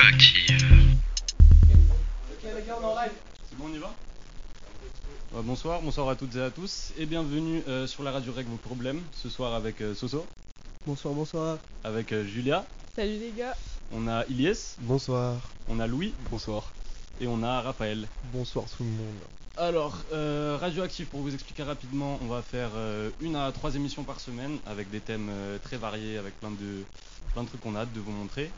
[0.00, 0.96] Radioactive.
[2.40, 3.94] C'est bon, on y va
[5.36, 8.48] Euh, Bonsoir, bonsoir à toutes et à tous et bienvenue euh, sur la radio Règle
[8.48, 9.02] vos problèmes.
[9.12, 10.24] Ce soir avec euh, Soso,
[10.86, 11.58] Bonsoir, bonsoir.
[11.84, 12.64] avec euh, Julia,
[12.96, 13.54] Salut les gars.
[13.92, 15.36] on a Ilyes, Bonsoir.
[15.68, 16.72] on a Louis Bonsoir.
[17.20, 18.08] et on a Raphaël.
[18.32, 19.20] Bonsoir tout le monde.
[19.58, 24.04] Alors, euh, Radioactive, pour vous expliquer rapidement, on va faire euh, une à trois émissions
[24.04, 26.84] par semaine avec des thèmes euh, très variés, avec plein de,
[27.34, 28.50] plein de trucs qu'on a hâte de vous montrer.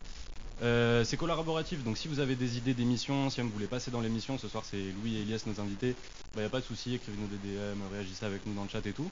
[0.63, 4.01] Euh, c'est collaboratif, donc si vous avez des idées d'émissions, si vous voulez passer dans
[4.01, 5.97] l'émission, ce soir c'est Louis et Elias nos invités,
[6.35, 7.59] il n'y a pas de souci, écrivez-nous des
[7.93, 9.11] réagissez avec nous dans le chat et tout.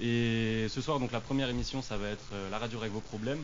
[0.00, 3.00] Et ce soir, donc la première émission, ça va être euh, la radio règle vos
[3.00, 3.42] problèmes.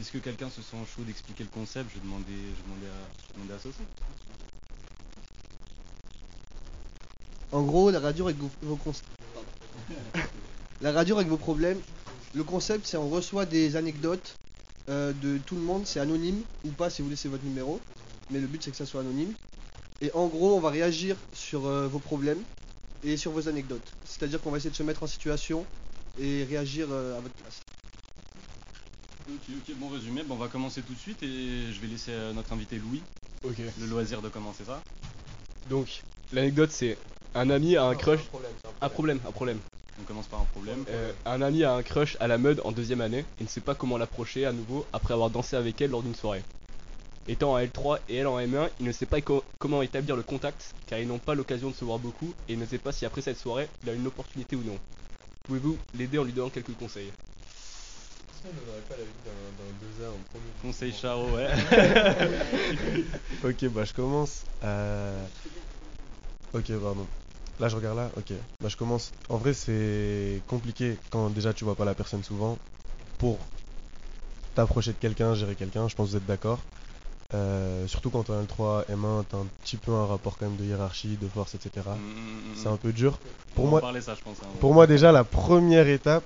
[0.00, 1.90] Est-ce que quelqu'un se sent chaud d'expliquer le concept?
[1.90, 2.32] Je vais demander,
[7.52, 7.56] à.
[7.56, 8.78] En gros, la radio avec vos,
[10.80, 11.80] La radio avec vos problèmes.
[12.34, 14.36] Le concept, c'est on reçoit des anecdotes
[14.88, 15.86] euh, de tout le monde.
[15.86, 17.80] C'est anonyme ou pas si vous laissez votre numéro.
[18.30, 19.32] Mais le but, c'est que ça soit anonyme.
[20.00, 22.42] Et en gros, on va réagir sur euh, vos problèmes
[23.02, 23.92] et sur vos anecdotes.
[24.04, 25.64] C'est-à-dire qu'on va essayer de se mettre en situation
[26.20, 27.60] et réagir euh, à votre place.
[29.28, 30.22] Ok, ok, bon résumé.
[30.22, 33.02] Bon, on va commencer tout de suite et je vais laisser euh, notre invité Louis
[33.44, 33.56] Ok.
[33.78, 34.82] le loisir de commencer ça.
[35.68, 36.96] Donc, l'anecdote c'est
[37.34, 38.20] un ami a un crush.
[38.80, 39.58] Un problème, un problème.
[40.00, 40.84] On commence par un problème.
[40.88, 43.60] Euh, un ami a un crush à la mode en deuxième année et ne sait
[43.60, 46.42] pas comment l'approcher à nouveau après avoir dansé avec elle lors d'une soirée.
[47.26, 50.22] Étant en L3 et elle en M1, il ne sait pas co- comment établir le
[50.22, 52.92] contact car ils n'ont pas l'occasion de se voir beaucoup et il ne sait pas
[52.92, 54.78] si après cette soirée il a une opportunité ou non.
[55.46, 57.10] Pouvez-vous l'aider en lui donnant quelques conseils?
[60.62, 61.48] Conseil Charo, ouais.
[63.44, 64.42] Ok, bah je commence.
[64.64, 65.24] Euh...
[66.54, 67.06] Ok, pardon.
[67.60, 68.10] Là, je regarde là.
[68.16, 68.32] Ok.
[68.60, 69.10] Bah je commence.
[69.28, 72.56] En vrai, c'est compliqué quand déjà tu vois pas la personne souvent.
[73.18, 73.38] Pour
[74.54, 76.58] t'approcher de quelqu'un, gérer quelqu'un, je pense que vous êtes d'accord.
[77.34, 80.56] Euh, surtout quand t'as un L3, M1, t'as un petit peu un rapport quand même
[80.56, 81.70] de hiérarchie, de force, etc.
[81.86, 83.18] Mm, mm, mm, C'est un peu dur.
[83.54, 84.38] Pour moi, parler ça, je pense.
[84.42, 84.46] hein.
[84.60, 86.24] Pour moi, déjà, la première étape,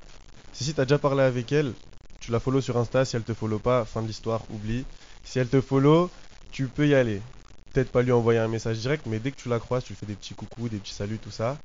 [0.52, 1.72] c'est si tu as déjà parlé avec elle,
[2.20, 3.04] tu la follow sur Insta.
[3.04, 4.84] Si elle te follow pas, fin de l'histoire, oublie.
[5.24, 6.08] Si elle te follow,
[6.52, 7.20] tu peux y aller.
[7.72, 9.98] Peut-être pas lui envoyer un message direct, mais dès que tu la croises, tu lui
[9.98, 11.56] fais des petits coucous, des petits saluts, tout ça.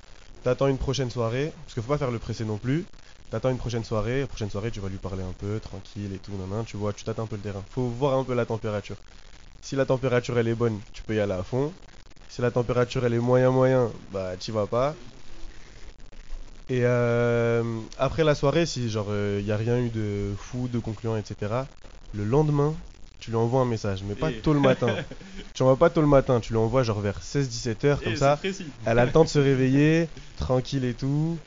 [0.44, 2.85] T'attends une prochaine soirée, parce qu'il faut pas faire le pressé non plus.
[3.29, 6.17] T'attends une prochaine soirée, la prochaine soirée, tu vas lui parler un peu, tranquille et
[6.17, 7.63] tout, nan, tu vois, tu tâtes un peu le terrain.
[7.72, 8.96] Faut voir un peu la température.
[9.62, 11.73] Si la température elle est bonne, tu peux y aller à fond.
[12.29, 14.96] Si la température elle est moyen moyen, bah t'y vas pas.
[16.69, 17.63] Et euh,
[17.97, 21.51] après la soirée, si genre il y a rien eu de fou, de concluant, etc.
[22.13, 22.73] Le lendemain,
[23.28, 24.88] tu lui envoies un message, mais pas Et- tôt le matin.
[25.54, 28.40] tu envoies pas tôt le matin, tu lui envoies genre vers 16-17 heures comme ça.
[28.86, 30.08] Elle a le temps de se réveiller,
[30.38, 31.38] tranquille et tout.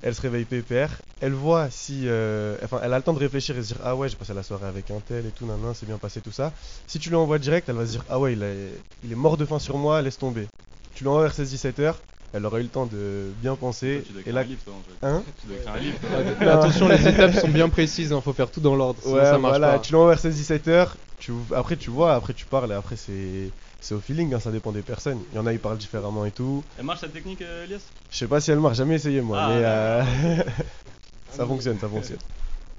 [0.00, 0.96] Elle se réveille pépère.
[1.20, 2.04] Elle voit si.
[2.06, 4.32] euh, Enfin, elle a le temps de réfléchir et se dire Ah ouais, j'ai passé
[4.32, 6.52] la soirée avec un tel et tout, nan, nan, c'est bien passé tout ça.
[6.86, 8.72] Si tu lui envoies direct, elle va se dire Ah ouais, il, est-
[9.04, 10.46] il est mort de faim sur moi, laisse tomber.
[10.94, 12.00] Tu lui envoies vers 16-17 heures,
[12.36, 14.02] elle aura eu le temps de bien penser.
[14.06, 14.40] Tu dois Et écrire là.
[14.42, 15.06] un livre, toi, en fait.
[15.06, 15.98] Hein Tu dois écrire un livre.
[16.00, 16.34] toi.
[16.40, 19.24] Mais attention, les étapes sont bien précises, hein, faut faire tout dans l'ordre, sinon Ouais,
[19.24, 19.78] ça marche voilà, pas.
[19.80, 20.96] tu l'envoies vers 16-17 heures.
[21.18, 21.32] Tu...
[21.54, 23.50] Après, tu vois, après, tu parles et après, c'est.
[23.78, 25.20] C'est au feeling, hein, ça dépend des personnes.
[25.32, 26.64] Il y en a, ils parlent différemment et tout.
[26.78, 27.82] Elle marche cette technique, euh, Elias?
[28.10, 30.42] Je sais pas si elle marche, jamais essayé moi, Ah, mais euh,
[31.36, 32.18] ça fonctionne, ça fonctionne.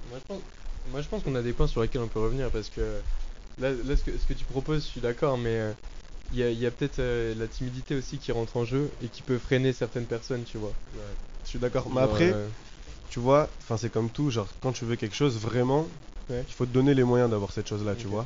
[0.10, 0.42] Moi je, pense,
[0.92, 2.82] moi je pense qu'on a des points sur lesquels on peut revenir parce que
[3.62, 5.72] là, là, ce, que, ce que tu proposes, je suis d'accord, mais euh,
[6.34, 8.90] il y a, il y a peut-être euh, la timidité aussi qui rentre en jeu
[9.04, 10.74] et qui peut freiner certaines personnes, tu vois.
[11.44, 11.88] Je suis d'accord.
[11.94, 12.48] Mais après, euh,
[13.10, 15.88] tu vois, enfin c'est comme tout, genre quand tu veux quelque chose vraiment,
[16.30, 16.44] Ouais.
[16.46, 18.26] il faut te donner les moyens d'avoir cette chose-là, tu vois.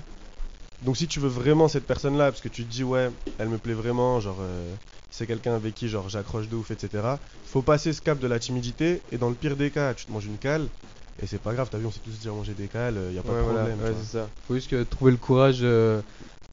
[0.82, 3.60] Donc si tu veux vraiment cette personne-là, parce que tu te dis ouais, elle me
[3.60, 4.74] plaît vraiment, genre euh,
[5.12, 7.04] c'est quelqu'un avec qui genre j'accroche de ouf, etc.
[7.46, 10.12] Faut passer ce cap de la timidité et dans le pire des cas, tu te
[10.12, 10.66] manges une cale
[11.22, 11.68] et c'est pas grave.
[11.72, 13.66] T'as vu, on sait tous dire manger des cales, il y a pas de voilà,
[13.68, 13.80] problème.
[13.88, 14.28] ouais, c'est ça.
[14.48, 16.02] Faut juste que trouver le courage, euh,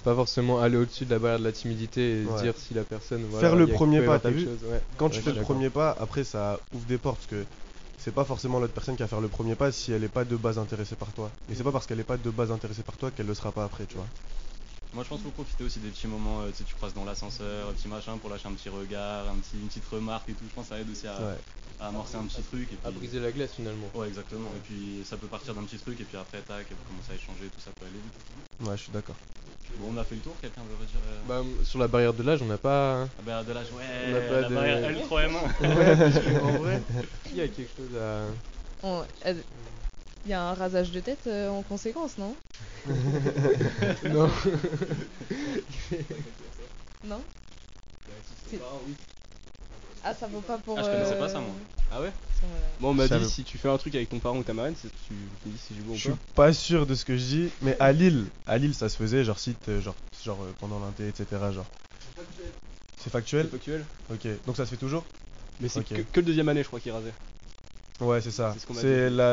[0.09, 2.43] pas forcément aller au-dessus de la barrière de la timidité et Ouais.
[2.43, 3.25] dire si la personne.
[3.31, 4.81] Voilà, Faire le premier pas, t'as vu chose, ouais.
[4.97, 7.45] Quand tu fais le premier pas, après ça ouvre des portes parce que
[7.99, 10.25] c'est pas forcément l'autre personne qui va faire le premier pas si elle est pas
[10.25, 11.31] de base intéressée par toi.
[11.51, 13.53] Et c'est pas parce qu'elle est pas de base intéressée par toi qu'elle le sera
[13.53, 14.07] pas après, tu vois.
[14.95, 16.95] Moi, je pense qu'il faut profiter aussi des petits moments, euh, tu sais, tu croises
[16.95, 20.29] dans l'ascenseur, un petit machin pour lâcher un petit regard, un petit, une petite remarque
[20.31, 20.45] et tout.
[20.49, 21.37] Je pense que ça aide aussi à, Ouais.
[21.79, 22.63] à amorcer un petit truc.
[22.73, 22.79] Et puis...
[22.87, 23.91] À briser la glace finalement.
[23.95, 24.49] Ouais, exactement.
[24.57, 27.13] Et puis ça peut partir d'un petit truc, et puis après, tac, et vous commencez
[27.13, 28.67] à échanger, tout ça peut aller vite.
[28.69, 29.17] Ouais, je suis d'accord.
[29.79, 31.21] Bon, on a fait le tour, quelqu'un veut redire euh...
[31.29, 33.03] Bah, sur la barrière de l'âge, on n'a pas.
[33.03, 35.77] Ah bah, de l'âge, ouais, On a pas la de- barrière L3M1.
[35.77, 36.83] Ouais, parce que, en vrai,
[37.27, 38.25] il y a quelque chose à.
[38.83, 39.35] On- euh,
[40.25, 42.35] Il y a un rasage de tête euh, en conséquence, non
[44.05, 44.31] non.
[47.05, 47.23] Non
[50.05, 50.79] Ah, ça vaut pas pour.
[50.79, 51.51] Ah, je connaissais euh, pas ça, moi.
[51.93, 52.55] Ah ouais voilà.
[52.81, 54.53] Bon, on m'a dit veut- si tu fais un truc avec ton parent ou ta
[54.55, 56.45] marraine, c'est- tu me dis si j'ai bon Je ou suis pas.
[56.47, 59.25] pas sûr de ce que je dis, mais à Lille, à Lille ça se faisait,
[59.25, 59.95] genre site, euh, genre,
[60.25, 61.27] genre euh, pendant l'inté, etc.
[61.53, 61.67] Genre.
[62.17, 62.23] C'est
[63.05, 65.05] C'est factuel factuel Ok, donc ça se fait toujours
[65.61, 65.89] Mais c'est Ok.
[65.89, 67.13] que, que le deuxième année, je crois, qu'il rasait.
[68.01, 68.55] Ouais, c'est ça.
[68.55, 68.67] C'est ce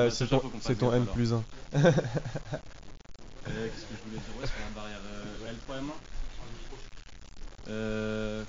[0.09, 1.13] C'est c'est ton, c'est alors.
[1.13, 1.43] plus 1.
[3.47, 4.35] Euh, Qu'est-ce que je voulais dire?
[4.39, 5.93] Ouais, sur la barrière euh, L3M1
[7.69, 8.43] Euh.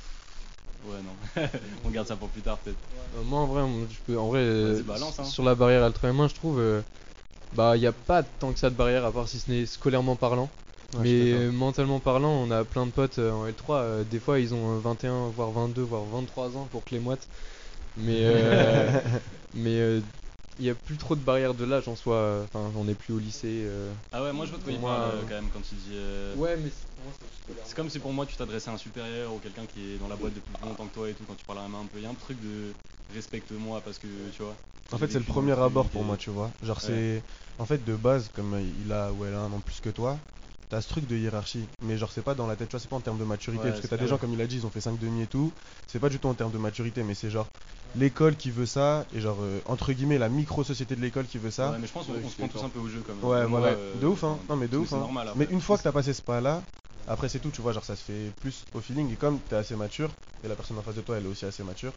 [0.87, 1.49] Ouais, non.
[1.85, 2.79] on garde ça pour plus tard, peut-être.
[3.19, 5.25] Euh, moi en vrai, on- je peux, en vrai euh, balance, hein.
[5.25, 6.81] sur la barrière Ultra M1, je trouve, euh,
[7.53, 9.67] bah il y a pas tant que ça de barrière à part si ce n'est
[9.67, 10.49] scolairement parlant.
[10.99, 13.77] mais mentalement parlant, on a plein de potes en L3.
[13.81, 17.01] euh, des fois, ils ont euh, 21, voire 22, voire 23 ans pour que les
[17.01, 17.27] moites.
[17.99, 18.91] Mais euh,
[19.57, 20.01] mais euh,
[20.59, 22.17] il y a plus trop de barrières de l'âge en soi.
[22.17, 23.65] euh, Enfin, on est plus au lycée.
[23.67, 23.93] euh.
[24.13, 25.73] Ah ouais, moi je vois de quoi il Moi, parle euh, euh, quand même quand
[25.73, 25.91] il dit.
[25.93, 26.71] euh, Ouais, mais
[27.65, 30.09] C'est comme si pour moi tu t'adressais à un supérieur ou quelqu'un qui est dans
[30.09, 31.81] la boîte depuis plus longtemps que toi et tout, quand tu parles à la main
[31.81, 31.99] un peu.
[31.99, 32.73] Il y a un truc de
[33.15, 34.57] respecte-moi parce que tu vois.
[34.93, 36.51] En fait, c'est le premier abord pour moi, tu vois.
[36.63, 36.87] Genre, Ouais.
[36.87, 37.23] c'est.
[37.59, 39.89] En fait, de base, comme euh, il a ou elle a un an plus que
[39.91, 40.19] toi,
[40.69, 41.65] t'as ce truc de hiérarchie.
[41.83, 43.65] Mais genre, c'est pas dans la tête, tu vois, c'est pas en termes de maturité.
[43.65, 45.23] Ouais, parce que t'as des gens, comme il a dit, ils ont fait 5 demi
[45.23, 45.53] et tout.
[45.87, 47.47] C'est pas du tout en termes de maturité, mais c'est genre
[47.95, 51.51] l'école qui veut ça, et genre, euh, entre guillemets, la micro-société de l'école qui veut
[51.51, 51.71] ça.
[51.71, 53.25] Ouais, mais je pense qu'on Ouais, se prend tous un peu au jeu quand même.
[53.25, 53.69] Ouais, voilà.
[53.69, 54.39] euh, de ouf, hein.
[54.49, 54.99] Non, mais de ouf, hein.
[54.99, 56.63] normal, Mais une fois que t'as passé ce pas-là,
[57.09, 59.11] après c'est tout, tu vois, genre ça se fait plus au feeling.
[59.13, 60.11] Et comme t'es assez mature,
[60.45, 61.93] et la personne en face de toi, elle est aussi assez mature,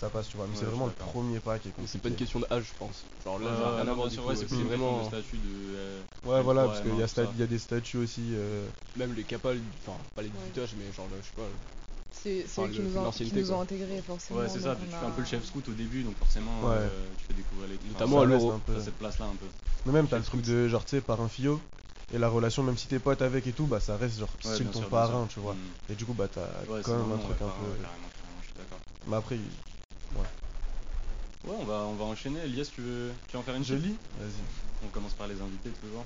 [0.00, 0.46] ça passe, tu vois.
[0.46, 1.92] Mais Ouais, c'est vraiment le premier pas qui est compliqué.
[1.92, 3.04] c'est pas une question d'âge, je pense.
[3.24, 5.04] Genre là, rien à voir ouais, c'est vraiment.
[5.04, 5.76] statut de.
[5.76, 8.22] euh, Ouais, voilà, parce qu'il y, a des statuts aussi.
[8.32, 8.66] euh,
[8.96, 9.52] Même les capas,
[9.86, 11.48] enfin, pas les 18 âges, mais genre, là, je sais pas.
[12.12, 13.62] C'est Enfin, eux qui le- nous ont, qui l'ancienneté, nous ont quoi.
[13.62, 14.40] intégrés forcément.
[14.40, 16.68] Ouais, c'est ça, tu fais un peu le chef scout au début, donc forcément Ouais.
[16.76, 16.88] euh,
[17.18, 17.78] tu fais découvrir les.
[17.90, 18.52] Notamment à l'euro.
[18.52, 19.46] un cette place là un peu.
[19.86, 21.60] Mais même, t'as le truc de genre, tu sais, parrain fio.
[22.12, 24.54] Et la relation, même si t'es pote avec et tout, bah ça reste genre Ouais,
[24.54, 25.54] style ton sûr, parrain, tu vois.
[25.54, 25.92] Mm.
[25.92, 26.40] Et du coup, bah t'as
[26.82, 27.70] quand même un truc ouais, un pareil, peu.
[27.70, 28.80] ouais, carrément, carrément, je suis d'accord.
[29.06, 29.38] Mais après,
[31.46, 32.40] Ouais, on va, on va enchaîner.
[32.44, 34.30] Elias, tu veux, tu veux en faire une je lis Vas-y.
[34.86, 36.04] On commence par les invités toujours.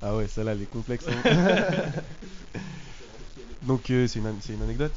[0.00, 1.04] Ah ouais, celle-là, elle est complexe.
[1.08, 1.92] hein.
[3.62, 4.92] Donc, euh, c'est une, an- c'est une anecdote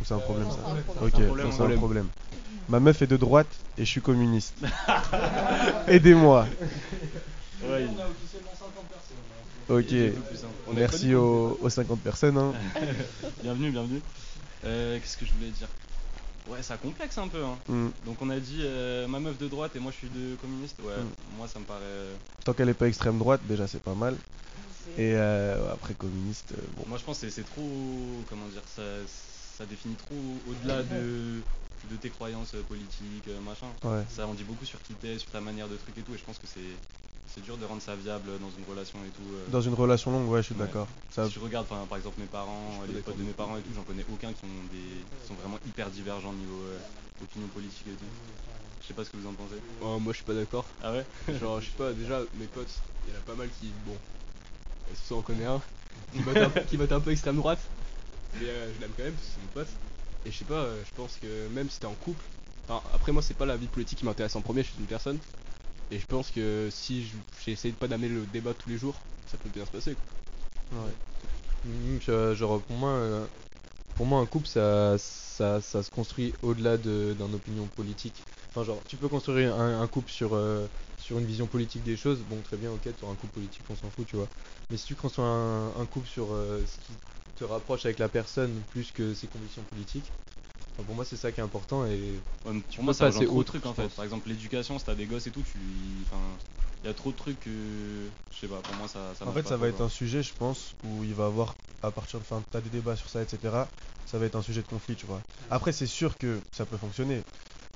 [0.00, 0.84] Ou c'est un problème non, ça problème.
[1.00, 2.08] Ok, C'est un problème, c'est un problème.
[2.68, 4.54] Ma meuf est de droite et je suis communiste.
[5.88, 6.46] Aidez-moi.
[7.64, 7.86] Ouais,
[9.68, 9.84] Ok.
[9.90, 10.52] il est plus simple.
[10.66, 12.36] On est Merci aux, aux 50 personnes.
[12.36, 12.52] hein.
[13.42, 14.02] Bienvenue, bienvenue.
[14.64, 15.68] Euh, Qu'est-ce que je voulais dire?
[16.48, 17.42] Ouais, ça complexe un peu.
[17.44, 17.56] Hein.
[17.68, 17.88] Mm.
[18.06, 20.76] Donc on a dit euh, ma meuf de droite et moi je suis de communiste.
[20.80, 21.36] Ouais, Mm.
[21.38, 21.80] moi ça me paraît.
[21.82, 24.16] euh, Tant qu'elle est pas extrême droite, déjà c'est pas mal.
[24.98, 26.84] Et euh, après communiste, euh, bon.
[26.88, 27.62] Moi je pense que c'est- c'est trop.
[28.28, 28.82] Comment dire ça,
[29.58, 30.16] ça définit trop
[30.50, 31.40] au-delà de,
[31.90, 33.68] de tes croyances euh, politiques, machin.
[33.84, 34.02] Ouais.
[34.14, 36.12] Ça en dit beaucoup sur qui t'es, sur ta manière de truc et tout.
[36.14, 36.74] Et je pense que c'est
[37.34, 39.22] c'est dur de rendre ça viable dans une relation et tout.
[39.34, 39.50] euh.
[39.50, 40.66] Dans une relation longue, ouais, je suis Ouais.
[40.66, 40.88] d'accord.
[41.10, 43.70] Ça, Si je regarde par exemple mes parents, les potes de mes parents et tout,
[43.74, 44.78] j'en connais aucun qui, ont des,
[45.22, 46.78] qui sont vraiment hyper divergents niveau euh,
[47.22, 48.04] opinion politique et tout.
[48.82, 49.54] Je sais pas ce que vous en pensez.
[49.80, 50.64] Oh, moi, je suis pas d'accord.
[50.82, 51.04] Ah ouais?
[51.40, 52.68] Genre, je sais pas, déjà, mes potes,
[53.06, 53.96] il y en a pas mal qui, bon,
[54.94, 55.60] ça on connaît un,
[56.12, 57.60] qui vote un, peu- qui vote un peu extrême droite,
[58.34, 59.68] mais euh, je l'aime quand même parce que c'est mon pote.
[60.24, 62.24] Et je sais pas, euh, je pense que même si t'es en couple,
[62.68, 64.86] enfin, après moi c'est pas la vie politique qui m'intéresse en premier, je suis une
[64.86, 65.18] personne.
[65.92, 69.06] Et je pense que si je- j'essaie de pas d'amener le débat tous les jours,
[69.26, 69.94] ça peut bien se passer.
[69.94, 70.08] quoi.
[71.64, 73.26] Mm, je- genre pour moi, euh,
[73.94, 78.26] pour moi un couple ça, ça, ça se construit au-delà de- d'un opinion politique.
[78.50, 82.20] Enfin genre tu peux construire un, couple sur, euh, sur une vision politique des choses,
[82.24, 84.30] bon très bien ok tu un couple politique on s'en fout tu vois.
[84.70, 86.98] Mais si tu construis un, un couple sur euh, ce qui
[87.36, 90.12] te rapproche avec la personne plus que ses convictions politiques,
[90.74, 92.12] enfin, pour moi c'est ça qui est important et
[92.44, 93.88] Ouais, mais Tu Pour moi ça de outre, trucs en fait.
[93.88, 95.58] Par exemple l'éducation, si t'as des gosses et tout, tu.
[96.06, 96.20] Enfin.
[96.82, 97.50] Il y a trop de trucs que.
[98.32, 99.14] Je sais pas, pour moi ça.
[99.16, 101.54] ça en fait, pas ça va être un sujet, je pense, où il va avoir,
[101.82, 102.24] à partir de.
[102.24, 103.38] Enfin, t'as des débats sur ça, etc.
[104.06, 105.20] Ça va être un sujet de conflit, tu vois.
[105.50, 107.20] Après, c'est sûr que ça peut fonctionner.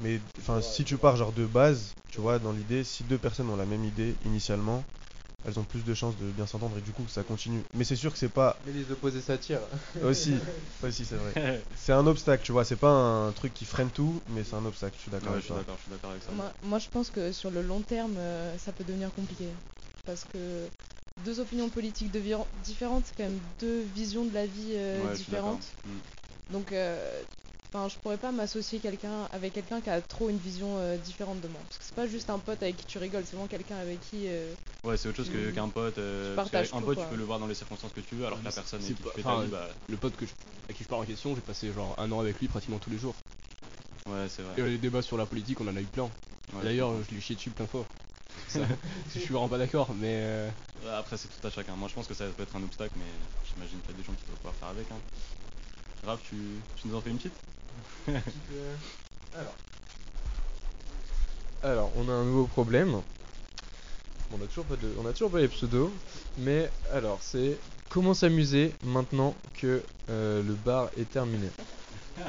[0.00, 3.48] Mais enfin, si tu pars genre de base, tu vois, dans l'idée, si deux personnes
[3.48, 4.84] ont la même idée initialement,
[5.46, 7.62] elles ont plus de chances de bien s'entendre et du coup que ça continue.
[7.74, 9.60] Mais c'est sûr que c'est pas Mais les opposés s'attirent.
[10.02, 10.34] aussi,
[10.82, 11.62] aussi c'est vrai.
[11.76, 12.64] C'est un obstacle, tu vois.
[12.64, 14.96] C'est pas un truc qui freine tout, mais c'est un obstacle.
[14.96, 16.32] Je suis d'accord Ouais, avec ça.
[16.32, 19.46] Moi, moi, je pense que sur le long terme, euh, ça peut devenir compliqué.
[20.04, 20.68] Parce que
[21.24, 25.22] deux opinions politiques différentes, c'est quand même deux visions de la vie euh, Ouais, je
[25.22, 25.58] suis d'accord.
[25.58, 25.68] différentes.
[25.86, 26.52] Mm.
[26.52, 27.22] Donc, euh,
[27.72, 31.40] enfin, je pourrais pas m'associer quelqu'un avec quelqu'un qui a trop une vision euh, différente
[31.40, 31.60] de moi.
[31.68, 34.00] Parce que c'est pas juste un pote avec qui tu rigoles, c'est vraiment quelqu'un avec
[34.10, 34.24] qui.
[34.26, 34.52] euh,
[34.84, 35.98] Ouais, c'est autre chose que- qu'un pote.
[35.98, 37.04] euh, parce partages tout, pote, quoi.
[37.04, 38.80] tu peux le voir dans les circonstances que tu veux, alors que la C'est- personne
[38.80, 39.68] c'est avec qui pas- tu fais enfin, ta vie, bah.
[39.88, 40.32] Le pote que je-
[40.68, 42.90] à qui je parle en question, j'ai passé genre un an avec lui pratiquement tous
[42.90, 43.14] les jours.
[44.08, 44.54] Ouais, c'est vrai.
[44.60, 46.04] Et les débats sur la politique, on en a eu plein.
[46.54, 47.84] Ouais, D'ailleurs, je lui ai chié dessus plein de fois.
[48.48, 48.78] Ça, parce que
[49.14, 50.48] je suis vraiment pas d'accord, mais euh.
[50.94, 51.74] Après, c'est tout à chacun.
[51.74, 53.04] Moi, je pense que ça peut être un obstacle, mais
[53.52, 54.86] j'imagine qu'il y a des gens qui peuvent pouvoir faire avec.
[54.92, 54.98] Hein.
[56.06, 56.36] Raph, tu,
[56.80, 57.32] tu nous en fais une petite?
[61.62, 63.00] Alors, on a un nouveau problème.
[64.32, 65.90] On a toujours pas de, on a toujours pas les pseudos,
[66.38, 67.56] mais alors c'est
[67.88, 71.48] comment s'amuser maintenant que euh, le bar est terminé.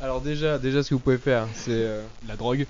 [0.00, 2.66] Alors déjà, déjà ce que vous pouvez faire, c'est euh, La drogue.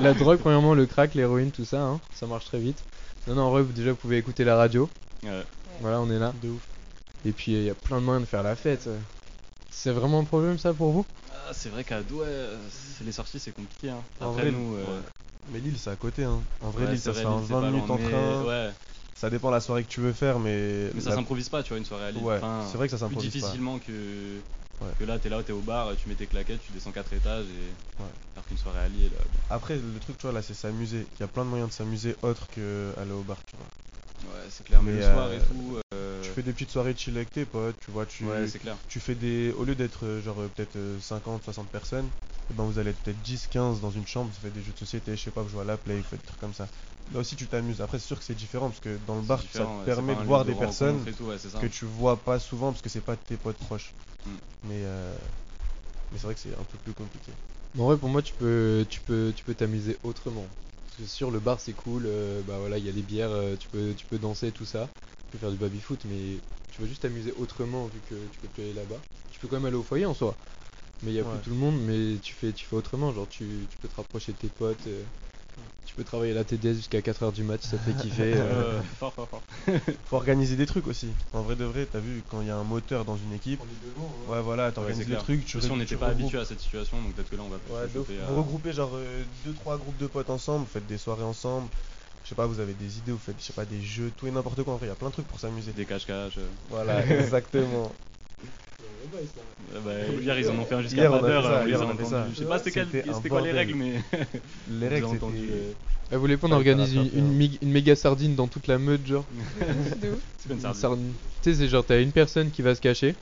[0.00, 2.82] la drogue premièrement, le crack, l'héroïne, tout ça, hein, ça marche très vite.
[3.26, 4.88] Non, non, en vrai, vous, déjà vous pouvez écouter la radio.
[5.22, 5.42] Ouais.
[5.80, 6.32] Voilà, on est là.
[6.42, 6.62] De ouf.
[7.26, 8.88] Et puis il y a plein de moyens de faire la fête.
[9.76, 11.04] C'est vraiment un problème ça pour vous?
[11.32, 13.90] Ah, c'est vrai qu'à Douai, euh, c'est- les sorties c'est compliqué.
[13.90, 14.00] Hein.
[14.20, 15.02] En Après vrai, nous, euh, ouais.
[15.52, 16.24] Mais Lille, c'est à côté.
[16.24, 16.40] Hein.
[16.62, 17.90] En vrai, ouais, Lille, c'est ça vrai, se fait en Lille, c'est 20 pas minutes
[17.90, 18.42] en mais- train.
[18.44, 18.70] Ouais,
[19.16, 20.90] Ça dépend la soirée que tu veux faire, mais.
[20.94, 22.22] mais ça la- s'improvise pas, tu vois, une soirée à Lille.
[22.22, 23.38] Ouais, Enfin, c'est vrai que ça s'improvise pas.
[23.38, 23.92] difficilement que,
[24.80, 24.90] Ouais.
[24.98, 27.44] que là, t'es là, t'es au bar, tu mets tes claquettes, tu descends 4 étages
[27.44, 28.02] et.
[28.02, 28.08] Ouais.
[28.34, 29.10] Alors qu'une soirée à Lille.
[29.14, 29.38] euh, bon.
[29.54, 31.06] Après, le truc, tu vois, là, c'est s'amuser.
[31.16, 34.32] Il y a plein de moyens de s'amuser autre que aller au bar, tu vois.
[34.34, 35.78] Ouais, c'est clair, mais, Mais, le soir euh, et tout.
[35.94, 38.76] euh, fais des petites soirées chill avec tes potes, tu vois, tu, Ouais, c'est clair.
[38.88, 39.52] tu fais des.
[39.58, 42.08] Au lieu d'être euh, genre euh, peut-être euh, 50, 60 personnes,
[42.50, 44.72] eh ben vous allez être peut-être 10, 15 dans une chambre, vous faites des jeux
[44.72, 46.54] de société, je sais pas, vous jouez à la play, vous faites des trucs comme
[46.54, 46.68] ça.
[47.12, 47.80] Là aussi, tu t'amuses.
[47.80, 50.22] Après, c'est sûr que c'est différent parce que dans le bar, ça te permet de
[50.24, 51.58] voir des personnes et tout, ouais, c'est ça.
[51.58, 53.92] que tu vois pas souvent parce que c'est pas tes potes proches.
[54.24, 54.30] Mm.
[54.68, 55.12] Mais, euh,
[56.10, 57.32] mais c'est vrai que c'est un peu plus compliqué.
[57.74, 60.46] Mais En vrai, pour moi, tu peux, tu peux, tu peux t'amuser autrement.
[60.86, 62.04] Parce que sur le bar, c'est cool.
[62.06, 64.64] euh, bah voilà, il y a les bières, euh, tu peux, tu peux danser tout
[64.64, 64.88] ça.
[65.34, 66.38] Tu peux faire du baby foot, mais
[66.70, 69.00] tu vas juste t'amuser autrement vu que tu peux plus aller là-bas.
[69.32, 70.36] Tu peux quand même aller au foyer en soi.
[71.02, 71.28] Mais il y a Ouais.
[71.32, 73.12] plus tout le monde, mais tu fais, tu fais autrement.
[73.12, 74.86] Genre, tu, tu peux te rapprocher de tes potes.
[74.86, 75.02] euh,
[75.86, 78.32] tu peux travailler à la TDS jusqu'à 4h du mat si ça te fait kiffer.
[78.36, 78.78] euh.
[78.78, 79.42] Euh, fort, fort, fort.
[80.06, 81.08] Faut organiser des trucs aussi.
[81.32, 83.60] En vrai de vrai, t'as vu, quand il y a un moteur dans une équipe,
[84.28, 87.12] ouais, voilà, t'organises le truc, tu Aussi, on n'était pas habitué à cette situation, donc
[87.14, 87.86] peut-être que là, on va Ouais,
[88.22, 88.96] à- Vous regroupez genre
[89.44, 91.66] 2-3 groupes de potes ensemble, faites des soirées ensemble.
[92.24, 94.26] Je sais pas, vous avez des idées, vous faites, je sais pas, des jeux, tout
[94.26, 94.74] et n'importe quoi.
[94.74, 95.72] En vrai, il y a plein de trucs pour s'amuser.
[95.72, 96.38] des cache-cache.
[96.38, 96.46] euh.
[96.70, 97.92] Voilà, exactement.
[99.72, 101.44] Ouais, bah, hier, ils en ont fait un jusqu'à Hier, on pas a fait d'heure.
[101.44, 102.10] ça, on les hier, a on a fait entendus.
[102.10, 102.26] ça.
[102.32, 103.56] Je sais pas c'était quel- C'était un c'était quoi les bordel.
[103.56, 104.00] règles, mais
[104.70, 105.26] Les règles, c'était.
[105.50, 105.72] euh,
[106.10, 108.66] Ah, vous voulez pas on organise une, attraper, une, mig- une méga sardine dans toute
[108.68, 109.26] la meute, genre.
[110.38, 110.80] C'est une Une sardine.
[110.80, 111.12] sardine.
[111.42, 113.14] Tu sais, c'est genre, t'as une personne qui va se cacher.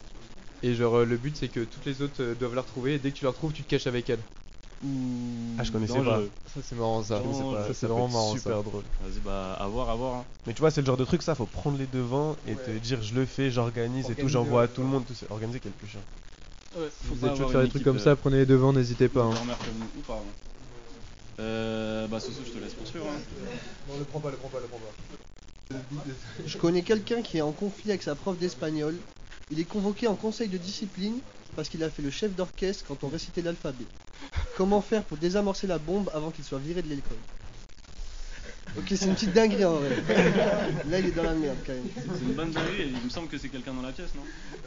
[0.63, 2.95] Et genre, euh, le but c'est que toutes les autres euh, doivent la retrouver.
[2.95, 4.21] Et dès que tu la retrouves, tu te caches avec elle.
[5.59, 6.31] Ah, je connaissais Dangereux.
[6.55, 7.17] Ça, c'est marrant ça.
[7.19, 8.63] Je connaissais Non, pas, ça, ça c'est peut vraiment être marrant super ça.
[8.63, 8.83] drôle.
[9.03, 10.15] Vas-y, bah, à voir, à voir.
[10.17, 10.25] hein.
[10.47, 12.71] Mais tu vois, c'est le genre de truc, ça, faut prendre les devants et te
[12.79, 15.27] dire je le fais, j'organise et tout, j'envoie à ouais, tout le monde, tout ça.
[15.31, 16.03] Organiser quelque chose.
[16.75, 19.23] Si vous êtes chaud de faire des trucs comme ça, prenez les devants, n'hésitez pas.
[19.25, 19.33] hein.
[19.99, 20.15] Ou pas.
[20.15, 20.23] hein.
[21.41, 23.07] Euh, bah, Soso, je te laisse poursuivre.
[23.07, 23.21] hein.
[23.89, 25.77] Non, le prends pas, le prends pas, le prends pas.
[26.45, 28.95] Je connais quelqu'un qui est en conflit avec sa prof d'espagnol.
[29.51, 31.19] Il est convoqué en conseil de discipline
[31.57, 33.85] parce qu'il a fait le chef d'orchestre quand on récitait l'alphabet.
[34.57, 37.17] Comment faire pour désamorcer la bombe avant qu'il soit viré de l'école?
[38.79, 39.91] Ok, c'est une petite dinguerie en vrai.
[40.89, 41.85] Là, il est dans la merde quand même.
[41.95, 44.23] C'est une bonne dinguerie, et il me semble que c'est quelqu'un dans la pièce, non?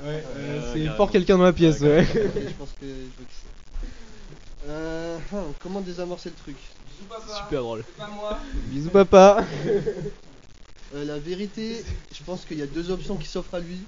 [0.07, 0.95] Ouais, euh, c'est carrément.
[0.95, 2.01] fort quelqu'un dans la pièce, ouais.
[2.01, 4.69] Ok, je pense que je vois qui c'est.
[4.69, 6.57] Euh, hum, comment désamorcer le truc?
[7.35, 7.83] Super drôle.
[8.67, 9.43] Bisous papa.
[10.93, 13.79] Euh, La vérité, je pense qu'il y a deux options qui s'offrent à lui.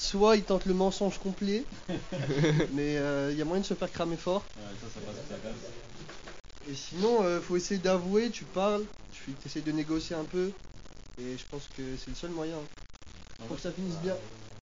[0.00, 1.64] Soit il tente le mensonge complet,
[2.72, 4.42] mais euh, il y a moyen de se faire cramer fort.
[4.56, 6.70] Ouais, ça, ça passe, ça passe.
[6.70, 10.50] Et sinon, euh, faut essayer d'avouer, tu parles, tu essaies de négocier un peu.
[11.20, 12.58] Et je pense que c'est le seul moyen.
[13.48, 14.16] Faut que ça finisse bien.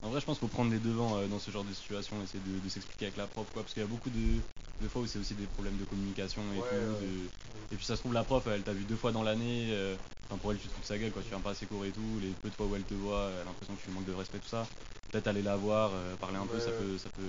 [0.07, 2.23] En vrai, je pense qu'il faut prendre les devants euh, dans ce genre de situation,
[2.23, 4.39] essayer de, de s'expliquer avec la prof, quoi, parce qu'il y a beaucoup de,
[4.81, 6.77] de fois où c'est aussi des problèmes de communication et Ouais, tout.
[6.77, 7.07] ouais.
[7.07, 7.29] de-
[7.73, 9.97] Et puis ça se trouve, la prof, elle t'a vu deux fois dans l'année, euh,
[10.31, 11.85] enfin, pour elle, tu te fous de sa gueule, quoi, tu viens pas assez court
[11.85, 13.91] et tout, les peu de fois où elle te voit, elle a l'impression que tu
[13.91, 14.65] manques de respect, tout ça.
[15.11, 17.23] Peut-être aller la voir, euh, parler un peu, ça peut, ça peut,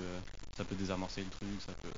[0.56, 1.90] ça peut désamorcer le truc, ça peut.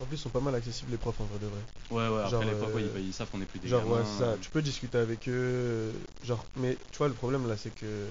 [0.00, 1.60] En plus, ils sont pas mal accessibles les profs en vrai de vrai.
[1.90, 3.68] Ouais, ouais, après Genre, les profs, ouais, euh, ils, ils savent qu'on est plus des
[3.68, 5.92] Genre, ouais, ça, euh, tu peux discuter avec eux.
[6.24, 8.06] Genre, mais tu vois, le problème là, c'est que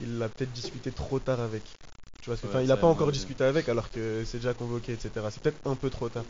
[0.00, 1.62] il l'a peut-être discuté trop tard avec.
[2.22, 4.22] Tu vois, ce que- Ouais, enfin, il a ça, pas encore discuté avec alors que
[4.24, 5.10] c'est déjà convoqué, etc.
[5.30, 6.24] C'est peut-être un peu trop tard.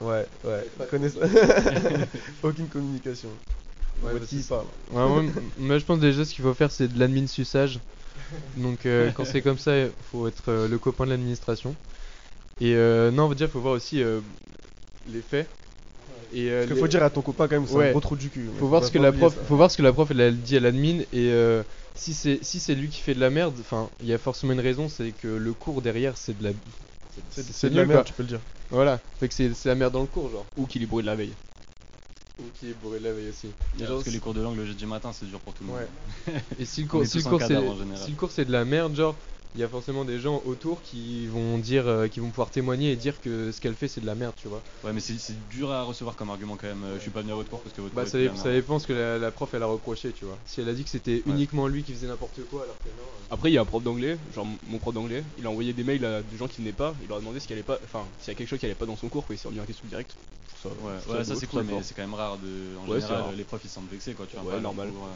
[0.00, 0.64] Ouais, ouais.
[0.90, 1.16] Connaisse-
[2.42, 3.28] Aucune communication.
[4.02, 6.86] Ouais, Ouais, bah, parle Ouais, moi, moi, je pense déjà ce qu'il faut faire c'est
[6.88, 7.80] de l'admin suçage.
[8.56, 11.74] Donc euh, quand c'est comme ça, il faut être euh, le copain de l'administration.
[12.60, 14.20] Et euh, non, on va dire faut voir aussi euh,
[15.12, 15.48] les faits.
[16.32, 17.88] Et euh, Parce qu'il les- faut dire à ton copain quand même, c'est Ouais.
[17.88, 18.48] un gros trou du cul.
[18.58, 20.40] faut voir ce que pas la prof, faut voir ce que la prof elle, elle
[20.40, 21.62] dit à l'admin et euh,
[21.98, 24.52] si c'est si c'est lui qui fait de la merde, enfin il y a forcément
[24.52, 26.50] une raison, c'est que le cours derrière c'est de la
[27.32, 28.04] C'est de la merde, quoi.
[28.04, 28.40] tu peux le dire.
[28.70, 30.46] Voilà, fait que c'est c'est la merde dans le cours genre.
[30.56, 31.32] Ou qu'il est bourré de la veille.
[32.38, 33.48] Ou qui est bourré de la veille aussi.
[33.78, 35.70] Ouais, parce que les cours de langue le jeudi matin, c'est dur pour tout le
[35.70, 35.80] monde.
[35.80, 36.40] Ouais.
[36.60, 39.16] Et si le cours, le c'est si le cours c'est de la merde, genre
[39.54, 42.92] il y a forcément des gens autour qui vont dire, euh, qui vont pouvoir témoigner
[42.92, 44.62] et dire que ce qu'elle fait c'est de la merde, tu vois.
[44.84, 45.16] Ouais, mais c'est
[45.50, 46.84] dur à recevoir comme argument quand même.
[46.96, 48.78] Je suis pas venu à votre cours parce que votre Bah cours ça, ça dépend
[48.78, 50.38] ce que la, la prof elle a reproché, tu vois.
[50.46, 51.32] Si elle a dit que c'était Ouais.
[51.32, 53.02] uniquement lui qui faisait n'importe quoi alors que non.
[53.02, 55.72] euh, Après, il y a un prof d'anglais, genre mon prof d'anglais, il a envoyé
[55.72, 57.62] des mails à des gens qui venaient pas, il leur a demandé ce qui allait
[57.62, 59.38] pas, enfin, s'il y a quelque chose qui allait pas dans son cours, quoi, il
[59.38, 60.14] s'est remis en question direct.
[60.62, 62.76] Ça, Ouais, ouais, ça c'est cool, mais c'est quand même rare de.
[62.78, 64.26] En Ouais, général, les profs ils se sentent vexés quoi.
[64.26, 64.90] Tu vois, Ouais, normal.
[64.90, 65.08] cours,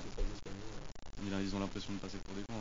[1.25, 2.55] ils, ils ont l'impression de passer pour des cons.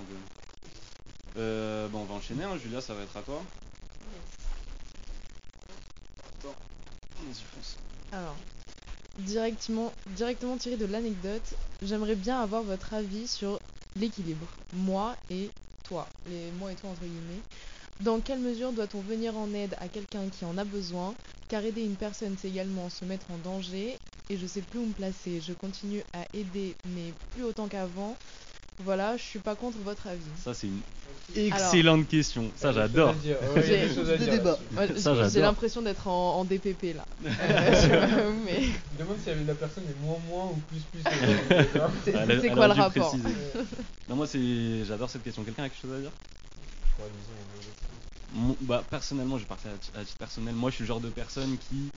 [1.37, 3.41] Euh, bon, on va enchaîner, hein, Julia, ça va être à toi.
[7.33, 7.77] Fonce.
[8.11, 8.35] Alors,
[9.19, 13.59] directement, directement tiré de l'anecdote, j'aimerais bien avoir votre avis sur
[13.95, 14.47] l'équilibre.
[14.73, 15.49] Moi et
[15.87, 16.07] toi.
[16.29, 17.41] Les moi et toi entre guillemets.
[18.01, 21.13] Dans quelle mesure doit-on venir en aide à quelqu'un qui en a besoin
[21.49, 23.97] Car aider une personne, c'est également se mettre en danger.
[24.29, 25.41] Et je sais plus où me placer.
[25.41, 28.15] Je continue à aider, mais plus autant qu'avant.
[28.83, 30.21] Voilà, je suis pas contre votre avis.
[30.43, 30.81] Ça c'est une
[31.35, 32.51] excellente question.
[32.55, 33.15] Ça j'adore.
[33.55, 33.87] J'ai-
[34.99, 37.05] Ça, l'impression d'être en, en DPP là.
[37.25, 41.01] Euh, mais Je demande si la personne est moins moins ou plus plus.
[41.05, 43.35] euh, c'est quoi le rapport préciser.
[44.09, 44.85] Non, moi c'est.
[44.85, 45.43] J'adore cette question.
[45.43, 46.11] Quelqu'un a quelque chose à dire?
[48.61, 50.55] Bah, personnellement, je vais partir à, ti- à titre personnel.
[50.55, 51.89] Moi, je suis le genre de personne qui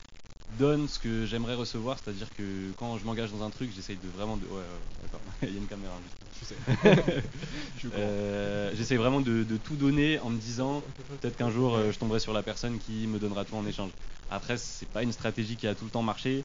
[0.49, 4.09] donne ce que j'aimerais recevoir, c'est-à-dire que quand je m'engage dans un truc, j'essaye de
[4.09, 4.47] vraiment de.
[4.47, 5.23] Ouais, ouais, d'accord.
[5.43, 6.01] Il y a une caméra.
[7.77, 8.01] Je courant.
[8.03, 10.83] Euh, j'essaye vraiment de, de tout donner en me disant
[11.21, 13.93] peut-être qu'un jour euh, je tomberai sur la personne qui me donnera tout en échange.
[14.31, 16.45] Après, c'est pas une stratégie qui a tout le temps marché,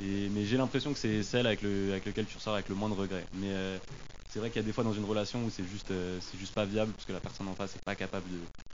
[0.00, 2.88] mais j'ai l'impression que c'est celle avec, le, avec laquelle tu ressors avec le moins
[2.88, 3.26] de regrets.
[3.32, 3.78] Mais euh,
[4.28, 6.54] c'est vrai qu'il y a des fois dans une relation où c'est juste, euh, juste
[6.54, 8.26] pas viable parce que la personne en face est pas capable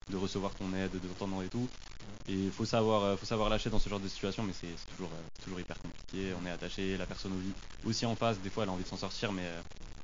[0.09, 1.69] de, recevoir ton aide, de t'entendre et tout.
[2.29, 4.75] Et il faut savoir, euh, faut savoir lâcher dans ce genre de situation, mais c'est
[4.91, 6.35] toujours, toujours hyper compliqué.
[6.43, 8.89] On est attaché, la personne au- aussi en face, des fois elle a envie de
[8.89, 9.45] s'en sortir, mais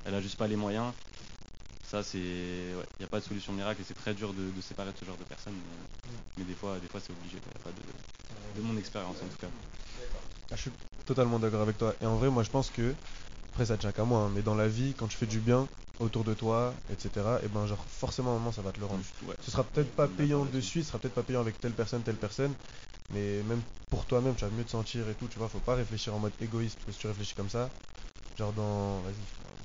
[0.05, 0.93] elle a juste pas les moyens.
[1.89, 2.17] Ça, c'est.
[2.19, 4.97] Il n'y a pas de solution miracle et c'est très dur de, de séparer de
[4.97, 5.53] ce genre de personnes.
[5.53, 7.37] Mais, mais des fois, des fois c'est obligé.
[7.63, 9.47] pas de, de mon expérience en tout cas.
[10.51, 10.71] Ah, je suis
[11.05, 11.93] totalement d'accord avec toi.
[12.01, 12.93] Et en vrai, moi, je pense que,
[13.53, 15.67] après, ça tient qu'à moi, hein, mais dans la vie, quand tu fais du bien
[15.99, 17.09] autour de toi, etc.,
[17.43, 19.03] et ben, genre, forcément, à un moment, ça va te le rendre.
[19.25, 19.35] Ouais.
[19.41, 20.55] Ce sera peut-être pas payant là-dessus.
[20.55, 22.53] de suite, ce sera peut-être pas payant avec telle personne, telle personne,
[23.13, 25.75] mais même pour toi-même, tu vas mieux te sentir et tout, tu vois, faut pas
[25.75, 27.69] réfléchir en mode égoïste, parce que si tu réfléchis comme ça,
[28.37, 28.99] genre dans.
[29.01, 29.13] Vas-y,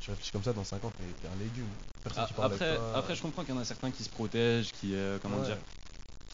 [0.00, 1.66] tu réfléchis comme ça, dans 5 ans, t'es t'es un légume.
[2.02, 2.98] Personne Ah, qui parle après, avec toi.
[2.98, 5.44] après, je comprends qu'il y en a certains qui se protègent, qui, euh, comment Ouais.
[5.44, 5.58] dire,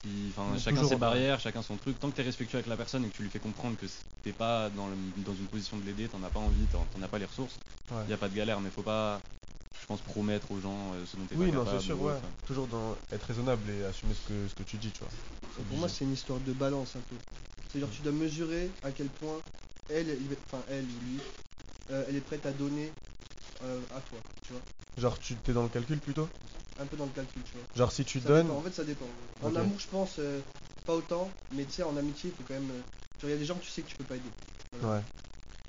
[0.03, 1.99] qui, chacun ses barrières, chacun son truc.
[2.01, 3.87] Tant que tu es respectueux avec la personne et que tu lui fais comprendre que
[4.23, 7.03] t'es pas dans, le- dans une position de l'aider, t'en as pas envie, t'en t'en
[7.03, 7.57] as pas les ressources,
[7.91, 8.11] il Ouais.
[8.11, 9.21] y a pas de galère, mais faut pas,
[9.81, 11.81] je pense, promettre aux gens euh, ce dont t'es Oui, pas non, capable.
[11.81, 12.15] c'est sûr, ou ouais.
[12.47, 15.09] Toujours dans être raisonnable et assumer ce que, ce que tu dis, tu vois.
[15.57, 17.17] C'est Pour moi, c'est une histoire de balance un peu.
[17.73, 19.37] C'est genre, tu dois mesurer à quel point
[19.91, 21.21] elle, elle- enfin elle ou lui,
[21.91, 22.91] euh, elle est prête à donner
[23.65, 24.63] euh, à toi, tu vois.
[24.99, 26.29] Genre, tu t'es dans le calcul plutôt?
[26.81, 27.65] Un peu dans le calcul, tu vois.
[27.77, 28.47] Genre, si tu Ça donnes.
[28.47, 29.07] dépend, En fait, ça dépend.
[29.43, 30.41] En amour, je pense, euh,
[30.87, 32.69] pas autant, mais tu sais, en amitié, il faut quand même.
[33.21, 34.31] Genre, il y a des gens que tu sais que tu peux pas aider.
[34.83, 35.01] Ouais.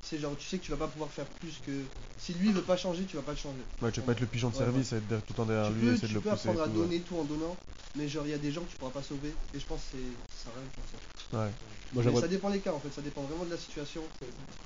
[0.01, 1.71] C'est genre, tu sais que tu vas pas pouvoir faire plus que.
[2.19, 3.55] Si lui veut pas changer, tu vas pas le changer.
[3.81, 5.45] Ouais, tu veux pas être le pigeon de Ouais, service et être tout le temps
[5.45, 6.47] derrière tu lui, peux, essayer de tu le peux pousser.
[6.47, 6.83] et apprendre à tout, ouais.
[6.85, 7.57] donner tout en donnant,
[7.95, 9.81] mais genre, il y a des gens que tu pourras pas sauver, et je pense
[9.83, 9.97] que c'est-
[10.37, 11.37] ça sert à rien de faire ça.
[11.37, 11.51] Ouais.
[11.93, 14.01] Moi, Mais ça dépend des cas en fait, ça dépend vraiment de la situation.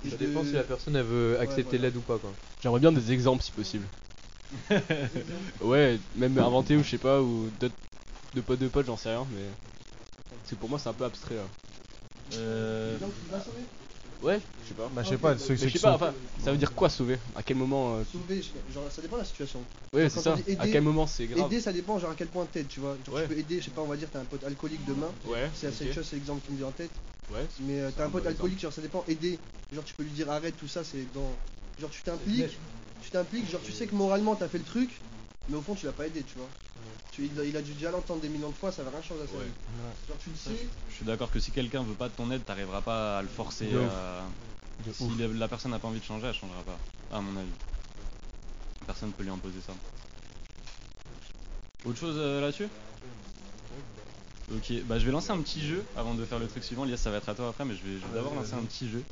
[0.06, 2.34] et Ça de- dépend si la personne elle veut accepter l'aide ou pas quoi.
[2.62, 3.86] j'aimerais bien des exemples si possible.
[5.62, 7.74] Ouais, même inventé ou je sais pas, ou d'autres
[8.36, 9.46] de potes de potes, j'en sais rien, mais.
[10.46, 11.43] C'est pour moi, c'est un peu abstrait là.
[12.36, 12.98] Euh,
[14.21, 14.89] Ouais, je sais pas.
[14.93, 16.04] Bah, je sais pas, ceux, Mais ceux je qui sais pas, sont.
[16.06, 17.17] enfin, ça veut dire quoi sauver?
[17.36, 19.60] À quel moment euh, Sauver, je- genre ça dépend de la situation.
[19.93, 20.36] Ouais, Quand c'est on ça.
[20.36, 22.67] dit aider- À quel moment c'est grave Aider, ça dépend genre à quel point t'aides,
[22.67, 22.95] tu vois.
[23.06, 23.23] Genre Ouais.
[23.23, 25.49] tu peux aider, je sais pas, on va dire t'as un pote alcoolique demain, Ouais,
[25.56, 25.93] c'est assez ok.
[25.93, 26.91] chose, c'est l'exemple qui me vient en tête.
[27.32, 29.39] Ouais, Mais euh, t'as un un pote alcoolique, genre ça dépend, aider.
[29.73, 31.30] Genre tu peux lui dire arrête tout ça, c'est dans.
[31.80, 32.58] Genre tu t'impliques,
[33.02, 35.02] tu t'impliques, genre tu sais que moralement t'as fait le truc,
[35.49, 36.47] mais au fond tu l'as pas aidé, tu vois.
[37.12, 39.01] Tu, il, a, il a dû déjà l'entendre des millions de fois, ça va rien
[39.01, 39.43] changer à sa Ouais.
[39.45, 39.51] vie.
[40.10, 42.43] Genre tu le sais, je, suis d'accord que si quelqu'un veut pas de ton aide,
[42.43, 43.69] t'arriveras pas à le forcer.
[43.75, 44.23] À-
[44.91, 46.77] Si la, la personne n'a pas envie de changer, elle changera pas,
[47.15, 47.49] à mon avis.
[48.88, 49.73] Personne peut lui imposer ça.
[51.86, 52.67] Autre chose euh, là-dessus?
[54.51, 56.84] Ok, bah je vais lancer un petit jeu avant de faire le truc suivant.
[56.84, 58.63] Lias, ça va être à toi après, mais je vais, je vais d'abord lancer un
[58.63, 59.03] petit jeu.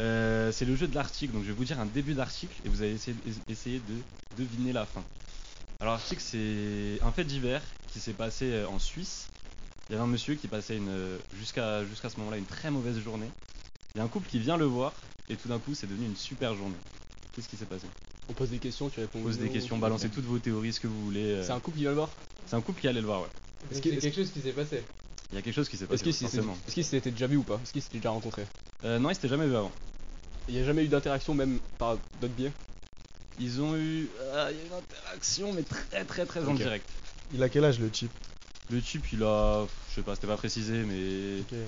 [0.00, 2.68] Euh, c'est le jeu de l'article, donc je vais vous dire un début d'article et
[2.68, 3.16] vous allez essayer,
[3.48, 3.94] essayer de
[4.42, 5.02] deviner la fin.
[5.80, 7.62] Alors l'article c'est un fait divers
[7.92, 9.28] qui s'est passé euh, en Suisse.
[9.88, 12.68] Il y avait un monsieur qui passait une euh, jusqu'à jusqu'à ce moment-là une très
[12.70, 13.30] mauvaise journée.
[13.94, 14.92] Il y a un couple qui vient le voir
[15.30, 16.74] et tout d'un coup c'est devenu une super journée.
[17.34, 17.86] Qu'est-ce qui s'est passé?
[18.28, 19.20] On pose des questions, tu réponds.
[19.20, 21.34] On pose des questions, balancez toutes vos théories, ce que vous voulez.
[21.34, 21.44] euh.
[21.44, 22.10] C'est un couple qui vient le voir?
[22.48, 23.28] C'est un couple qui allait le voir, ouais.
[23.70, 24.82] Est-ce qu'il y que- a quelque chose qui s'est passé?
[25.30, 27.36] Il y a quelque chose qui s'est Est-ce passé, qu'ils est-ce qu'ils s'étaient déjà vu
[27.36, 27.60] ou pas?
[27.62, 28.46] Est-ce qu'ils s'étaient déjà rencontrés
[28.84, 29.70] Euh, non, ils s'étaient jamais vus avant.
[30.48, 32.52] Il n'y a jamais eu d'interaction, même par d'autres biais?
[33.40, 34.08] Ils ont eu.
[34.34, 36.86] ah, Il y a eu une interaction, mais très très très en direct.
[37.32, 38.10] Il a quel âge le type?
[38.70, 39.64] Le type, il a.
[39.90, 41.40] Je sais pas, c'était pas précisé, mais.
[41.40, 41.58] Ok.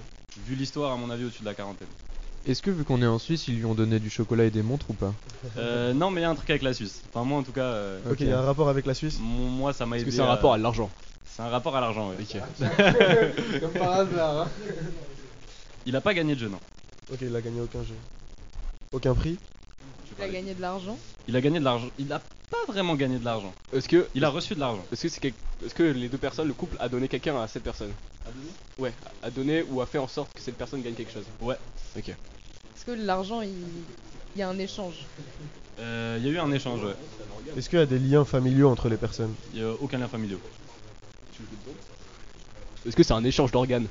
[0.46, 1.88] Vu l'histoire, à mon avis, au-dessus de la quarantaine.
[2.46, 4.62] Est-ce que vu qu'on est en Suisse, ils lui ont donné du chocolat et des
[4.62, 5.12] montres ou pas?
[5.58, 7.02] Euh, non, mais il y a un truc avec la Suisse.
[7.12, 7.60] Enfin, moi, en tout cas.
[7.64, 9.18] euh, Ok, il y a un rapport avec la Suisse?
[9.20, 10.10] moi, ça m'a Est-ce aidé.
[10.10, 10.90] que c'est un rapport à l'argent
[11.26, 12.16] C'est un rapport à l'argent, ouais.
[13.60, 14.38] Comme par hasard.
[14.40, 14.48] hein.
[15.84, 16.60] Il a pas gagné de jeu, non.
[17.12, 17.94] Ok, il a gagné aucun jeu.
[18.92, 19.36] Aucun prix?
[20.18, 20.98] Il a gagné de l'argent.
[21.30, 21.86] Il a gagné de l'argent.
[21.96, 23.54] Il a pas vraiment gagné de l'argent.
[23.72, 24.84] Est-ce que, Il a reçu de l'argent.
[24.90, 25.32] est-ce que, c'est quel-
[25.64, 27.92] est-ce que les deux personnes, le couple, a donné quelqu'un à cette personne?
[28.78, 31.22] Ouais, a donné ou a fait en sorte que cette personne gagne quelque chose?
[31.40, 31.54] Ouais.
[31.96, 32.08] Ok.
[32.08, 33.50] Est-ce que l'argent, il...
[34.34, 34.94] il y a un échange?
[35.78, 36.96] Euh, Il y a eu un échange, ouais.
[37.56, 39.32] Est-ce qu'il y a des liens familiaux entre les personnes?
[39.54, 40.40] Il y a aucun lien familial.
[42.84, 43.86] Est-ce que c'est un échange d'organes?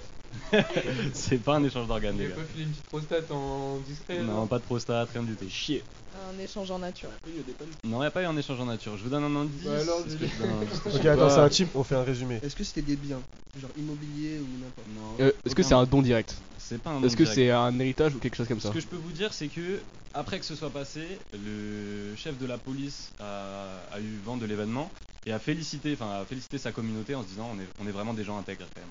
[1.13, 2.35] c'est pas un échange d'organes, les gars.
[2.35, 5.49] pas filé une petite prostate en discret Non, pas de prostate, rien du tout.
[5.49, 5.83] Chier.
[6.35, 7.09] Un échange en nature.
[7.85, 8.97] Non, il n'y a pas eu un échange en nature.
[8.97, 9.63] Je vous donne un indice.
[9.63, 10.29] Bah alors, Est-ce je que l'ai.
[10.29, 12.39] je donne un indice Ok, attends, c'est un type, on fait un résumé.
[12.43, 13.21] Est-ce que c'était des biens
[13.59, 15.25] Genre immobilier ou n'importe Non.
[15.25, 15.69] Euh, Est-ce que aucun.
[15.69, 16.35] c'est un don direct?
[16.57, 17.35] C'est pas un Est-ce don que direct.
[17.35, 18.69] c'est un héritage ou quelque chose comme ça?
[18.69, 19.79] Ce que je peux vous dire, c'est que
[20.13, 21.01] après que ce soit passé,
[21.33, 24.91] le chef de la police a, a eu vent de l'événement
[25.25, 27.91] et a félicité, enfin, a félicité sa communauté en se disant on est, on est
[27.91, 28.89] vraiment des gens intègres quand même.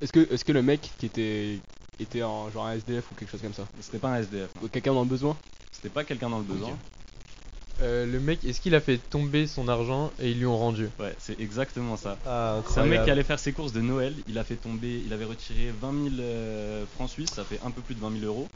[0.00, 1.58] Est-ce que, est-ce que le mec qui était,
[1.98, 4.68] était en genre un SDF ou quelque chose comme ça C'était pas un SDF, non.
[4.68, 5.36] Quelqu'un dans le besoin
[5.72, 6.70] c'était pas quelqu'un dans le besoin.
[6.70, 6.76] Ok.
[7.82, 10.88] Euh, le mec, est-ce qu'il a fait tomber son argent et ils lui ont rendu?
[11.00, 12.16] Ouais, c'est exactement ça.
[12.24, 15.02] Ah, C'est un mec qui allait faire ses courses de Noël, il a fait tomber,
[15.04, 18.20] il avait retiré 20 000 euh, francs suisses, ça fait un peu plus de 20
[18.20, 18.48] 000 euros.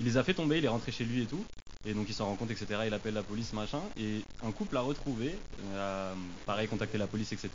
[0.00, 1.44] Il les a fait tomber, il est rentré chez lui et tout.
[1.86, 2.66] Et donc il s'en rend compte, etc.
[2.86, 3.80] Il appelle la police, machin.
[4.00, 5.32] Et un couple l'a retrouvé,
[5.74, 7.50] euh, a, pareil, contacté la police, etc.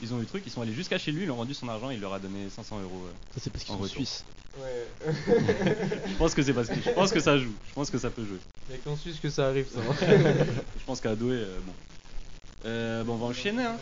[0.00, 1.52] Ils ont eu le truc, ils sont allés jusqu'à chez lui, ils lui ont rendu
[1.52, 3.02] son argent, il leur a donné 500 euros.
[3.04, 3.10] euh.
[3.34, 3.96] Ça c'est parce qu'ils En sont retour.
[3.96, 4.24] suisses.
[4.58, 5.12] Ouais.
[6.08, 8.08] Je pense que c'est parce que je pense que ça joue, je pense que ça
[8.08, 8.38] peut jouer.
[8.70, 9.80] Y'a qu'en Suisse que ça arrive ça.
[10.80, 11.72] Je pense qu'à Douai, euh, bon.
[12.66, 13.76] Euh, bon, on va enchaîner, hein.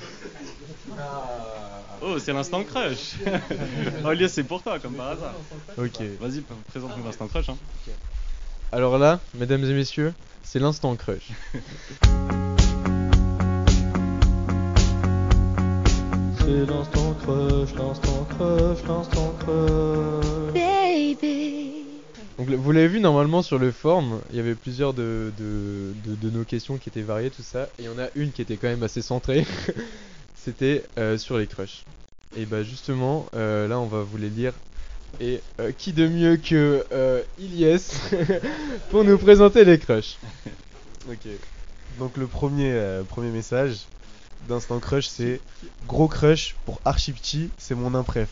[2.03, 3.15] Oh, c'est l'instant crush.
[4.05, 5.35] oh, Elias, c'est pour toi, comme par hasard.
[5.79, 6.03] Ok.
[6.21, 7.49] Vas-y, présente-nous l'instant crush.
[7.49, 7.57] Hein.
[8.73, 11.31] Alors là, mesdames et messieurs, c'est l'instant crush.
[16.41, 20.64] C'est l'instant crush, l'instant crush, l'instant crush.
[22.39, 26.17] Donc vous l'avez vu normalement sur le forum, il y avait plusieurs de, de, de-
[26.17, 28.43] de nos questions qui étaient variées, tout ça, et il y en a une qui
[28.43, 29.47] était quand même assez centrée,
[30.35, 31.85] c'était euh, sur les crushs.
[32.37, 34.53] Et bah justement, euh, là on va vous les lire.
[35.21, 37.79] Et euh, qui de mieux que euh, Ilyes
[38.91, 40.17] pour nous présenter les crushs?
[41.07, 41.29] Ok.
[41.99, 43.77] Donc le premier, euh, premier message
[44.49, 45.39] d'Instant Crush, c'est
[45.87, 48.29] Gros crush pour Archipti, c'est mon impréf.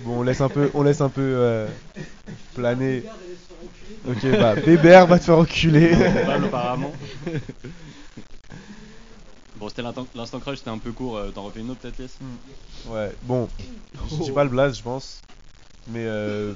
[0.00, 1.68] Bon, on laisse un peu, on laisse un peu euh,
[2.54, 3.02] planer.
[4.06, 5.90] Ok, bah Bébert va te faire enculer.
[5.90, 6.92] Coupable, apparemment.
[9.56, 11.16] bon, c'était l'instant crush, c'était un peu court.
[11.16, 12.10] euh, T'en refais une autre, peut-être, Lies?
[12.88, 13.48] Ouais, bon,
[14.10, 15.22] je dis pas le blaze, je pense.
[15.88, 16.52] Mais euh,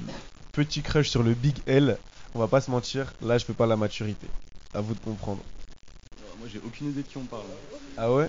[0.52, 1.96] petit crush sur le Big L,
[2.34, 4.26] on va pas se mentir, là je fais pas la maturité.
[4.74, 5.40] À vous de comprendre.
[6.38, 7.42] Moi, j'ai aucune idée de qui on parle.
[7.96, 8.28] Ah ouais?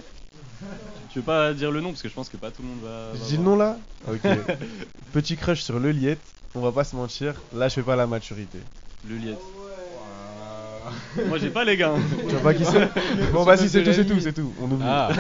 [1.12, 2.80] Tu veux pas dire le nom parce que je pense que pas tout le monde
[2.84, 3.12] va.
[3.14, 3.58] Je va dis le voir.
[3.58, 4.22] nom là Ok.
[5.14, 6.20] Petit crush sur le Liette,
[6.56, 8.60] on va pas se mentir, là je fais pas la maturité.
[9.10, 9.40] Le Liette.
[11.28, 11.92] Moi, j'ai pas les gars.
[11.96, 12.00] hein.
[12.28, 12.90] Tu vois pas qui c'est
[13.34, 14.52] Bon vas-y c'est tout, c'est tout, c'est tout.
[14.62, 14.86] On oublie.
[14.88, 15.10] Ah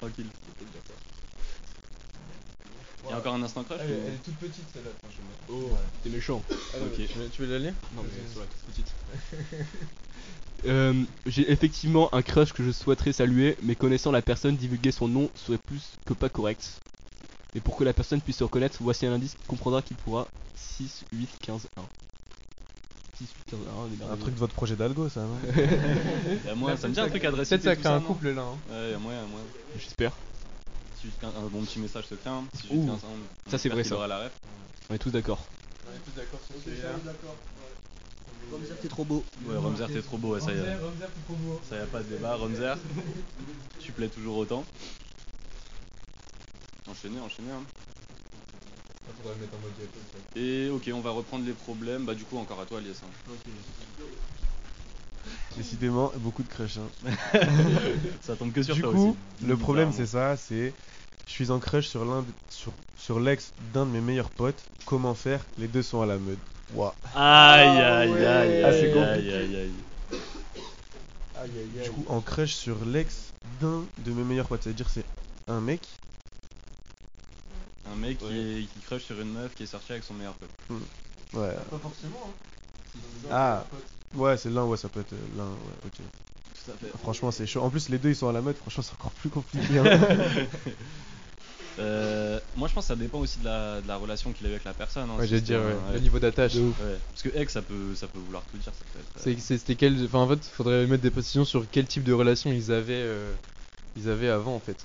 [0.00, 0.26] Tranquille.
[3.10, 5.24] Il y a encore un instant crush ou- est toute petite celle-là, franchement.
[5.50, 6.40] Oh, t'es méchant.
[6.74, 6.92] Ok.
[6.94, 7.74] Tu veux, tu veux la lire?
[7.96, 9.66] Non, mais sur la toute petite.
[10.66, 10.92] Euh,
[11.24, 15.30] J'ai effectivement un crush que je souhaiterais saluer, mais connaissant la personne, divulguer son nom
[15.34, 16.68] serait plus que pas correct.
[17.54, 20.28] Et pour que la personne puisse se reconnaître, voici un indice qui comprendra qu'il pourra
[20.56, 21.82] 6, 8, 15, 1.
[23.18, 23.60] 6, 8, 15,
[24.02, 25.38] 1, Un truc de votre projet d'algo ça, non?
[26.56, 27.56] Moyen, ça me dit un truc adressé.
[27.58, 28.42] Peut-être ça crée un couple là.
[28.42, 28.58] hein.
[28.70, 29.46] Ouais, il y a moyen, il y a moyen.
[29.78, 30.12] J'espère.
[31.00, 32.44] Si juste un, un bon petit message se hein.
[32.54, 32.86] si juste Ouh.
[32.86, 33.16] 15 ans,
[33.50, 33.94] Ça, c'est vrai, ça.
[33.94, 34.32] aura la ref.
[34.90, 35.40] On est tous d'accord.
[35.88, 37.36] On est tous d'accord sur est d'accord.
[38.68, 39.24] Ça, t'es trop beau.
[39.46, 40.76] Ouais, Romzer, t'es trop beau, ouais, ça y est.
[41.68, 42.76] Ça y a pas de débat, Romzer.
[43.78, 44.64] tu plais toujours autant.
[46.90, 47.52] Enchaîner, enchaîner.
[47.52, 47.62] Hein.
[49.22, 50.40] Faudrait le mettre en mode diapo, ça.
[50.40, 52.04] Et ok, on va reprendre les problèmes.
[52.04, 53.00] Bah, du coup, encore à toi, Alias.
[53.04, 53.32] hein.
[55.56, 56.78] Décidément, beaucoup de crush.
[56.78, 57.10] hein.
[58.22, 59.46] Ça tombe que sur Du toi coup, aussi.
[59.46, 60.72] le problème c'est ça, c'est
[61.26, 64.62] je suis en crush sur l'un de- sur, sur l'ex d'un de mes meilleurs potes.
[64.86, 65.40] Comment faire?
[65.58, 66.38] Les deux sont à la mode.
[66.74, 66.92] Waouh.
[67.14, 69.34] Aïe, aïe, aïe, aïe, Ah, c'est aïe, compliqué.
[69.34, 69.70] aïe, aïe.
[71.42, 73.14] Aïe aïe Du coup, en crush sur l'ex
[73.60, 75.04] d'un de mes meilleurs potes, c'est-à-dire c'est
[75.48, 75.80] un mec.
[77.92, 80.34] Un mec qui, est, qui crush sur une meuf qui est sortie avec son meilleur
[80.34, 80.50] pote.
[81.34, 81.54] Ouais.
[81.70, 83.28] Pas forcément, hein.
[83.30, 83.64] Ah.
[84.14, 85.92] Ouais, c'est l'un, ouais, ça peut être euh, l'un, ouais, ok.
[86.66, 86.88] Ça fait.
[86.98, 87.62] Franchement, c'est chaud.
[87.62, 88.56] En plus, les deux ils sont à la mode.
[88.56, 89.78] Franchement, c'est encore plus compliqué.
[89.78, 89.84] hein.
[91.78, 94.50] Euh, moi, je pense que ça dépend aussi de la, de la relation qu'il a
[94.50, 95.08] eu avec la personne.
[95.08, 95.94] hein, Ouais, si j'allais c'était dire, un- ouais, ouais.
[95.94, 96.54] le niveau d'attache.
[96.56, 96.70] Ouais,
[97.08, 98.72] Parce que ex, ça peut, ça peut vouloir tout dire.
[98.74, 99.06] Ça peut être.
[99.28, 100.04] euh, C'est- c'est- C'était quel.
[100.04, 103.32] Enfin, en fait, faudrait mettre des précisions sur quel type de relation ils avaient, euh,
[103.96, 104.76] ils avaient avant, en fait.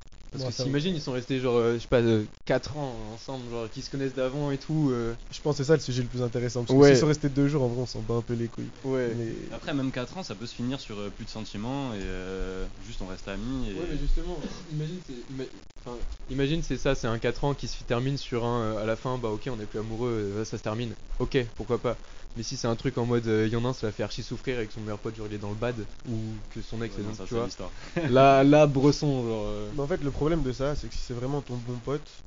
[0.43, 2.02] Parce que s'imagine, ils sont restés genre, euh, je sais pas,
[2.45, 4.89] 4 ans ensemble, genre, qui se connaissent d'avant et tout.
[4.91, 6.63] euh, Je pense que c'est ça le sujet le plus intéressant.
[6.63, 6.89] Parce que Ouais.
[6.89, 8.69] s'ils sont restés deux jours, en vrai, on s'en bat un peu les couilles.
[8.84, 9.13] Ouais.
[9.17, 12.00] Mais Après, même 4 ans, ça peut se finir sur euh, plus de sentiments et
[12.02, 13.69] euh, juste on reste amis.
[13.69, 13.74] Et...
[13.74, 14.38] Ouais, mais justement,
[14.71, 15.48] imagine, c'est ima-
[15.86, 15.98] enfin,
[16.30, 18.95] imagine c'est ça, c'est un 4 ans qui se termine sur un euh, à la
[18.95, 20.93] fin, bah ok, on est plus amoureux, euh, ça se termine.
[21.19, 21.98] Ok, pourquoi pas.
[22.36, 24.04] Mais si c'est un truc en mode, il y en a un, ça l'a fait
[24.04, 26.17] archi souffrir et que son meilleur pote, genre, il est dans le bad, ou
[26.50, 27.45] que son ex Ouais, est non, dans, ça, tu c'est vois.
[27.45, 27.71] l'histoire.
[28.08, 29.45] Là, là, Bresson, genre.
[29.48, 31.80] euh, Mais en fait, le problème de ça, c'est que si c'est vraiment ton bon
[31.80, 32.24] pote,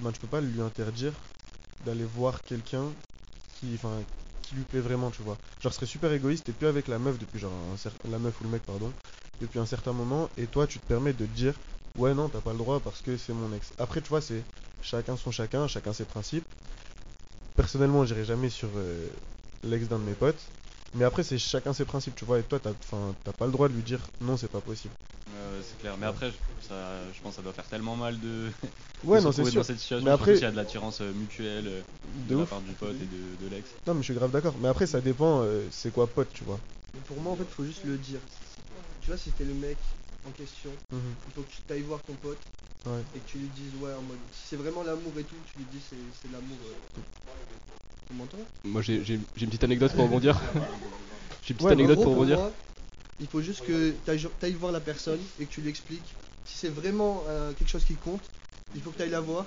[0.00, 1.14] ben, tu peux pas lui interdire
[1.80, 2.94] d'aller voir quelqu'un
[3.48, 4.04] qui, enfin,
[4.42, 5.38] qui lui plaît vraiment, tu vois.
[5.60, 8.18] Genre, ce serait super égoïste, t'es plus avec la meuf depuis genre un cer- la
[8.18, 8.94] meuf ou le mec, pardon,
[9.40, 11.60] depuis un certain moment, et toi, tu te permets de te dire,
[11.96, 13.72] ouais, non, t'as pas le droit parce que c'est mon ex.
[13.78, 14.44] Après, tu vois, c'est
[14.80, 16.46] chacun son chacun, chacun ses principes.
[17.56, 19.08] Personnellement, j'irai jamais sur euh,
[19.64, 20.40] l'ex d'un de mes potes.
[20.94, 22.38] Mais après, c'est chacun ses principes, tu vois.
[22.38, 22.72] Et toi, t'as,
[23.32, 24.94] pas le droit de lui dire non, c'est pas possible.
[25.28, 25.96] Ouais, ouais, c'est clair.
[25.98, 26.74] Mais après, je, ça,
[27.14, 28.50] je pense que ça doit faire tellement mal de,
[29.04, 29.60] Ouais, de non, c'est retrouver sûr.
[29.60, 30.06] dans cette situation.
[30.06, 31.82] Mais après- s'il y a de l'attirance euh, mutuelle euh,
[32.26, 33.68] de, De la part du pote et de, de l'ex.
[33.86, 34.54] Non, mais je suis grave d'accord.
[34.60, 36.58] Mais après, ça dépend, euh, c'est quoi pote, tu vois.
[36.94, 38.20] Mais Pour moi, en fait, faut juste le dire.
[39.02, 39.76] Tu vois, si t'es le mec
[40.26, 41.00] en question, Mhm.
[41.28, 42.38] il faut que tu t'ailles voir ton pote
[42.86, 43.00] Ouais.
[43.14, 45.58] et que tu lui dises, ouais, en mode, si c'est vraiment l'amour et tout, tu
[45.58, 46.56] lui dis, c'est c'est l'amour.
[46.64, 47.00] euh.
[48.64, 50.40] Moi j'ai une petite anecdote pour rebondir.
[51.46, 52.38] J'ai une petite Ouais, anecdote gros, pour pour rebondir.
[52.38, 52.52] moi,
[53.20, 54.10] il faut juste que tu
[54.46, 56.14] ailles voir la personne et que tu lui expliques.
[56.44, 58.20] Si c'est vraiment euh, quelque chose qui compte,
[58.74, 59.46] il faut que tu ailles la voir.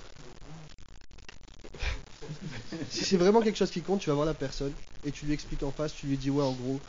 [2.90, 4.74] si c'est vraiment quelque chose qui compte, tu vas voir la personne
[5.06, 6.80] et tu lui expliques en face, tu lui dis ouais en gros,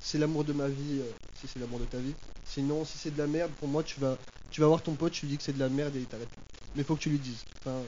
[0.00, 2.14] c'est l'amour de ma vie, euh, si c'est l'amour de ta vie.
[2.44, 4.16] Sinon, si c'est de la merde, pour moi, tu vas,
[4.50, 6.06] tu vas voir ton pote, tu lui dis que c'est de la merde et il
[6.06, 6.28] t'arrête.
[6.74, 7.44] Mais faut que tu lui dises.
[7.64, 7.82] Enfin,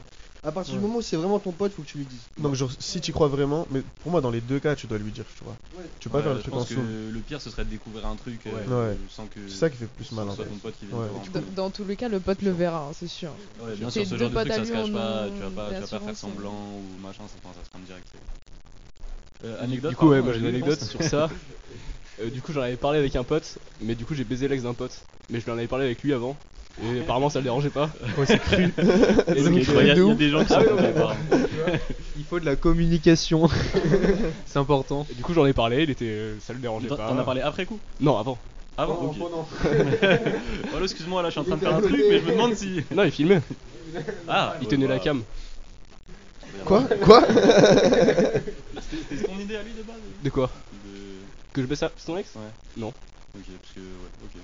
[0.45, 0.79] à partir Ouais.
[0.79, 2.19] du moment où c'est vraiment ton pote, faut que tu lui dises.
[2.37, 4.97] Donc, genre, si tu crois vraiment, mais pour moi, dans les deux cas, tu dois
[4.97, 5.55] lui dire, tu vois.
[5.77, 5.85] Ouais.
[5.99, 6.83] Tu peux pas Ouais, faire le truc en pense que sourd.
[6.83, 8.97] le pire, ce serait de découvrir un truc euh, Ouais.
[9.09, 9.39] sans que.
[9.47, 10.43] C'est ça qui fait plus mal, en fait.
[10.43, 11.07] ton pote qui vient Ouais.
[11.07, 13.31] te voir en Dans, tous les cas, le pote le verra, hein, c'est sûr.
[13.61, 15.25] Ouais, bien sûr, ce deux genre de truc, ça se cache pas.
[15.27, 17.79] en- Tu vas pas, tu vas pas faire semblant ou machin, ça, ça se prend
[17.79, 18.05] direct.
[18.11, 21.29] c'est- Euh, anecdote Du coup, ouais, moi j'ai une euh, anecdote sur ça.
[22.21, 24.61] Euh, du coup, j'en avais parlé avec un pote, mais du coup, j'ai baisé l'ex
[24.61, 24.91] d'un pote.
[25.31, 26.37] Mais je lui en avais parlé avec lui avant.
[26.81, 27.89] Et apparemment, ça le dérangeait pas.
[28.17, 28.63] Ouais, c'est cru.
[29.35, 31.13] Et donc, Il y, a- il y a de des gens qui Ah.
[32.17, 33.47] Il faut de la communication.
[34.45, 35.05] c'est important.
[35.11, 37.09] Et du coup, j'en ai parlé, il était, euh, ça le dérangeait T'en pas.
[37.09, 37.79] t'en as parlé après coup?
[37.99, 38.37] Non, avant.
[38.75, 39.17] Avant ok.
[39.19, 39.47] pendant.
[40.73, 42.31] Oh là, excuse-moi, là je suis en train de faire un truc, mais je me
[42.31, 42.81] demande si.
[42.93, 43.41] Non, il filmait.
[44.27, 45.21] Ah Il ouais, tenait la cam.
[46.65, 46.81] Quoi?
[47.03, 47.21] Quoi?
[48.81, 50.49] C'était ton idée à lui de base De quoi?
[50.85, 50.89] De...
[51.53, 52.33] Que je baisse ça son ex?
[52.35, 52.41] Ouais.
[52.77, 52.87] Non.
[52.87, 52.93] Ok,
[53.61, 53.79] parce que.
[53.79, 53.85] Ouais,
[54.25, 54.41] ok.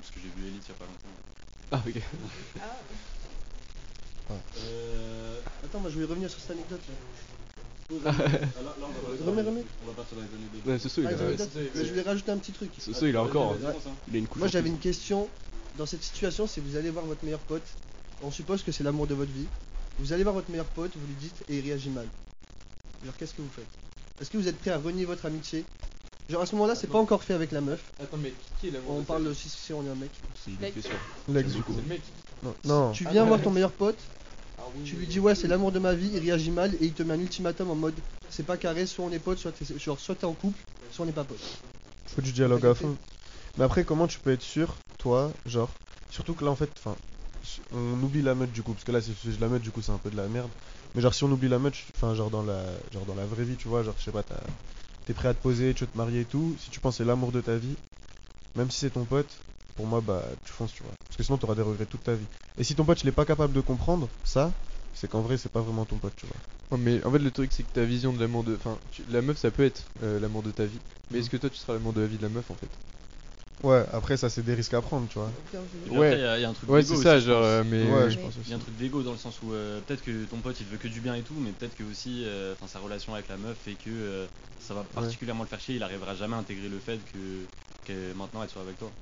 [0.00, 1.14] Parce que j'ai vu Elite il y a pas longtemps.
[1.74, 2.00] Ah, ok.
[4.30, 5.40] Euh.
[5.64, 6.80] Attends, moi je vais revenir sur cette anecdote.
[6.88, 6.94] là.
[8.06, 8.10] Ah,
[9.26, 9.64] Remets, remets.
[9.84, 11.12] On va partir dans les années Ouais, ce saut, il Ah, a.
[11.12, 11.50] les anecdotes.
[11.74, 12.70] Mais je voulais rajouter un petit truc.
[12.78, 13.52] Ce saut, il a encore.
[13.64, 13.72] Hein.
[14.08, 14.38] Il a une couche.
[14.38, 14.74] Moi en j'avais plus.
[14.74, 15.28] une question.
[15.78, 17.66] Dans cette situation, si vous allez voir votre meilleur pote,
[18.22, 19.46] on suppose que c'est l'amour de votre vie.
[19.98, 22.06] Vous allez voir votre meilleur pote, vous lui dites et il réagit mal.
[23.02, 23.66] Alors qu'est-ce que vous faites?
[24.20, 25.64] Est-ce que vous êtes prêt à renier votre amitié
[26.28, 27.92] Genre à ce moment-là, c'est pas encore fait avec la meuf.
[28.00, 30.10] Attends, mais qui est l'amour On parle de si, si on est un mec.
[30.44, 30.94] C'est une question.
[31.28, 31.72] L'ex, du coup.
[31.72, 32.02] vie C'est le mec.
[32.42, 32.54] Non.
[32.64, 32.92] non.
[32.92, 33.28] Tu Ah, viens ouais.
[33.28, 33.98] voir ton meilleur pote,
[34.58, 36.86] Ah oui, tu lui dis ouais c'est l'amour de ma vie, il réagit mal et
[36.86, 37.94] il te met un ultimatum en mode
[38.30, 40.58] c'est pas carré, soit on est pote, soit t'es genre soit t'es en couple,
[40.90, 41.38] soit on n'est pas pote.
[42.06, 42.96] Faut du dialogue à fond.
[43.56, 45.68] Mais après, comment tu peux être sûr, toi, genre,
[46.10, 46.96] surtout que là en fait, enfin,
[47.72, 49.82] on oublie la meute du coup, parce que là, c'est c'est- la meute du coup,
[49.82, 50.50] c'est un peu de la merde.
[50.94, 53.44] Mais genre, si on oublie la meute, enfin, genre dans la, genre dans la vraie
[53.44, 54.40] vie, tu vois, genre, je sais pas, t'as-
[55.04, 56.56] t'es prêt à te poser, tu veux te marier et tout.
[56.58, 57.78] Si tu penses que c'est l'amour de ta vie,
[58.54, 59.44] même si c'est ton pote,
[59.76, 60.94] pour moi, bah, tu fonces, tu vois.
[61.08, 62.28] Parce que sinon, t'auras des regrets toute ta vie.
[62.56, 64.54] Et si ton pote, il est pas capable de comprendre ça,
[64.92, 66.40] c'est qu'en vrai, c'est pas vraiment ton pote, tu vois.
[66.70, 68.54] Ouais, mais en fait, le truc, c'est que ta vision de l'amour de.
[68.56, 70.80] Enfin, tu- la meuf, ça peut être euh, l'amour de ta vie.
[71.10, 72.78] Mais est-ce que toi, tu seras l'amour de la vie de la meuf en fait?
[73.62, 75.32] Ouais, après, ça, c'est des risques à prendre, tu vois.
[75.84, 76.06] Puis Ouais.
[76.06, 77.26] après, il y a- il y, a un truc Ouais, d'ego c'est ça, aussi, je
[77.26, 77.42] genre.
[77.42, 77.46] pense.
[77.46, 77.82] euh, mais.
[77.92, 78.50] Ouais, je pense Il aussi.
[78.50, 80.66] y a un truc d'ego dans le sens où euh, peut-être que ton pote il
[80.66, 83.28] veut que du bien et tout, mais peut-être que aussi euh, enfin, sa relation avec
[83.28, 84.26] la meuf fait que euh,
[84.58, 87.48] ça va particulièrement le faire chier, il arrivera jamais à intégrer le fait que,
[87.84, 88.92] que maintenant elle soit avec toi.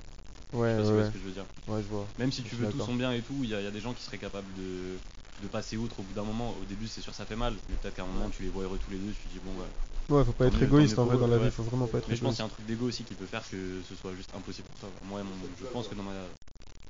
[0.52, 1.08] Ouais, Je sais pas si ouais, tu vois ouais.
[1.08, 1.46] ce que je veux dire.
[1.68, 2.08] Ouais, je vois.
[2.18, 2.86] Même si tu suis veux tout d'accord.
[2.86, 4.52] son bien et tout, il y, a il y a des gens qui seraient capables
[4.54, 5.00] de,
[5.38, 6.56] de passer outre au bout d'un moment.
[6.58, 8.64] Au début, c'est sûr, ça fait mal, mais peut-être qu'à un moment tu les vois
[8.64, 9.68] heureux tous les deux, tu te dis bon, ouais.
[10.08, 12.16] Ouais, faut pas être égoïste en vrai dans la vie, faut vraiment pas être Mais
[12.16, 12.54] je pense qu'il y égoïste.
[12.58, 14.88] a un truc d'ego aussi qui peut faire que ce soit juste impossible pour toi.
[15.08, 16.12] Moi, mon- je pense que dans ma.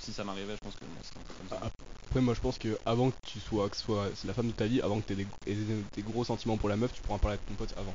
[0.01, 1.71] Si ça m'arrivait, je pense que moi, c'est un peu comme ça.
[2.09, 4.53] Après, moi, je pense que avant que tu sois, que soit c'est la femme de
[4.53, 7.19] ta vie, avant que tu aies des, gros sentiments pour la meuf, tu pourras en
[7.19, 7.95] parler avec ton pote avant.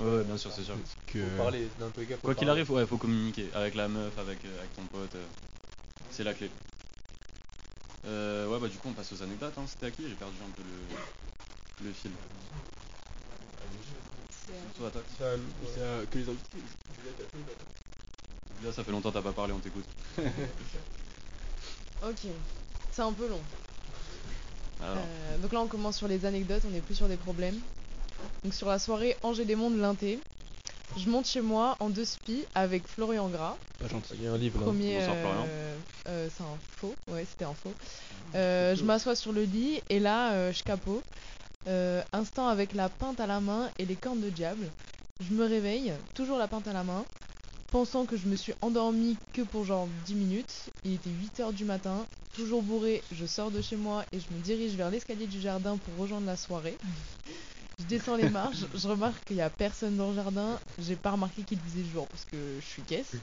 [0.00, 0.76] Ouais, ouais, bien sûr, c'est sûr.
[1.06, 1.20] Que...
[1.20, 3.88] Faut parler, dans tous les cas, faut Quoi qu'il arrive, ouais, faut communiquer avec la
[3.88, 5.14] meuf, avec, euh, avec ton pote.
[5.14, 5.24] euh,
[6.10, 6.50] c'est la clé.
[8.06, 9.54] Euh, ouais, bah du coup, on passe aux anecdotes.
[9.58, 9.64] Hein.
[9.66, 10.02] C'était à qui?
[10.08, 10.62] J'ai perdu un peu
[11.82, 12.10] le, le fil.
[14.46, 14.52] Ça,
[14.84, 14.90] ouais.
[15.74, 16.58] C'est, euh, que les invités.
[18.64, 19.84] Là, ça fait longtemps que t'as pas parlé, on t'écoute.
[22.06, 22.26] Ok,
[22.92, 23.40] c'est un peu long.
[24.82, 27.58] Alors, Euh, donc là, on commence sur les anecdotes, on est plus sur des problèmes.
[28.44, 30.18] Donc sur la soirée Angers des Mondes Linté,
[30.98, 33.56] je monte chez moi en deux spi avec Florian Gras.
[33.80, 34.12] Pas gentil.
[34.14, 34.66] Il y a un livre là.
[34.66, 35.46] Premier, Bonsoir, euh, Florian.
[36.08, 37.72] euh, c'est un faux, ouais, c'était un faux.
[38.34, 41.02] Euh, je m'assois sur le lit et là, euh, je capo.
[41.68, 44.68] Euh, instant avec la pinte à la main et les cornes de diable.
[45.20, 47.04] Je me réveille, toujours la pinte à la main,
[47.72, 50.54] pensant que je me suis endormie que pour genre 10 minutes.
[50.84, 54.40] Il était 8h du matin, toujours bourré, je sors de chez moi et je me
[54.42, 56.76] dirige vers l'escalier du jardin pour rejoindre la soirée.
[57.80, 60.60] Je descends les marches, je remarque qu'il n'y a personne dans le jardin.
[60.78, 63.16] J'ai pas remarqué qu'il faisait jour parce que je suis caisse.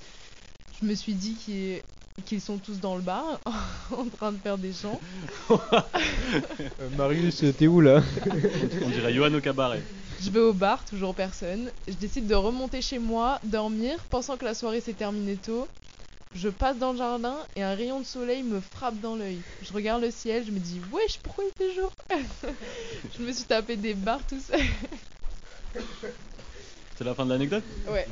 [0.81, 1.81] Je me suis dit qu'ils
[2.21, 3.39] qu'ils sont tous dans le bar
[3.91, 4.99] en train de faire des chants.
[5.49, 5.57] Euh,
[6.97, 8.01] Marius, t'es où là
[8.83, 9.81] on dirait Johan au cabaret.
[10.21, 11.69] Je vais au bar, toujours personne.
[11.87, 15.67] Je décide de remonter chez moi, dormir, pensant que la soirée s'est terminée tôt.
[16.33, 19.39] Je passe dans le jardin et un rayon de soleil me frappe dans l'œil.
[19.61, 21.91] Je regarde le ciel, je me dis wesh, pourquoi il fait jour
[23.17, 24.61] Je me suis tapé des barres tout seul.
[26.97, 28.05] C'est la fin de l'anecdote Ouais.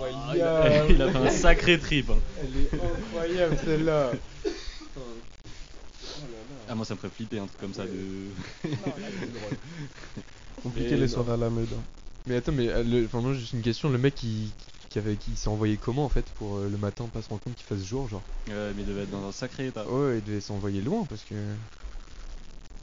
[0.00, 2.10] Ah, il, a, il a fait un sacré trip.
[2.10, 2.18] hein.
[2.42, 4.12] Elle est incroyable celle-là.
[6.70, 8.68] Ah, moi, ça me ferait flipper un truc comme ça de.
[10.62, 11.08] Compliqué les non.
[11.08, 11.68] soirées à la mode.
[11.72, 11.80] hein.
[12.26, 13.06] Mais attends, mais euh, le...
[13.06, 13.88] enfin, moi, juste une question.
[13.88, 14.52] Le mec qui,
[14.90, 15.16] qui, avait...
[15.16, 17.64] qui s'est envoyé comment en fait pour euh, le matin pas se rendre compte qu'il
[17.64, 19.86] fasse jour genre Ouais, mais il devait être dans un sacré état.
[19.88, 21.34] Ouais, il devait s'envoyer loin parce que.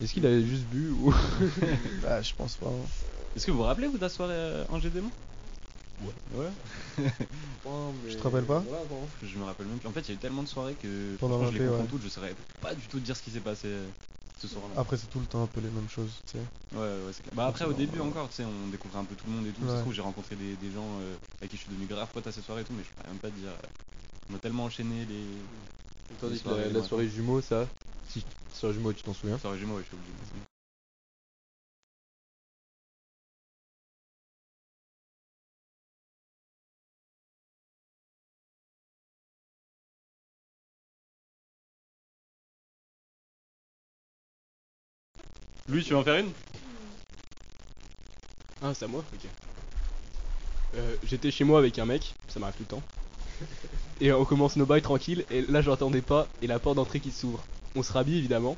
[0.02, 1.14] Est-ce qu'il avait juste bu ou.
[2.02, 2.68] Bah, je pense pas.
[2.68, 2.88] hein.
[3.36, 5.12] Est-ce que vous vous rappelez, vous, de la soirée euh, Angers Démon?
[6.02, 6.40] Ouais.
[6.40, 6.52] Ouais.
[8.10, 8.64] Tu te rappelles pas
[9.24, 9.88] Je me rappelle même plus.
[9.88, 11.88] En fait, il y a eu tellement de soirées que Pendant je les ouais.
[11.90, 12.04] toutes.
[12.04, 13.86] Je saurais pas du tout dire ce qui s'est passé euh,
[14.40, 14.80] ce soir-là.
[14.82, 16.78] Après, c'est tout le temps un peu les mêmes choses, tu sais.
[16.78, 17.34] Ouais, ouais, c'est clair.
[17.36, 19.52] Bah après, au début encore, tu sais, on découvrait un peu tout le monde et
[19.52, 19.66] tout.
[19.68, 22.08] Ça se trouve, j'ai rencontré des, des gens euh, avec qui je suis devenu grave
[22.14, 23.50] pote à cette soirée et tout, mais je pourrais même pas te dire.
[23.50, 26.18] euh, on a tellement enchaîné les.
[26.20, 27.68] Tandis que soirées, la, la soirée jumeau, ça.
[28.10, 30.55] Si, soirée jumeau, tu t'en souviens Soirée jumeaux, ouais, je suis obligé.
[45.68, 46.32] Lui, tu veux en faire une?
[48.62, 49.30] Ah, c'est à moi Ok.
[50.76, 52.84] Euh, J'étais chez moi avec un mec, ça m'arrive tout le temps.
[54.02, 57.00] Et on commence nos bails tranquille, et là je l'entendais pas, et la porte d'entrée
[57.00, 57.42] qui s'ouvre.
[57.76, 58.58] On se rhabille évidemment.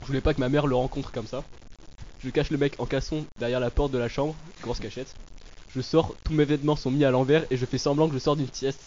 [0.00, 1.44] Je voulais pas que ma mère le rencontre comme ça.
[2.24, 5.14] Je cache le mec en casson derrière la porte de la chambre, grosse cachette.
[5.76, 8.18] Je sors, tous mes vêtements sont mis à l'envers et je fais semblant que je
[8.18, 8.80] sors d'une sieste.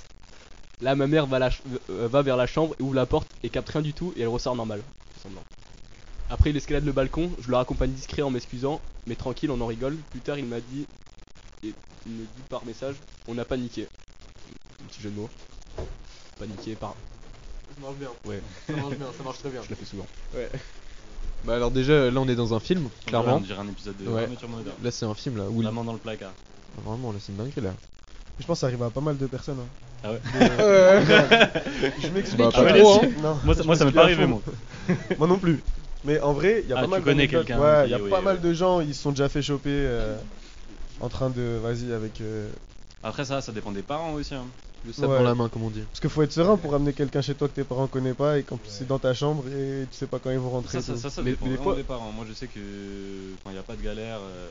[0.82, 1.50] Là ma mère va, la
[1.92, 4.22] euh, va vers la chambre et ouvre la porte et capte rien du tout et
[4.22, 4.82] elle ressort normal.
[5.10, 5.44] Je fais semblant.
[6.30, 9.68] Après il escalade le balcon, je le raccompagne discret en m'excusant, mais tranquille on en
[9.68, 9.96] rigole.
[10.12, 10.86] Plus tard il m'a dit,
[11.64, 11.74] et
[12.08, 12.96] il me dit par message,
[13.28, 13.88] on a paniqué.
[14.84, 15.30] Un petit jeu de mots.
[16.40, 16.96] Paniqué par...
[17.76, 18.10] Ça marche bien.
[18.26, 19.62] Ouais, Ça marche bien, ça marche très bien.
[19.64, 20.06] je le fais souvent.
[21.44, 23.40] Bah alors déjà, là on est dans un film, On clairement.
[23.40, 24.28] dirait un épisode de Ouais.
[24.84, 25.66] Là c'est un film là où il...
[25.66, 26.34] La main dans le placard.
[26.84, 27.74] Vraiment là c'est une dinguerie là.
[28.40, 29.60] Je pense que ça arrive à pas mal de personnes.
[29.60, 29.68] hein.
[30.04, 30.20] Ah ouais
[32.02, 32.38] Je m'explique.
[32.40, 33.38] Bah, hein.
[33.44, 34.42] Moi, ça, je moi, ça m'est pas arrivé, moi.
[35.18, 35.62] Moi non plus.
[36.06, 37.48] Mais en vrai, il y a Ah, pas tu mal connais d'anecdotes.
[37.48, 38.26] quelqu'un Ouais, qui- il y a oui, pas oui.
[38.26, 40.16] mal de gens, ils se sont déjà fait choper euh,
[41.02, 41.60] en train de.
[41.62, 42.22] Vas-y, avec.
[42.22, 42.50] euh,
[43.04, 44.34] Après, ça, ça dépend des parents aussi.
[44.36, 44.46] Hein.
[44.86, 45.18] Le Ouais.
[45.18, 45.82] dans la main comme on dit.
[45.92, 48.38] Parce qu'il faut être serein pour amener quelqu'un chez toi que tes parents connaissent pas
[48.38, 50.74] et qu'en plus c'est dans ta chambre et tu sais pas quand ils vont rentrer.
[50.74, 51.00] Ça, et ça, tout.
[51.00, 52.12] ça, ça Mais- dépend mais des vraiment fois- des parents.
[52.12, 52.60] Moi, je sais que
[53.44, 54.48] quand il n'y a pas de galère, euh,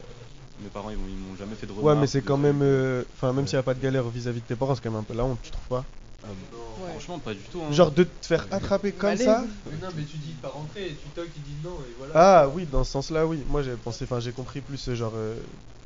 [0.60, 1.86] mes parents, ils m'ont ils m'ont jamais fait de remarques.
[1.86, 2.62] Ouais, mais c'est quand même.
[2.62, 3.46] euh, Enfin, même Ouais.
[3.46, 5.14] s'il n'y a pas de galère vis-à-vis de tes parents, c'est quand même un peu
[5.14, 5.84] la honte, tu trouves pas?
[6.26, 6.82] Ah.
[6.82, 6.90] Ouais.
[6.90, 7.60] Franchement, pas du tout.
[7.62, 7.72] Hein.
[7.72, 11.08] Genre de te faire attraper comme ça Mais non mais tu dis pas rentrer, tu
[11.10, 12.12] toques, tu dis non et voilà.
[12.14, 13.42] Ah oui, dans ce sens-là, oui.
[13.48, 15.12] Moi j'ai pensé, enfin j'ai compris plus euh, genre.
[15.16, 15.36] euh,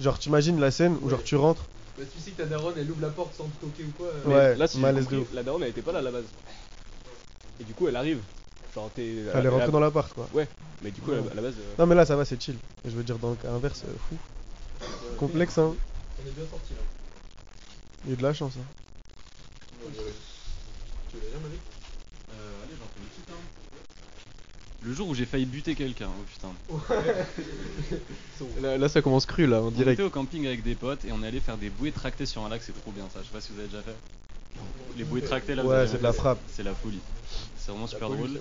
[0.01, 1.25] Genre, t'imagines la scène où genre Ouais.
[1.25, 1.65] tu rentres.
[1.99, 4.13] Bah tu sais que ta daronne elle ouvre la porte sans te toquer ou quoi.
[4.27, 6.25] Mais Ouais, là, si malaise compris, la daronne elle était pas là à la base.
[7.61, 8.21] Et du coup elle arrive.
[8.75, 9.25] Genre t'es...
[9.35, 10.29] Elle est rentrée dans l'appart quoi.
[10.83, 11.55] Mais du coup à la- à la base...
[11.59, 12.55] euh, Non, mais là ça va, c'est chill.
[12.87, 14.17] Et je veux dire, dans le cas inverse, euh, fou.
[15.19, 15.75] Complexe, hein.
[15.75, 16.81] On est bien sorti là.
[18.05, 18.65] Il y a eu de la chance, hein.
[24.83, 26.97] Le jour où j'ai failli buter quelqu'un, oh putain.
[28.63, 29.99] là, là, ça commence cru là, en On direct.
[29.99, 32.45] était au camping avec des potes et on est allé faire des bouées tractées sur
[32.45, 33.19] un lac, c'est trop bien ça.
[33.21, 33.97] Je sais pas si vous avez déjà fait.
[34.97, 35.65] Les bouées tractées là.
[35.65, 36.39] Ouais, c'est de la frappe.
[36.49, 37.01] C'est la folie.
[37.57, 38.41] C'est vraiment super drôle.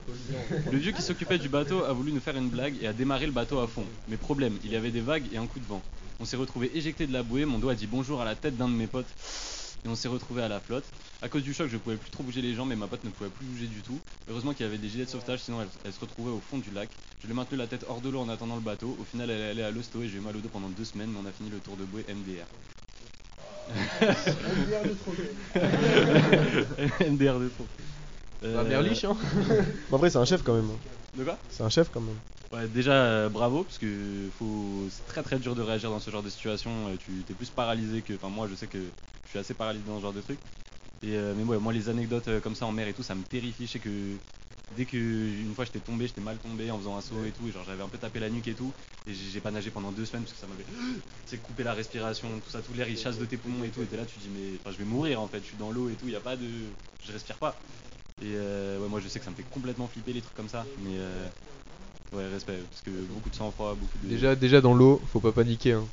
[0.72, 3.26] Le vieux qui s'occupait du bateau a voulu nous faire une blague et a démarré
[3.26, 3.84] le bateau à fond.
[4.08, 5.82] Mais problème, il y avait des vagues et un coup de vent.
[6.20, 8.58] On s'est retrouvé éjecté de la bouée, mon dos a dit bonjour à la tête
[8.58, 9.06] d'un de mes potes
[9.86, 10.86] et on s'est retrouvé à la flotte.
[11.22, 13.10] À cause du choc, je pouvais plus trop bouger les jambes et ma pote ne
[13.10, 14.00] pouvait plus bouger du tout.
[14.30, 16.58] Heureusement qu'il y avait des gilets de sauvetage, sinon elle, elle se retrouvait au fond
[16.60, 16.90] du lac.
[17.24, 18.96] Je l'ai maintenu la tête hors de l'eau en attendant le bateau.
[19.00, 20.86] Au final, elle est allée à l'hosto et j'ai eu mal au dos pendant deux
[20.86, 22.46] semaines, mais on a fini le tour de bouée MDR.
[27.10, 27.66] MDR de trop.
[28.42, 29.18] Bah, Euh, Merlich, hein
[29.92, 30.70] En vrai, c'est un chef quand même.
[30.70, 30.78] hein.
[31.18, 31.38] De quoi?
[31.50, 32.16] C'est un chef quand même.
[32.52, 36.10] Ouais, déjà euh, bravo parce que faut c'est très très dur de réagir dans ce
[36.10, 36.88] genre de situation.
[36.88, 38.94] euh, tu t'es plus paralysé que enfin moi je sais que
[39.26, 40.40] je suis assez paralysé dans ce genre de truc.
[41.02, 43.16] Et euh, mais ouais, moi les anecdotes euh, comme ça en mer et tout ça
[43.16, 43.68] me terrifie.
[43.68, 44.22] Je sais que
[44.72, 47.48] dès que une fois j'étais tombé, j'étais mal tombé en faisant un saut et tout,
[47.50, 48.76] et genre j'avais un peu tapé la nuque et tout
[49.06, 50.66] et j'ai pas nagé pendant deux semaines parce que ça m'avait
[51.26, 53.84] c'est coupé la respiration, tout ça, tout l'air il chasse de tes poumons et tout.
[53.84, 55.72] Et t'es là tu dis mais enfin je vais mourir en fait, je suis dans
[55.72, 57.62] l'eau et tout, y a pas de je respire pas.
[58.22, 60.50] Et euh, ouais moi je sais que ça me fait complètement flipper les trucs comme
[60.50, 61.30] ça, mais euh,
[62.14, 64.08] Ouais, respect, parce que beaucoup de sang-froid, beaucoup de.
[64.10, 65.74] Déjà, déjà dans l'eau, faut pas paniquer.
[65.74, 65.86] Hein.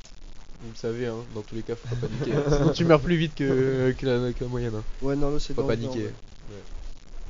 [0.62, 2.32] Vous le savez, hein, dans tous les cas, faut pas paniquer.
[2.36, 2.44] hein.
[2.58, 4.74] Sinon, tu meurs plus vite que, que, la, que la moyenne.
[4.76, 4.84] Hein.
[5.02, 6.04] Ouais, non, là c'est Faut pas paniquer.
[6.04, 6.12] ouais.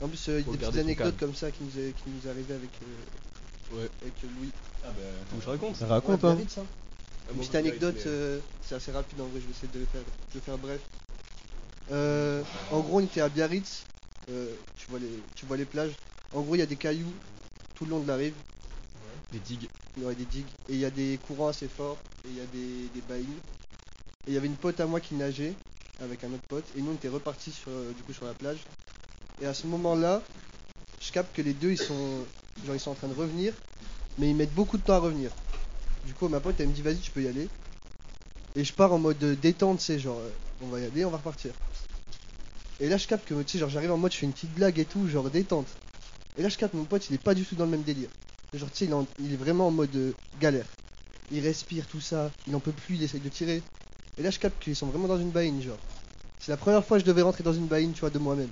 [0.02, 2.02] En plus, euh, il y a des petites anecdotes comme ça qui nous est, qui
[2.10, 3.88] nous arrivé avec, euh, Ouais.
[4.02, 4.50] avec euh, Louis.
[4.84, 5.02] Ah bah.
[5.30, 6.34] Faut que je raconte Ça raconte, Ouais, hein.
[6.34, 6.64] Biarritz, hein.
[7.26, 9.78] Ah, Une petite anecdote, mais- euh, c'est assez rapide en vrai, je vais essayer de
[9.78, 10.80] le faire, de le faire bref.
[11.90, 13.84] Euh, en gros, on était à Biarritz,
[14.30, 14.46] euh,
[14.78, 15.92] tu, vois les, tu vois les plages.
[16.34, 17.12] En gros, il y a des cailloux
[17.74, 18.34] tout le long de la rive,
[19.34, 19.68] Des digues.
[20.04, 22.46] aurait des digues, et il y a des courants assez forts, et il y a
[22.52, 23.20] des, des.
[23.20, 25.54] Et il y avait une pote à moi qui nageait
[26.00, 28.32] avec un autre pote, et nous on était repartis sur, euh, du coup, sur la
[28.32, 28.58] plage.
[29.42, 30.22] Et à ce moment-là,
[31.00, 32.24] je capte que les deux ils sont,
[32.64, 33.52] genre, ils sont en train de revenir,
[34.18, 35.32] mais ils mettent beaucoup de temps à revenir.
[36.06, 37.48] Du coup, ma pote elle me dit vas-y, tu peux y aller.
[38.54, 40.30] Et je pars en mode détente, c'est genre euh,
[40.62, 41.50] on va y aller, on va repartir.
[42.78, 44.54] Et là, je capte que tu sais, genre j'arrive en mode je fais une petite
[44.54, 45.66] blague et tout, genre détente.
[46.38, 48.08] Et là, je capte mon pote il est pas du tout dans le même délire.
[48.54, 50.66] Genre, tu sais, il, en- il est vraiment en mode euh, galère.
[51.30, 53.62] Il respire tout ça, il en peut plus, il essaye de tirer.
[54.18, 55.78] Et là, je capte qu'ils sont vraiment dans une baïne, genre.
[56.38, 58.50] C'est la première fois que je devais rentrer dans une baïne, tu vois, de moi-même.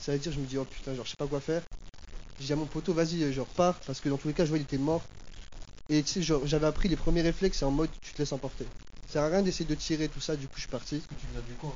[0.00, 1.62] Ça veut dire, je me dis, oh putain, genre, je sais pas quoi faire.
[2.38, 4.50] Dis à mon poteau, vas-y, euh, genre, pars, parce que dans tous les cas, je
[4.50, 5.02] vois, il était mort.
[5.88, 8.32] Et tu sais, genre, j'avais appris les premiers réflexes, c'est en mode, tu te laisses
[8.32, 8.64] emporter.
[9.06, 11.00] Ça sert à rien d'essayer de tirer tout ça, du coup, je suis parti.
[11.00, 11.74] Tu viens du coin.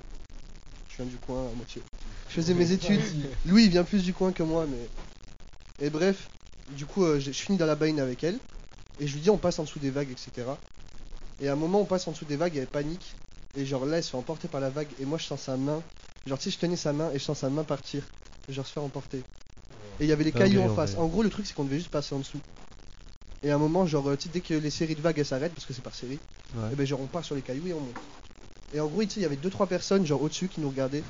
[0.91, 1.83] Je viens du coin à moitié.
[2.29, 3.01] Je faisais mes études.
[3.47, 4.89] Louis, il vient plus du coin que moi, mais.
[5.87, 6.29] Et bref,
[6.75, 8.39] du coup, euh, je finis dans la baïne avec elle.
[8.99, 10.47] Et je lui dis, on passe en dessous des vagues, etc.
[11.41, 13.15] Et à un moment, on passe en dessous des vagues, elle panique.
[13.57, 14.89] Et genre là, elle se fait emporter par la vague.
[15.01, 15.83] Et moi, je sens sa main.
[16.27, 18.03] Genre, tu sais, je tenais sa main et je sens sa main partir.
[18.49, 19.19] Et genre se faire emporter.
[20.01, 20.97] Et il y avait les cailloux en face.
[20.97, 22.41] En gros, le truc, c'est qu'on devait juste passer en dessous.
[23.43, 25.27] Et à un moment, genre, euh, tu sais, dès que les séries de vagues elles
[25.27, 26.19] s'arrêtent, parce que c'est par série,
[26.57, 26.73] Ouais.
[26.73, 27.97] et ben genre on part sur les cailloux et on monte.
[28.73, 31.03] Et en gros, tu sais, il y avait 2-3 personnes, genre au-dessus, qui nous regardaient.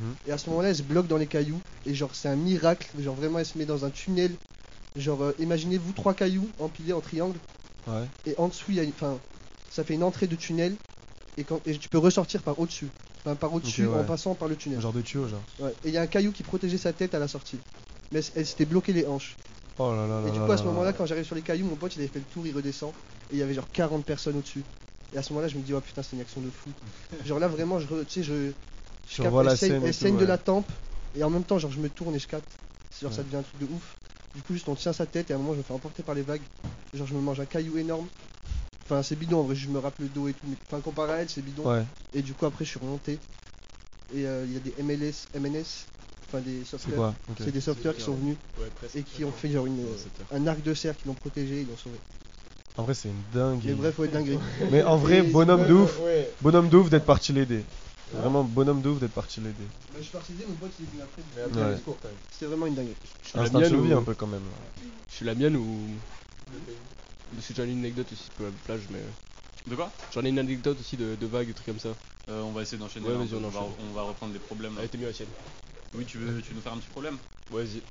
[0.00, 0.14] Mhm.
[0.28, 1.60] Et à ce moment-là, elle se bloque dans les cailloux.
[1.86, 2.88] Et genre, c'est un miracle.
[3.00, 4.32] Genre, vraiment, elle se met dans un tunnel.
[4.96, 7.38] Genre, euh, imaginez-vous trois cailloux empilés en triangle.
[7.86, 8.06] Ouais.
[8.26, 8.90] Et en dessous, il y a une.
[8.90, 9.18] Enfin,
[9.70, 10.74] ça fait une entrée de tunnel.
[11.36, 11.60] Et, quand...
[11.66, 12.88] et tu peux ressortir par au-dessus.
[13.24, 14.00] Enfin, par au-dessus Ok, ouais.
[14.00, 14.78] en passant par le tunnel.
[14.78, 15.40] Un genre de tuyau, genre.
[15.60, 15.70] Ouais.
[15.84, 17.58] Et il y a un caillou qui protégeait sa tête à la sortie.
[18.12, 19.36] Mais elle- s'était bloqué les hanches.
[19.78, 20.96] Oh là là là Et du là coup, à ce là moment-là, là.
[20.96, 22.90] quand j'arrive sur les cailloux, mon pote il avait fait le tour, il redescend.
[23.32, 24.62] Et il y avait genre 40 personnes au-dessus.
[25.14, 26.70] Et à ce moment-là, je me dis, oh putain, c'est une action de fou.
[27.26, 28.32] genre là, vraiment, je, re- tu sais, je.
[28.32, 30.26] je Tu capte, revois la elle saigne, scène et elle tout, saigne de ouais.
[30.26, 30.70] la tempe.
[31.16, 32.44] Et en même temps, genre, je me tourne et je capte.
[32.90, 33.96] C'est Genre, ça devient un truc de ouf.
[34.34, 36.02] Du coup, juste on tient sa tête et à un moment, je me fais emporter
[36.02, 36.42] par les vagues.
[36.94, 38.06] Genre, je me mange un caillou énorme.
[38.84, 40.46] Enfin, c'est bidon en vrai, je me rappelle le dos et tout.
[40.48, 41.68] Mais enfin, comparé à elle, c'est bidon.
[41.68, 41.84] Ouais.
[42.14, 43.18] Et du coup, après, je suis remonté.
[44.12, 45.86] Et euh, il y a des MLS, MNS,
[46.28, 47.14] enfin des C'est sauveteurs.
[47.38, 48.96] C'est des sauveteurs qui sont venus Ouais, presque.
[48.96, 49.86] et qui ont fait genre une,
[50.32, 51.96] un arc de cerf, qui l'ont protégé, ils l'ont sauvé.
[52.76, 53.62] En vrai, c'est une dingue.
[53.64, 54.38] Mais bref, ouais, dinguerie.
[54.72, 56.00] Mais en vrai, Et- bonhomme de ouf.
[56.00, 56.28] Ouais.
[56.40, 57.64] Bonhomme de ouf d'être parti l'aider.
[58.12, 59.54] Vraiment bonhomme de ouf d'être parti l'aider.
[59.92, 61.22] Bah, je suis parti mon pote il est venu après.
[61.36, 61.70] Mais après, Ouais.
[61.70, 62.16] le secours quand même.
[62.30, 62.96] C'était vraiment une dinguerie.
[63.22, 64.42] Je suis la Instinct de mienne survie ou- un peu quand même.
[65.08, 65.88] Je suis la mienne ou.
[67.34, 69.00] Parce que j'en ai une anecdote aussi pour la plage, mais.
[69.68, 69.92] De quoi?
[70.12, 71.94] J'en ai une anecdote aussi de, de vagues, des trucs comme ça.
[72.28, 73.06] Euh, On va essayer d'enchaîner.
[73.06, 73.72] Ouais, là, vas-y, on va, enchaîne.
[73.90, 74.74] on va reprendre les problèmes.
[74.74, 74.80] là.
[74.80, 75.28] Elle était mieux la sienne.
[75.94, 77.16] Oui, tu veux, tu veux nous faire un petit problème?
[77.50, 77.82] Vas-y.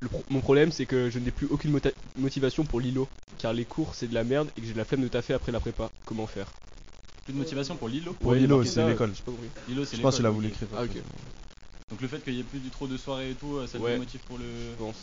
[0.00, 3.52] Le pro- mon problème, c'est que je n'ai plus aucune mota- motivation pour l'îlot, car
[3.52, 5.50] les cours c'est de la merde et que j'ai de la flemme de taffer après
[5.52, 5.90] la prépa.
[6.04, 6.52] Comment faire?
[7.24, 9.12] Plus de motivation pour Lilo Pour Ouais, Lilo, c'est l'école.
[9.68, 10.68] Lilo, c'est Je pense qu'il a l'école, voulu écrire.
[10.76, 10.90] Ah, ok.
[11.90, 13.78] Donc le fait qu'il y ait plus du trop de soirées et tout, euh, ça
[13.78, 13.96] te Ouais.
[13.98, 14.44] motive pour le.
[14.44, 14.96] Je pense.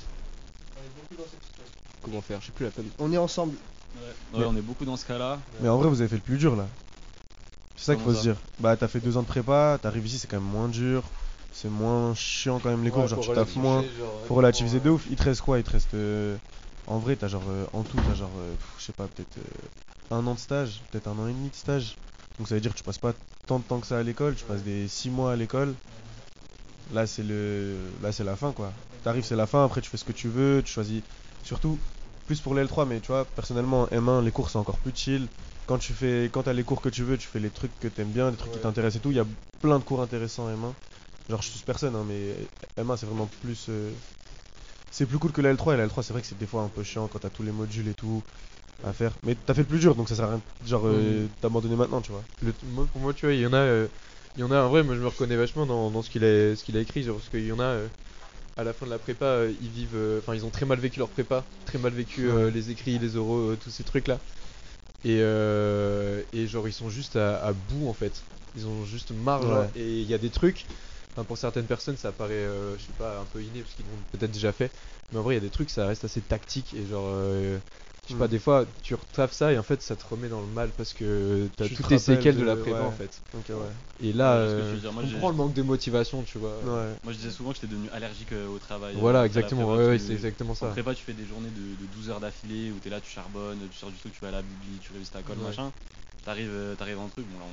[2.04, 2.40] Comment faire?
[2.42, 2.72] J'ai plus la.
[3.00, 3.56] On est ensemble.
[4.34, 5.40] Ouais, Ouais, on est beaucoup dans ce cas-là.
[5.62, 6.68] Mais en vrai, vous avez fait le plus dur là.
[7.76, 8.36] C'est ça qu'il faut se dire.
[8.60, 11.04] Bah, t'as fait deux ans de prépa, t'arrives ici, c'est quand même moins dur.
[11.54, 13.04] C'est moins chiant quand même les cours.
[13.04, 13.82] Ouais, genre, tu taffes moins.
[13.82, 15.06] genre, Faut relativiser de ouf.
[15.10, 15.58] Il te reste quoi?
[15.60, 15.94] Il te reste.
[15.94, 16.38] euh,
[16.88, 17.44] En vrai, t'as genre.
[17.50, 18.30] euh, En tout, t'as genre.
[18.38, 19.38] euh, Je sais pas, peut-être.
[19.38, 21.96] euh, Un an de stage, peut-être un an et demi de stage.
[22.38, 23.14] Donc ça veut dire que tu passes pas
[23.48, 25.74] tant de temps que ça à l'école, tu passes des 6 mois à l'école.
[26.94, 28.72] Là c'est le là c'est la fin quoi.
[29.04, 31.02] T'arrives c'est la fin, après tu fais ce que tu veux, tu choisis
[31.44, 31.78] surtout
[32.28, 35.28] plus pour les L3 mais tu vois personnellement M1 les cours c'est encore plus chill.
[35.68, 37.88] Quand tu fais quand t'as les cours que tu veux, tu fais les trucs que
[37.88, 39.26] t'aimes bien, des trucs qui t'intéressent et tout, il y a
[39.62, 40.74] plein de cours intéressants en M1.
[41.30, 42.36] Genre je suis personne hein, mais
[42.84, 43.90] M1 c'est vraiment plus euh,
[44.92, 46.64] c'est plus cool que la L3 et la L3 c'est vrai que c'est des fois
[46.64, 48.22] un peu chiant quand t'as tous les modules et tout
[48.84, 49.18] à faire.
[49.24, 52.02] Mais t'as fait le plus dur donc ça sert à rien genre euh, d'abandonner maintenant
[52.02, 52.24] tu vois.
[52.42, 53.88] Le- moi, pour moi, tu vois, il y en a, euh,
[54.36, 54.62] il y en a.
[54.62, 56.82] En vrai, moi, je me reconnais vachement dans, dans ce qu'il a, ce qu'il a
[56.82, 57.64] écrit, genre, parce qu'il y en a.
[57.64, 57.90] euh,
[58.58, 61.00] à la fin de la prépa, euh, ils vivent, enfin, ils ont très mal vécu
[61.00, 64.20] leur prépa, très mal vécu les écrits, les oraux, tous ces trucs là.
[65.04, 68.26] Et, euh, et genre, ils sont juste à, à bout en fait.
[68.56, 69.42] Ils ont juste marre.
[69.48, 69.72] genre, Ouais.
[69.76, 70.68] et il y a des trucs.
[71.14, 73.86] Enfin, pour certaines personnes, ça paraît, euh, je sais pas, un peu inné parce qu'ils
[73.86, 74.72] l'ont peut-être déjà fait.
[75.12, 77.06] Mais en vrai, il y a des trucs, ça reste assez tactique et genre.
[77.08, 77.60] euh,
[78.08, 78.30] je sais pas, Mm.
[78.32, 80.92] des fois, tu retaffes ça et en fait, ça te remet dans le mal parce
[80.94, 82.86] que t'as toutes les rappelles séquelles de, de- la prépa ouais.
[82.88, 83.22] en fait.
[83.36, 83.56] Ouais.
[84.04, 84.92] Et là, euh, dire.
[84.92, 86.50] Moi, comprends le manque de motivation, tu vois.
[86.50, 86.90] Ouais.
[87.04, 88.96] Moi je disais souvent que j'étais devenu allergique euh, au travail.
[89.00, 90.68] Voilà, exactement, prépa, ouais, c'est exactement En ça.
[90.70, 93.60] prépa, tu fais des journées de, de 12 heures d'affilée où t'es là, tu charbonnes,
[93.72, 95.46] tu sors du truc, tu vas à la bibli, tu révises ta colle, Ouais.
[95.46, 95.72] machin.
[96.26, 97.46] T'arrives, euh, t'arrives en truc, bon là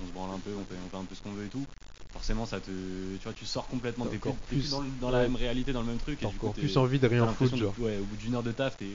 [0.00, 1.46] on, on se branle un peu, on fait, on fait un peu ce qu'on veut
[1.46, 1.64] et tout.
[2.12, 5.22] Forcément, ça te, tu vois, tu sors complètement, t'es plus, t'es plus plus- dans, la
[5.22, 6.18] même réalité, dans le même truc.
[6.20, 7.74] T'as et du coup, encore t'es- plus envie de rien foutre, genre.
[7.78, 8.86] ouais, au bout d'une heure de taf, t'es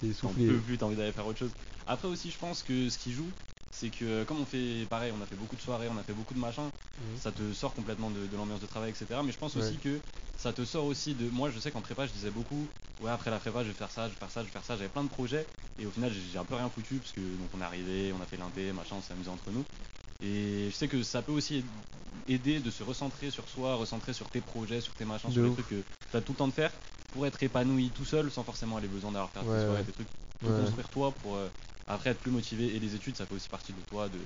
[0.00, 0.46] T'es T'en essoufflé.
[0.46, 1.50] peux plus, t'as envie d'aller faire autre chose.
[1.86, 3.26] Après aussi, je pense que ce qui joue,
[3.72, 6.02] c'est que euh, comme on fait pareil, on a fait beaucoup de soirées, on a
[6.02, 6.64] fait beaucoup de machins,
[6.98, 7.20] Mhm.
[7.22, 9.06] ça te sort complètement de, de l'ambiance de travail, etc.
[9.24, 9.62] Mais je pense Ouais.
[9.62, 9.98] aussi que
[10.38, 11.28] ça te sort aussi de.
[11.30, 12.66] Moi, je sais qu'en prépa, je disais beaucoup,
[13.02, 14.64] ouais, après la prépa, je vais faire ça, je vais faire ça, je vais faire
[14.64, 14.76] ça.
[14.76, 15.46] J'avais plein de projets,
[15.78, 18.22] et au final, j'ai un peu rien foutu, parce que donc on est arrivé, on
[18.22, 19.64] a fait l'inté, machin, on s'est amusé entre nous.
[20.22, 21.62] Et je sais que ça peut aussi
[22.28, 25.42] aider de se recentrer sur soi, recentrer sur tes projets, sur tes machins, De sur
[25.44, 26.72] les trucs que tu as tout le temps de faire
[27.10, 29.92] pour être épanoui tout seul sans forcément aller besoin d'avoir faire Ouais, tes soirées, tes
[29.92, 30.08] trucs,
[30.42, 30.50] Ouais.
[30.56, 31.48] construire toi pour euh,
[31.86, 32.74] après être plus motivé.
[32.76, 34.18] Et les études, ça fait aussi partie de toi, de,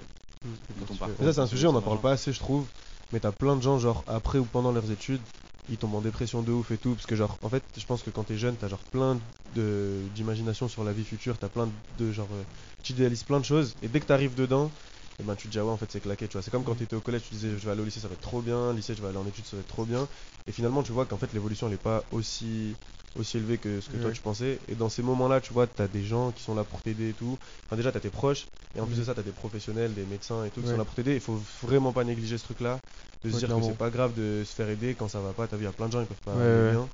[0.76, 1.26] de ton parcours.
[1.26, 1.82] Mais ça c'est un sujet, on en machin.
[1.82, 2.68] parle pas assez je trouve.
[3.12, 5.28] Mais t'as plein de gens genre après ou pendant leurs études,
[5.68, 6.94] ils tombent en dépression de ouf et tout.
[6.94, 9.20] Parce que genre en fait je pense que quand t'es jeune, t'as genre plein
[9.54, 12.44] d'imagination sur la vie future, t'as plein de genre euh,
[12.82, 13.76] tu idéalises plein de choses.
[13.82, 14.72] Et dès que t'arrives dedans,
[15.18, 16.42] et ben tu te dis ah ouais en fait c'est claqué tu vois.
[16.42, 18.14] C'est comme quand t'étais au collège, tu disais je vais aller au lycée ça va
[18.14, 20.08] être trop bien, lycée je vais aller en études ça va être trop bien.
[20.46, 22.76] Et finalement tu vois qu'en fait l'évolution elle est pas aussi
[23.14, 24.58] aussi élevée que ce que toi tu pensais.
[24.68, 27.14] Et dans ces moments-là, tu vois, t'as des gens qui sont là pour t'aider et
[27.14, 27.38] tout.
[27.66, 30.44] Enfin déjà t'as tes proches et en plus de ça t'as des professionnels, des médecins
[30.44, 30.72] et tout qui Ouais.
[30.72, 31.14] sont là pour t'aider.
[31.14, 32.80] Il faut vraiment pas négliger ce truc-là,
[33.24, 35.32] de se Ouais, dire que c'est pas grave de se faire aider quand ça va
[35.32, 35.46] pas.
[35.46, 36.88] T'as vu, il y a plein de gens ils peuvent pas aller bien.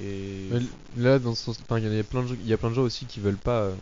[0.00, 0.60] Et Mais
[0.96, 2.70] là, dans ce sens, enfin, il y a plein de gens, il y a plein
[2.70, 3.76] de gens aussi qui veulent pas, euh,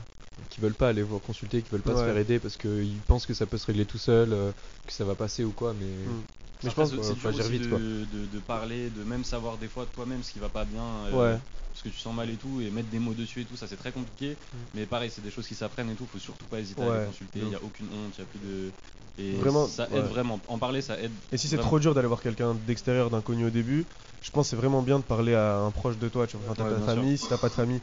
[0.50, 3.26] qui veulent pas aller voir consulter, qui veulent pas se faire aider parce qu'ils pensent
[3.26, 4.52] que ça peut se régler tout seul, euh,
[4.86, 5.86] que ça va passer ou quoi, mais.
[5.86, 6.22] Mm.
[6.64, 7.78] Mais je pense que c'est faut dur vite, de, quoi.
[7.78, 11.34] de- de parler, de même savoir des fois toi-même ce qui va pas bien, euh,
[11.34, 11.38] Ouais.
[11.76, 13.66] Ce que tu sens mal et tout, et mettre des mots dessus et tout, ça
[13.68, 14.36] c'est très compliqué.
[14.74, 17.06] Mais pareil, c'est des choses qui s'apprennent et tout, faut surtout pas hésiter à les
[17.06, 18.70] consulter, il y a aucune honte, il y a plus de.
[19.18, 20.02] Et Vraiment, ça aide ouais.
[20.02, 20.40] vraiment.
[20.48, 21.12] En parler, ça aide.
[21.32, 23.84] Et si c'est trop dur d'aller voir quelqu'un d'extérieur, d'inconnu au début,
[24.22, 26.26] je pense que c'est vraiment bien de parler à un proche de toi.
[26.26, 26.94] Tu vois, Enfin, t'as Ouais, ta sûr.
[26.94, 27.80] famille, si t'as pas de famille,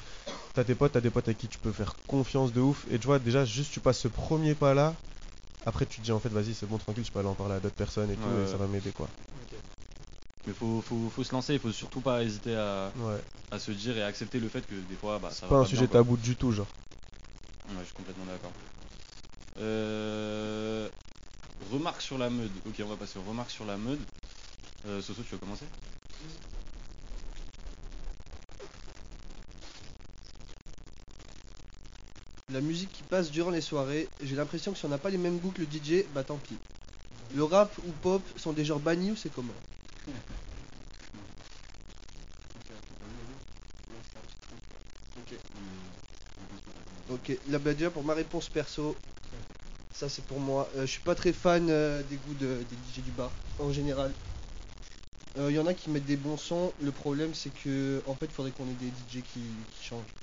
[0.54, 2.86] t'as tes potes, t'as des potes à qui tu peux faire confiance de ouf.
[2.92, 4.96] Et tu vois, déjà, juste tu passes ce premier pas là.
[5.66, 7.56] Après, tu te dis en fait, vas-y, c'est bon, tranquille, je peux aller en parler
[7.56, 9.08] à d'autres personnes et tout, Ouais, et ça va m'aider quoi.
[10.46, 13.20] Mais faut, faut, faut se lancer, il faut surtout pas hésiter à, Ouais.
[13.52, 15.56] à se dire et accepter le fait que des fois, bah, ça C'est va pas
[15.58, 16.00] un bien, sujet quoi.
[16.00, 16.68] tabou du tout, genre.
[17.70, 18.52] Ouais, je suis complètement d'accord.
[19.62, 20.90] Euh...
[21.72, 22.52] Remarque sur la meute.
[22.68, 24.00] Ok, on va passer aux remarques sur la meute.
[24.86, 25.66] Euh, Soso, tu veux commencer?
[32.52, 35.18] La musique qui passe durant les soirées, j'ai l'impression que si on n'a pas les
[35.18, 36.58] mêmes goûts que le DJ, bah tant pis.
[37.36, 39.54] Le rap ou pop sont des genres bannis ou c'est comment?
[47.10, 48.96] Ok, là bah déjà pour ma réponse perso,
[49.94, 50.70] ça c'est pour moi.
[50.76, 53.72] Euh, je suis pas très fan euh, des goûts de- des DJ du bar en
[53.72, 54.14] général.
[55.36, 56.74] Il y en a qui mettent des bons sons.
[56.80, 59.42] Le problème c'est que en fait il faudrait qu'on ait des DJ qui,
[59.72, 60.16] qui changent.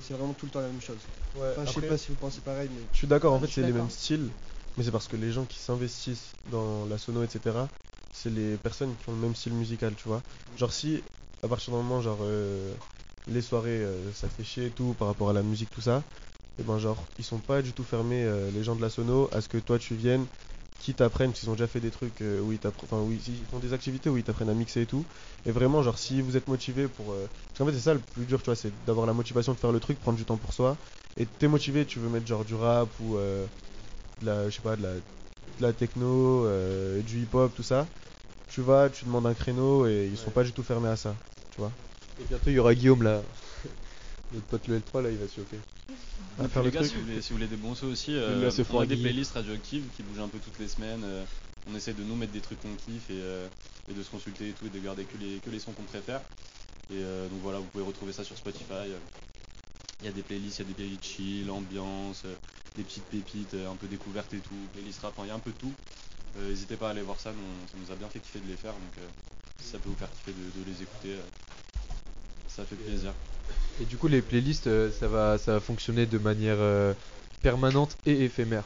[0.00, 0.98] C'est vraiment tout le temps la même chose.
[1.34, 3.52] Enfin, je sais pas si vous pensez pareil, mais Je suis d'accord, en Ouais, fait,
[3.52, 4.28] c'est les mêmes styles,
[4.76, 7.68] mais c'est parce que les gens qui s'investissent dans la sono, etc.,
[8.22, 10.22] c'est les personnes qui ont le même style musical, tu vois.
[10.56, 11.02] Genre, si
[11.42, 12.74] à partir du moment, genre, euh,
[13.28, 16.02] les soirées, euh, ça fait chier et tout par rapport à la musique, tout ça,
[16.58, 19.28] et ben, genre, ils sont pas du tout fermés, euh, les gens de la sono,
[19.32, 20.26] à ce que toi tu viennes,
[20.80, 23.20] qui t'apprennent, parce qu'ils ont déjà fait des trucs euh, où ils enfin, où ils,
[23.50, 25.04] font des activités où ils t'apprennent à mixer et tout.
[25.46, 27.06] Et vraiment, genre, si vous êtes motivé pour.
[27.06, 29.58] Parce qu'en fait, c'est ça le plus dur, tu vois, c'est d'avoir la motivation de
[29.58, 30.76] faire le truc, prendre du temps pour soi.
[31.18, 33.46] Et t'es motivé, tu veux mettre genre du rap ou de
[34.26, 35.02] la, je sais pas, de
[35.60, 36.46] la, techno,
[37.02, 37.86] du hip-hop, tout ça.
[38.50, 40.32] Tu vas, tu demandes un créneau et ils sont Ouais.
[40.32, 41.14] pas du tout fermés à ça.
[42.20, 43.22] Et bientôt il y aura Guillaume là.
[44.32, 45.40] Notre pote le L3 là, il va se
[46.38, 46.90] à Et faire le les gars, truc.
[46.90, 48.96] si vous, voulez, si vous voulez des bons sons aussi, euh, se on a des
[48.96, 51.02] playlists radioactives qui bougent un peu toutes les semaines.
[51.04, 51.24] euh,
[51.70, 53.46] on essaie de nous mettre des trucs qu'on kiffe et, euh,
[53.90, 55.82] et de se consulter et tout et de garder que les, que les sons qu'on
[55.82, 56.20] préfère.
[56.90, 58.88] Et euh, donc voilà, vous pouvez retrouver ça sur Spotify.
[60.00, 62.22] Il y a des playlists, il y a des playlists chill, ambiance,
[62.76, 65.38] des petites pépites un peu découvertes et tout, playlists rap, enfin, il y a un
[65.40, 65.72] peu de tout.
[66.38, 68.48] Euh, N'hésitez pas à aller voir ça, nous, ça nous a bien fait kiffer de
[68.48, 68.72] les faire.
[68.72, 69.06] Donc euh,
[69.60, 71.90] si ça peut vous faire kiffer de, de les écouter, euh,
[72.48, 73.12] ça fait plaisir.
[73.80, 76.58] Et du coup, les playlists, ça va, ça va fonctionner de manière
[77.42, 78.64] permanente et éphémère.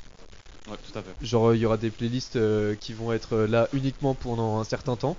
[0.69, 1.15] Ouais, tout à fait.
[1.25, 2.39] Genre, il y aura des playlists
[2.81, 5.17] qui vont être là uniquement pendant un certain temps.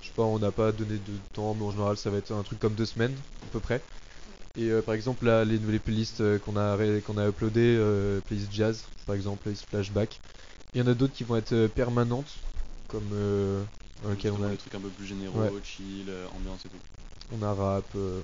[0.00, 2.32] Je sais pas, on n'a pas donné de temps, mais en général, ça va être
[2.32, 3.14] un truc comme deux semaines,
[3.44, 3.82] à peu près.
[4.56, 6.76] Et euh, par exemple, là, les nouvelles playlists qu'on a,
[7.06, 10.18] qu'on a uploadées, euh, playlist jazz, par exemple, playlist flashback.
[10.74, 12.30] Il y en a d'autres qui vont être euh, permanentes,
[12.88, 13.62] comme euh,
[14.04, 15.50] dans lesquelles on Justement, a, des trucs un peu plus généraux, Ouais.
[15.64, 16.76] chill, euh, ambiance et tout.
[17.32, 17.84] on a rap.
[17.96, 18.20] euh,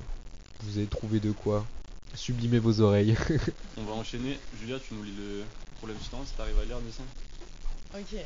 [0.62, 1.66] vous avez trouvé de quoi
[2.14, 3.14] sublimer vos oreilles.
[3.76, 4.38] On va enchaîner.
[4.58, 5.42] Julia, tu nous lis le
[5.78, 7.02] problème suivant si t'arrives à lire dessin.
[7.94, 8.18] Ok.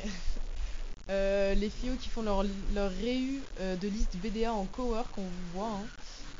[1.09, 5.23] Euh, les filles qui font leur, leur réu euh, de liste BDA en cowork, on
[5.53, 5.67] voit.
[5.67, 5.85] hein.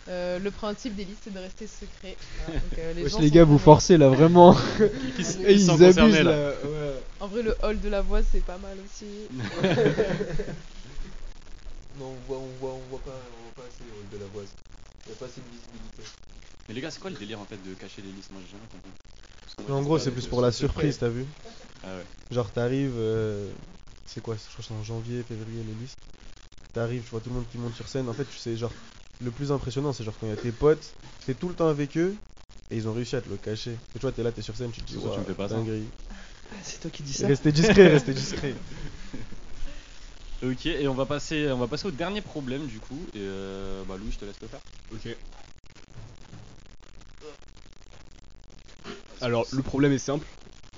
[0.07, 2.17] Euh, le principe des listes, c'est de rester secret.
[2.37, 4.55] Voilà, donc, euh, les Wesh, gens les sont gars, vous forcez là, vraiment.
[5.15, 6.53] Qui, Et qui ils abusent concerné, là.
[6.63, 7.03] ouais.
[7.19, 9.05] En vrai, le hall de la voix, c'est pas mal aussi.
[11.99, 14.17] Non, on voit, on voit, on voit pas, on voit pas assez le rôle de
[14.17, 14.43] la voix.
[15.05, 16.03] Il y a pas assez de visibilité.
[16.67, 18.31] Mais les gars, c'est quoi le délire en fait de cacher les listes?
[18.31, 18.91] Moi j'ai jamais compris.
[19.43, 21.09] Parce que moi, Mais en je gros, sais c'est pas, plus pour la surprise, t'as
[21.09, 21.25] vu?
[21.83, 22.05] Ah ouais.
[22.31, 23.51] Genre, t'arrives, euh,
[24.05, 24.35] c'est quoi?
[24.35, 25.99] Je crois que c'est en janvier, février, les listes.
[26.73, 28.07] T'arrives, tu vois tout le monde qui monte sur scène.
[28.07, 28.71] En fait, tu sais, genre,
[29.23, 30.93] le plus impressionnant, c'est genre quand il y a tes potes,
[31.25, 32.15] t'es tout le temps avec eux
[32.69, 33.71] et ils ont réussi à te le cacher.
[33.71, 35.33] Et tu vois, t'es là, t'es sur scène, tu te dis, Pourquoi tu me fais
[35.33, 35.85] pas ça dinguerie.
[36.63, 38.53] C'est toi qui dis ça Restez discret, restez discret.
[40.43, 42.99] Ok, et on va passer, on va passer au dernier problème du coup.
[43.13, 44.59] Et euh, bah Louis, je te laisse le faire.
[44.91, 45.15] Ok.
[49.21, 50.25] Alors, le problème est simple.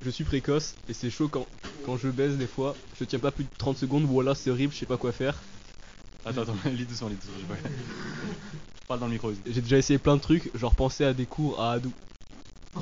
[0.04, 1.48] Je suis précoce et c'est chaud quand,
[1.86, 2.76] quand je baise des fois.
[3.00, 5.42] Je tiens pas plus de 30 secondes, voilà, c'est horrible, je sais pas quoi faire.
[6.26, 7.36] Attends, attends, lis doucement, lis doucement.
[7.40, 9.32] j'ai pas- Je parle dans le micro.
[9.46, 11.92] J'ai déjà essayé plein de trucs, genre penser à des cours à Hadou.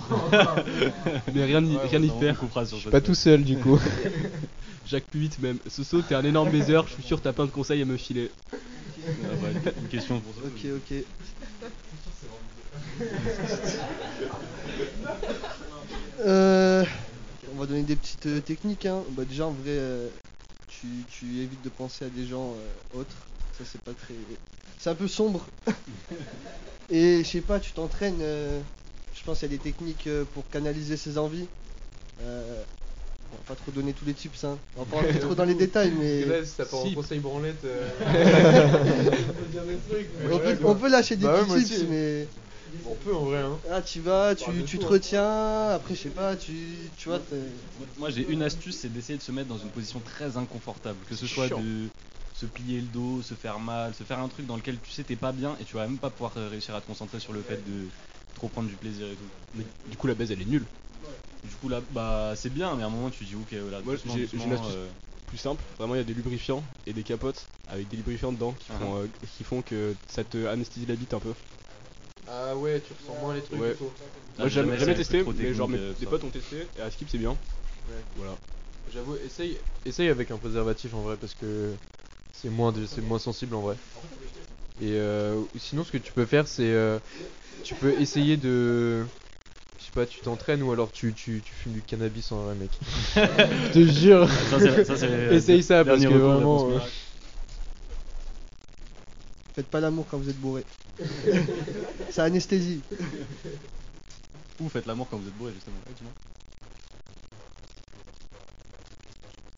[1.34, 2.38] Mais rien n'y Ouais, rien on faire.
[2.64, 3.78] Je suis pas tout seul du coup.
[4.88, 5.58] Jacques plus vite même.
[5.68, 8.32] Soso, t'es un énorme baiser, je suis sûr t'as plein de conseils à me filer.
[8.80, 10.42] Ah bah, une question pour ça.
[10.48, 11.04] Ok, ok.
[16.22, 16.86] Euh,
[17.54, 18.86] on va donner des petites euh, techniques.
[18.86, 19.02] Hein.
[19.12, 20.08] Bah, déjà, en vrai, euh,
[20.68, 22.54] tu, tu évites de penser à des gens
[22.96, 23.16] euh, autres.
[23.58, 24.14] Ça, c'est pas très.
[24.80, 25.46] C'est un peu sombre.
[26.90, 28.20] Et je sais pas, tu t'entraînes.
[28.22, 28.60] euh,
[29.16, 31.48] je pense qu'il y a des techniques euh, pour canaliser ses envies.
[32.22, 32.64] Euh,
[33.34, 34.44] on va pas trop donner tous les tips.
[34.44, 34.58] Hein.
[34.76, 36.26] On va pas rentrer trop dans les détails, mais.
[36.26, 36.62] Là, Si.
[36.62, 37.64] un conseil branlette.
[37.66, 37.88] euh,
[40.32, 41.88] On peut, on peut lâcher des Bah ouais, petits tips, aussi.
[41.90, 42.28] mais.
[42.86, 43.58] On peut en vrai, hein.
[43.70, 46.54] Ah, tu vas, tu, tu te retiens, après, je sais pas, tu,
[46.98, 47.36] tu vois, t'es-
[47.98, 50.98] Moi j'ai une astuce, c'est d'essayer de se mettre dans une position très inconfortable.
[51.10, 51.60] Que ce soit chiant.
[51.60, 51.90] de
[52.42, 55.04] se plier le dos, se faire mal, se faire un truc dans lequel tu sais
[55.04, 57.34] t'es pas bien et tu vas même pas pouvoir euh, réussir à te concentrer sur
[57.34, 57.88] le fait de
[58.36, 59.30] trop prendre du plaisir et tout.
[59.54, 60.66] Mais du coup, la baise elle est nulle.
[61.44, 63.96] Du coup là, bah c'est bien, mais à un moment tu dis ok, voilà, Moi,
[64.06, 64.88] j'ai- euh,
[65.30, 68.54] Plus simple, vraiment, il y a des lubrifiants et des capotes avec des lubrifiants dedans
[68.60, 71.34] qui font, euh, qui font que ça te anesthésie la bite un peu.
[72.28, 73.72] Ah ouais, tu ressens moins les trucs Ouais.
[73.72, 73.90] et tout.
[74.38, 76.90] Ah, Moi, j'ai jamais, testé, mais genre mes, euh, des potes ont testé et à
[76.92, 77.36] Skip c'est bien.
[78.18, 78.36] Voilà.
[78.94, 81.72] J'avoue, essaye, essaye avec un préservatif en vrai parce que
[82.34, 83.76] c'est moins, de- c'est moins sensible en vrai.
[84.82, 87.00] Et euh, sinon, ce que tu peux faire, c'est euh,
[87.64, 89.06] tu peux essayer de,
[89.80, 92.56] je sais pas, tu t'entraînes ou alors tu, tu, tu fumes du cannabis en vrai,
[92.56, 92.72] mec.
[93.16, 94.30] Je te jure.
[94.30, 96.70] Ça, Essaye ça parce que vraiment.
[96.72, 96.80] euh,
[99.56, 100.64] faites pas l'amour quand vous êtes bourré.
[102.12, 102.82] Ça anesthésie.
[104.60, 105.76] Ou faites l'amour quand vous êtes bourré justement.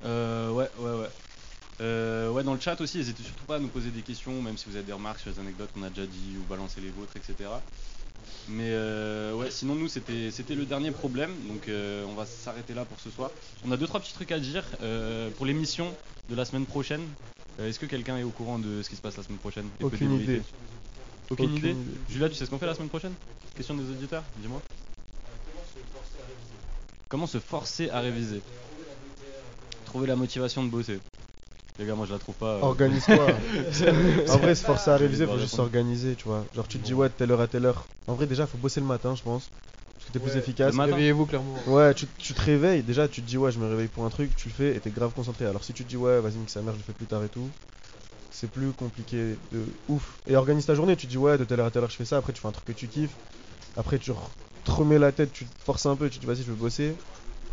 [0.03, 0.09] Ouais.
[0.09, 1.09] Euh, ouais, ouais, ouais.
[1.81, 4.57] Euh, ouais, dans le chat aussi, n'hésitez surtout pas à nous poser des questions, même
[4.57, 6.89] si vous avez des remarques sur les anecdotes qu'on a déjà dit ou balancer les
[6.89, 7.49] vôtres, etc.
[8.47, 12.73] Mais euh, ouais, sinon nous c'était c'était le dernier problème, donc euh, on va s'arrêter
[12.73, 13.31] là pour ce soir.
[13.65, 15.93] On a deux trois petits trucs à dire euh, pour l'émission
[16.29, 17.01] de la semaine prochaine.
[17.59, 19.67] Euh, Est-ce que quelqu'un est au courant de ce qui se passe la semaine prochaine
[19.81, 20.41] Aucune idée.
[21.29, 21.79] Aucune, Aucune idée idée.
[22.09, 23.13] Julia, tu sais ce qu'on fait la semaine prochaine?
[23.55, 24.61] Question des auditeurs, dis-moi.
[27.09, 28.41] Comment se forcer à réviser?
[29.85, 30.99] Trouver la motivation de bosser.
[31.79, 32.45] Les gars, moi je la trouve pas.
[32.57, 33.27] euh, Organise-toi.
[34.29, 36.45] en vrai, se forcer à vais réviser, faut juste s'organiser, tu vois.
[36.55, 37.87] Genre, tu te dis, ouais, de telle heure à telle heure.
[38.07, 39.49] En vrai, déjà, faut bosser le matin, je pense.
[39.97, 40.77] Parce que t'es plus efficace.
[40.77, 41.55] Réveillez-vous clairement.
[41.67, 44.09] Ouais, tu, tu te réveilles, déjà tu te dis ouais je me réveille pour un
[44.09, 45.45] truc, tu le fais et t'es grave concentré.
[45.45, 47.23] Alors si tu te dis ouais vas-y nique sa mère je le fais plus tard
[47.23, 47.47] et tout,
[48.31, 50.17] c'est plus compliqué de ouf.
[50.27, 51.95] Et organise ta journée, tu te dis ouais de telle heure à telle heure je
[51.95, 53.15] fais ça, après tu fais un truc que tu kiffes,
[53.77, 54.11] après tu,
[54.65, 56.55] te remets la tête, tu te forces un peu, tu te dis vas-y, je veux
[56.55, 56.95] bosser.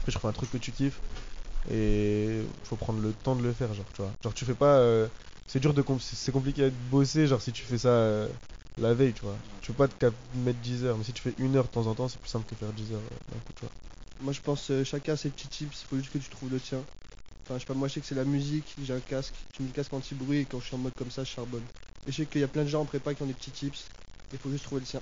[0.01, 0.99] Après, je fais un truc que tu kiffes.
[1.69, 4.13] Et faut prendre le temps de le faire, genre, tu vois.
[4.23, 4.79] Genre, tu fais pas.
[4.79, 5.09] euh,
[5.47, 5.85] c'est dur de.
[6.01, 8.29] c'est compliqué de bosser, genre, si tu fais ça euh,
[8.79, 9.37] la veille, tu vois.
[9.61, 11.87] Tu peux pas te mettre 10 heures, mais si tu fais une heure de temps
[11.87, 13.71] en temps, c'est plus simple que faire 10 heures euh, coup, tu vois.
[14.21, 16.61] Moi je pense euh, chacun ses petits tips, il faut juste que tu trouves le
[16.61, 16.85] tien.
[17.45, 19.63] Enfin je sais pas, moi je sais que c'est la musique, j'ai un casque, tu
[19.63, 21.63] mets le casque anti-bruit et quand je suis en mode comme ça je charbonne.
[22.07, 23.51] Et je sais qu'il y a plein de gens en prépa qui ont des petits
[23.51, 23.85] tips,
[24.33, 25.01] il faut juste trouver le sien.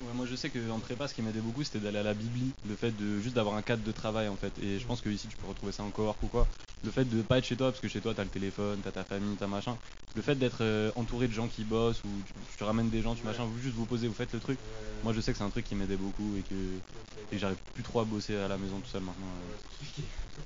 [0.00, 2.54] Ouais, moi je sais qu'en prépa ce qui m'aidait beaucoup c'était d'aller à la bibli,
[2.64, 4.58] le fait de juste d'avoir un cadre de travail en fait.
[4.58, 6.48] Et je pense que ici tu peux retrouver ça en cowork ou quoi.
[6.82, 8.92] Le fait de pas être chez toi parce que chez toi t'as le téléphone, t'as
[8.92, 9.78] ta famille, t'as machin.
[10.14, 13.02] Le fait d'être euh, entouré de gens qui bossent ou tu, tu te ramènes des
[13.02, 14.58] gens, tu machin, vous juste vous posez, vous faites le truc.
[15.02, 17.58] Moi je sais que c'est un truc qui m'aidait beaucoup et que, et que j'arrive
[17.74, 19.26] plus trop à bosser à la maison tout seul maintenant.
[19.26, 19.82] euh.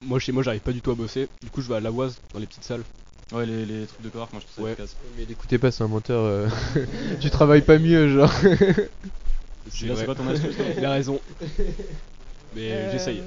[0.01, 1.29] Moi chez moi j'arrive pas du tout à bosser.
[1.43, 2.85] Du coup je vais à l'Avoise dans les petites salles.
[3.33, 4.73] Ouais les, les trucs de cowork moi je trouve ça Ouais.
[4.73, 4.97] efficace.
[5.17, 6.25] Mais l'écoutez pas, c'est un menteur.
[6.25, 6.49] euh,
[7.21, 8.33] tu travailles pas mieux, genre.
[9.71, 11.21] C'est quoi ton astuce Il a raison.
[12.55, 13.23] Mais Euh, j'essaye.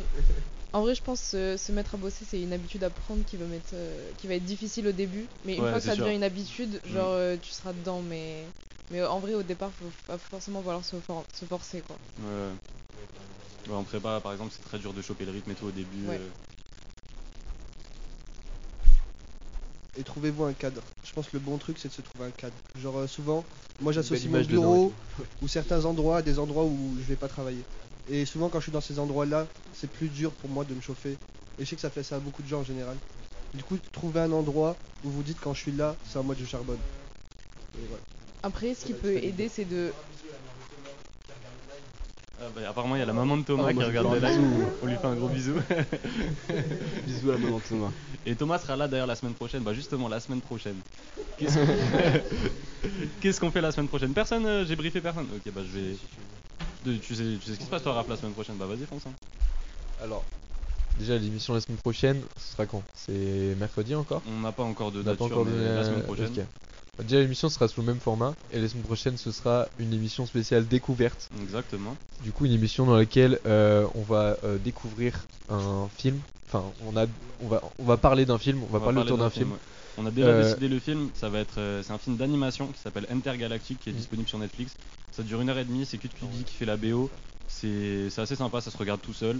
[0.73, 3.35] En vrai, je pense euh, se mettre à bosser, c'est une habitude à prendre qui
[3.37, 5.25] va, mettre, euh, qui va être difficile au début.
[5.45, 6.03] Mais une Ouais, fois que ça sûr.
[6.05, 6.93] devient une habitude, Mm.
[6.93, 8.01] genre euh, tu seras dedans.
[8.01, 8.43] Mais,
[8.91, 11.81] mais en vrai, au départ, faut pas forcément vouloir se, for- se forcer.
[11.81, 11.95] quoi.
[12.19, 12.51] Ouais.
[13.69, 15.71] Ouais, en prépa par exemple c'est très dur de choper le rythme et tout au
[15.71, 16.07] début.
[16.07, 16.15] Ouais.
[16.15, 16.29] euh.
[19.99, 20.81] Et trouvez-vous un cadre.
[21.05, 22.53] Je pense que le bon truc c'est de se trouver un cadre.
[22.81, 23.43] Genre euh, souvent,
[23.81, 24.93] moi j'associe mon bureau
[25.41, 27.63] ou certains endroits à des endroits où je vais pas travailler.
[28.09, 30.73] Et souvent quand je suis dans ces endroits là, c'est plus dur pour moi de
[30.73, 31.17] me chauffer.
[31.59, 32.95] Et je sais que ça fait ça à beaucoup de gens en général.
[33.53, 36.37] Du coup, trouvez un endroit où vous dites quand je suis là, c'est en mode
[36.39, 36.79] je charbonne.
[37.75, 38.03] Et voilà.
[38.43, 39.91] Après, ce qui peut aider, c'est de.
[42.39, 44.27] Ah, bah, apparemment il y a la maman de Thomas Ah, qui regarde vais le
[44.27, 44.67] faire un live.
[44.83, 45.53] On lui fait un gros bisou.
[47.07, 47.91] Bisous à la maman de Thomas.
[48.27, 49.63] Et Thomas sera là d'ailleurs la semaine prochaine.
[49.63, 50.75] Bah justement la semaine prochaine.
[51.37, 52.89] Qu'est-ce qu'on
[53.21, 54.13] Qu'est-ce qu'on fait la semaine prochaine?
[54.13, 55.27] Personne euh, J'ai briefé personne.
[55.35, 55.95] Ok bah je vais.
[56.85, 58.55] De- tu, sais, tu sais ce qui se passe toi Raph la semaine prochaine?
[58.55, 59.07] Bah vas-y fonce.
[59.07, 59.13] hein.
[60.03, 60.23] Alors,
[60.99, 62.83] déjà, l'émission la semaine prochaine, ce sera quand?
[62.93, 64.21] C'est mercredi encore?
[64.27, 66.33] On n'a pas encore de On n'a date pas encore mais donné la semaine prochaine.
[67.03, 68.33] Déjà, l'émission sera sous le même format.
[68.51, 71.29] Et la semaine prochaine, ce sera une émission spéciale découverte.
[71.41, 71.95] Exactement.
[72.23, 76.19] Du coup, une émission dans laquelle euh, on va euh, découvrir un film.
[76.47, 77.05] Enfin, on, a,
[77.43, 79.51] on, va, on va parler d'un film, on va parler autour d'un film.
[79.51, 79.57] ouais.
[79.99, 82.67] On a déjà Euh, décidé le film, ça va être euh, c'est un film d'animation
[82.67, 83.95] qui s'appelle Intergalactic qui est Mm.
[83.95, 84.73] disponible sur Netflix.
[85.11, 87.09] Ça dure une heure et demie, c'est Cudi qui fait la BO.
[87.47, 89.37] C'est c'est assez sympa, ça se regarde tout seul.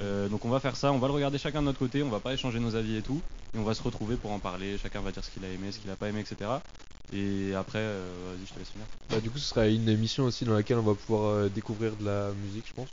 [0.00, 2.08] Euh, donc on va faire ça, on va le regarder chacun de notre côté, on
[2.10, 3.20] va pas échanger nos avis et tout,
[3.54, 5.72] et on va se retrouver pour en parler, chacun va dire ce qu'il a aimé,
[5.72, 6.50] ce qu'il a pas aimé, etc.
[7.12, 8.86] Et après, euh, vas-y, je te laisse finir.
[9.10, 11.96] Bah, du coup, ce sera une émission aussi dans laquelle on va pouvoir euh, découvrir
[11.96, 12.88] de la musique, je pense.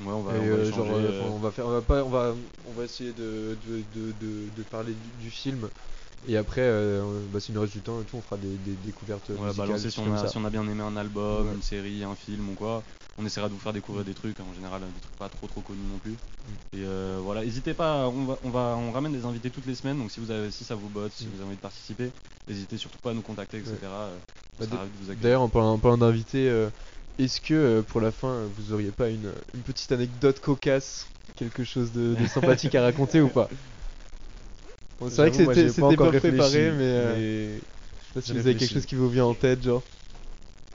[0.00, 1.80] Ouais, on va, Et, on va euh, échanger, genre, enfin, on va faire, on va
[1.82, 2.34] pas, on va,
[2.68, 5.68] on va essayer de, de, de, de, de parler du, du film.
[6.28, 8.74] Et après, euh, bah, s'il nous reste du temps et tout, on fera des, des
[8.86, 10.28] découvertes musicales, balancer si on, a, ça.
[10.28, 11.54] si on a bien aimé un album, Ouais.
[11.54, 12.82] une série, un film ou quoi.
[13.18, 15.60] On essaiera de vous faire découvrir des trucs, en général des trucs pas trop trop
[15.60, 16.12] connus non plus.
[16.12, 16.78] Mm.
[16.78, 19.74] Et euh, voilà, n'hésitez pas, on va, on va, on ramène des invités toutes les
[19.74, 21.28] semaines, donc si vous avez, si ça vous botte, si Mm.
[21.28, 22.10] vous avez envie de participer,
[22.48, 23.76] n'hésitez surtout pas à nous contacter, etc.
[23.82, 24.16] Euh,
[24.60, 24.66] Bah.
[25.22, 26.68] D'ailleurs, en parlant, d'invités, euh,
[27.18, 31.06] est-ce que euh, pour la fin, vous auriez pas une, une petite anecdote cocasse,
[31.36, 33.48] quelque chose de, de sympathique à raconter ou pas?
[35.00, 37.60] Bon, C'est vrai que c'était j'ai c'était encore pas réfléchi, préparé, mais, euh, mais je
[37.60, 39.82] sais pas si vous avez quelque chose qui vous vient en tête, genre.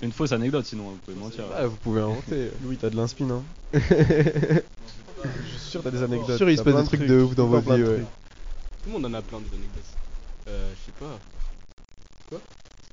[0.01, 1.45] Une fausse anecdote, sinon vous pouvez mentir.
[1.55, 2.51] Ah, vous pouvez inventer.
[2.63, 3.43] Louis, t'as de l'inspin, hein
[3.73, 6.37] Je Je suis sûr, t'as des anecdotes.
[6.37, 7.97] sûr, il se passe des de trucs de ouf dans tout le vos vies, ouais.
[8.83, 9.83] Tout le monde en a plein des anecdotes.
[10.49, 11.19] Euh, je sais pas.
[12.29, 12.39] Quoi?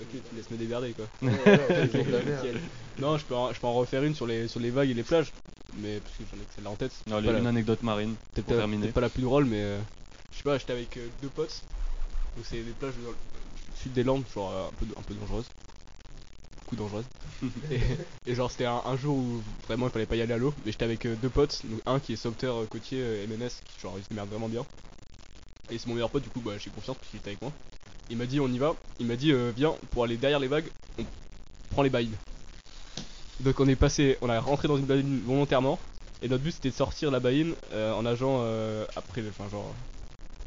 [0.01, 1.07] Ok, tu laisses me démerder quoi.
[2.99, 4.95] Non, je peux, en, je peux en refaire une sur les, sur les vagues et
[4.95, 5.33] les plages.
[5.81, 6.93] Mais parce que j'en ai que celle-là en tête.
[7.07, 7.39] Non, Voilà.
[7.39, 8.83] une anecdote marine, Peut-être pour pas, terminer.
[8.85, 9.79] peut-être pas la plus drôle, mais euh,
[10.33, 11.63] je sais pas, j'étais avec euh, deux potes.
[12.37, 13.17] Donc c'est des plages dans le
[13.83, 15.47] sud des Landes, genre euh, un peu, un peu dangereuses.
[16.65, 17.05] Beaucoup dangereuses.
[18.27, 20.55] et, genre c'était un, jour où vraiment il fallait pas y aller à l'eau.
[20.65, 23.51] Mais j'étais avec euh, deux potes, donc un qui est sauveteur euh, côtier euh, MNS,
[23.67, 24.65] qui genre il se démerde vraiment bien.
[25.71, 27.53] Et c'est mon meilleur pote, du coup bah, j'ai confiance parce qu'il était avec moi.
[28.11, 30.71] Il m'a dit on y va, il m'a dit viens pour aller derrière les vagues,
[30.99, 31.05] on
[31.71, 32.15] prend les baïnes.
[33.41, 35.79] Donc on est passé, on a rentré dans une baïne volontairement.
[36.23, 38.45] Et notre but c'était de sortir la baïne en nageant
[38.95, 39.75] après, enfin genre.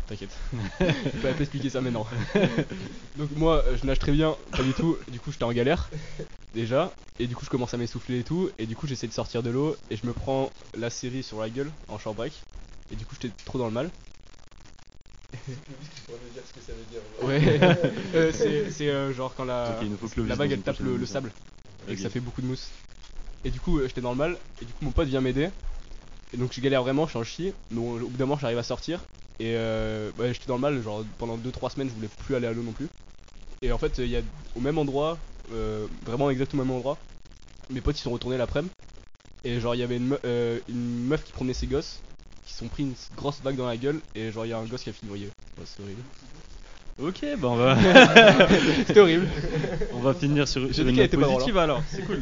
[0.07, 0.35] T'inquiète,
[0.79, 2.07] je peux pas t'expliquer ça maintenant.
[3.17, 5.89] Donc moi euh, je nage très bien, pas du tout, du coup j'étais en galère
[6.55, 9.13] déjà, et du coup je commence à m'essouffler et tout, et du coup j'essaie de
[9.13, 12.31] sortir de l'eau, et je me prends la série sur la gueule en short break,
[12.91, 13.89] et du coup j'étais trop dans le mal.
[17.23, 17.59] Ouais,
[18.15, 20.39] Euh, c'est c'est, euh, genre quand la, Ok, il nous faut que le la vise
[20.39, 21.31] vague elle tape le, sable
[21.89, 22.69] et que ça fait beaucoup de mousse.
[23.43, 25.49] Et du coup, euh, j'étais dans le mal, et du coup, mon pote vient m'aider.
[26.33, 27.53] Et donc, je galère vraiment, je suis en chie.
[27.71, 28.99] Mais au bout d'un moment, j'arrive à sortir.
[29.39, 32.47] Et euh, ouais, j'étais dans le mal, genre pendant 2-3 semaines, je voulais plus aller
[32.47, 32.87] à l'eau non plus.
[33.61, 34.21] Et en fait, il y a
[34.55, 35.17] au même endroit,
[35.51, 36.97] euh, vraiment exactement au même endroit,
[37.69, 38.73] mes potes ils sont retournés l'après-midi.
[39.43, 41.99] Et genre, il y avait une, me- euh, une meuf qui promenait ses gosses,
[42.45, 44.57] qui se sont pris une grosse vague dans la gueule, et genre, il y a
[44.57, 45.25] un gosse qui a fini noyé.
[45.25, 46.03] Ouais, c'est horrible.
[46.99, 47.77] Ok, bah on va,
[48.87, 49.27] C'était horrible.
[49.93, 51.83] on va finir sur, sur dit une qu'elle note positive alors.
[51.91, 52.21] C'est cool.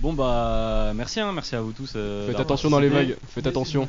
[0.00, 1.92] Bon bah merci hein, merci à vous tous.
[1.94, 3.86] euh, Faites attention dans les vagues, faites attention.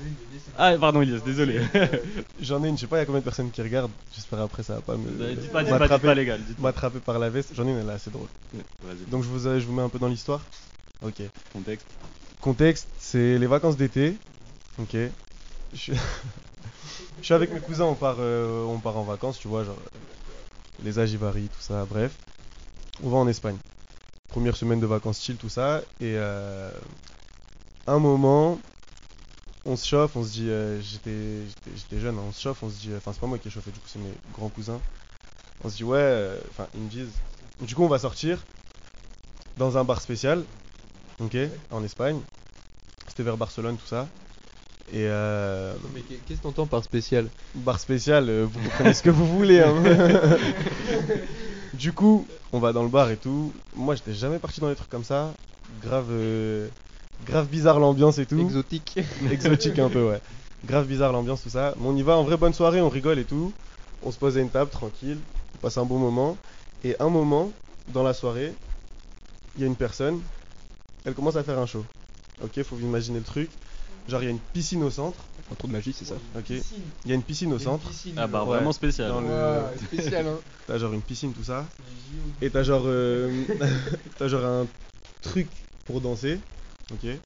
[0.57, 1.62] Ah pardon Elias, désolé.
[2.41, 3.91] J'en ai une, je sais pas, il y a combien de personnes qui regardent.
[4.14, 6.41] J'espère après ça va pas me dites pas, dites pas, dites m'attraper pas légal.
[6.45, 6.64] dites pas.
[6.64, 7.51] m'attraper par la veste.
[7.55, 8.28] J'en ai une, elle est assez drôle.
[9.09, 10.41] Donc je vous, euh, je vous mets un peu dans l'histoire.
[11.01, 11.22] Ok.
[11.53, 11.88] Contexte.
[12.41, 14.18] Contexte, c'est les vacances d'été.
[14.80, 14.95] Ok.
[15.74, 15.93] Je suis...
[17.22, 19.78] je suis avec mes cousins, on part, euh, on part en vacances, tu vois, genre
[20.84, 21.86] les âges ils varient, tout ça.
[21.89, 22.12] Bref,
[23.01, 23.55] on va en Espagne.
[24.32, 25.82] Première semaine de vacances chill, tout ça.
[25.99, 26.71] Et euh,
[27.88, 28.59] un moment,
[29.65, 32.63] on se chauffe, on se dit, euh, j'étais, j'étais- j'étais jeune, hein, on se chauffe,
[32.63, 34.49] on se dit, enfin c'est pas moi qui ai chauffé, du coup c'est mes grands
[34.49, 34.79] cousins.
[35.63, 37.11] On se dit ouais, euh, enfin ils me disent,
[37.61, 38.39] du coup on va sortir
[39.57, 40.43] dans un bar spécial,
[41.19, 41.38] ok,
[41.71, 42.19] en Espagne.
[43.09, 44.07] C'était vers Barcelone, tout ça.
[44.93, 47.27] Et euh, Mais qu'est- qu'est-ce que t'entends par spécial?
[47.53, 49.59] bar spécial, euh, vous comprenez ce que vous voulez.
[49.61, 49.75] hein.
[51.74, 53.53] du coup, on va dans le bar et tout.
[53.76, 55.34] Moi, j'étais jamais parti dans des trucs comme ça.
[55.82, 56.67] Grave, euh,
[57.26, 58.39] grave bizarre l'ambiance et tout.
[58.39, 58.99] Exotique.
[59.32, 60.22] Exotique un peu, ouais.
[60.65, 61.74] Grave bizarre l'ambiance, tout ça.
[61.80, 63.53] Mais on y va en vraie bonne soirée, on rigole et tout.
[64.03, 65.17] On se pose à une table, tranquille.
[65.55, 66.38] On passe un bon moment.
[66.84, 67.51] Et un moment,
[67.89, 68.53] dans la soirée,
[69.55, 70.22] il y a une personne.
[71.05, 71.86] Elle commence à faire un show.
[72.43, 73.49] Ok, faut vous imaginer le truc.
[74.07, 75.19] Genre, il y a une piscine au centre.
[75.52, 76.16] Un trou de magie, c'est ça.
[76.38, 76.49] Ok.
[76.49, 76.64] Il
[77.10, 77.91] y a une piscine au centre.
[78.18, 78.58] Ah bah Ouais.
[78.58, 79.10] vraiment spécial.
[79.10, 80.39] Dans le- Ouais, spécial hein.
[80.68, 81.68] T'as genre une piscine, tout ça.
[82.41, 83.30] Et t'as genre, euh,
[84.18, 84.68] t'as genre un
[85.22, 85.49] truc
[85.86, 86.39] pour danser.
[86.93, 87.04] Ok.
[87.04, 87.20] Et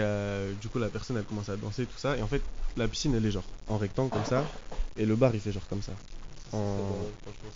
[0.00, 2.16] euh, du coup, la personne elle commence à danser, tout ça.
[2.16, 2.42] Et en fait,
[2.76, 4.44] la piscine elle est genre en rectangle comme ça.
[4.96, 5.92] Et le bar il fait genre comme ça.
[6.52, 6.78] En,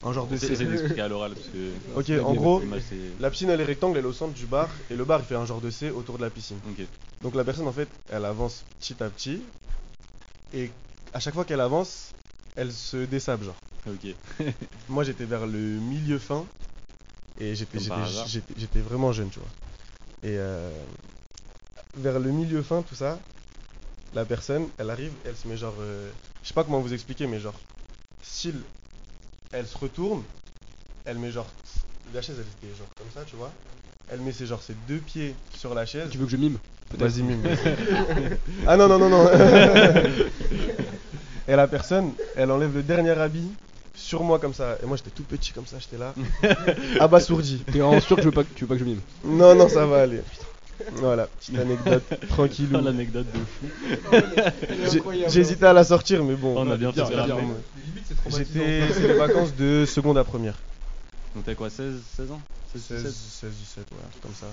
[0.03, 1.71] en genre de d'expliquer à l'oral parce que.
[1.97, 2.63] Ok, en gros,
[3.21, 4.69] la piscine elle est rectangle, elle est au centre du bar.
[4.91, 6.59] Et le bar il fait un genre de C autour de la piscine.
[7.23, 9.43] Donc la personne en fait, elle avance petit à petit.
[10.55, 10.71] Et
[11.13, 12.13] à chaque fois qu'elle avance,
[12.57, 13.57] elle se dessape genre.
[13.87, 14.15] Ok.
[14.89, 16.45] Moi j'étais vers le milieu fin
[17.39, 19.49] et j'étais vraiment jeune tu vois.
[20.23, 20.71] Et euh,
[21.97, 23.19] vers le milieu fin tout ça,
[24.15, 26.11] la personne elle arrive, elle se met genre euh,
[26.43, 27.55] je sais pas comment vous expliquer mais genre
[28.23, 28.61] style
[29.57, 30.23] elle se retourne,
[31.07, 31.47] elle met genre
[32.15, 33.51] la chaise elle était genre comme ça tu vois.
[34.13, 36.09] Elle met ses genre ses deux pieds sur la chaise.
[36.11, 36.59] Tu veux que je mime?
[36.97, 37.43] Vas-y mime.
[38.67, 39.29] ah non non non non.
[41.49, 43.49] Et la personne, elle enlève le dernier habit
[43.95, 44.77] sur moi comme ça.
[44.83, 46.13] Et moi j'étais tout petit comme ça, j'étais là.
[47.01, 47.65] Abasourdi.
[47.73, 49.01] T'es vraiment sûr que je veux pas, que tu veux pas que je mime?
[49.25, 50.21] Non, non, ça va aller.
[50.93, 52.77] Voilà, petite anecdote tranquillou.
[52.79, 53.67] Oh, L'anecdote de fou.
[55.29, 56.55] J'ai- hésité à la sortir, mais bon.
[56.57, 57.25] On a bien fait bien.
[57.25, 57.39] bien.
[58.29, 58.83] J'étais.
[58.93, 60.55] C'est les vacances de seconde à première.
[61.35, 62.41] Donc t'as quoi 16, 16 ans?
[62.73, 64.47] 16, 16, 17 16, 17, ouais, un truc comme ça.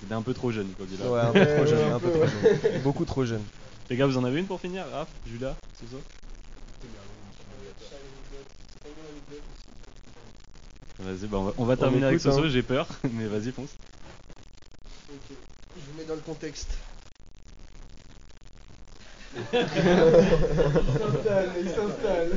[0.00, 1.10] T'étais un peu trop jeune quoi là.
[1.10, 2.82] Ouais, un peu trop jeune, un peu trop jeune.
[2.82, 3.42] Beaucoup trop jeune.
[3.88, 4.84] Les gars, vous en avez une pour finir?
[4.92, 5.96] Raph, Julia, c'est ça?
[11.00, 12.50] Vas-y, bah on va, on va terminer avec écoute, Soso, hein.
[12.50, 13.70] j'ai peur, mais vas-y, fonce.
[15.12, 15.36] Ok,
[15.76, 16.68] Je vous mets dans le contexte.
[19.34, 19.40] Il
[21.70, 22.30] s'installe.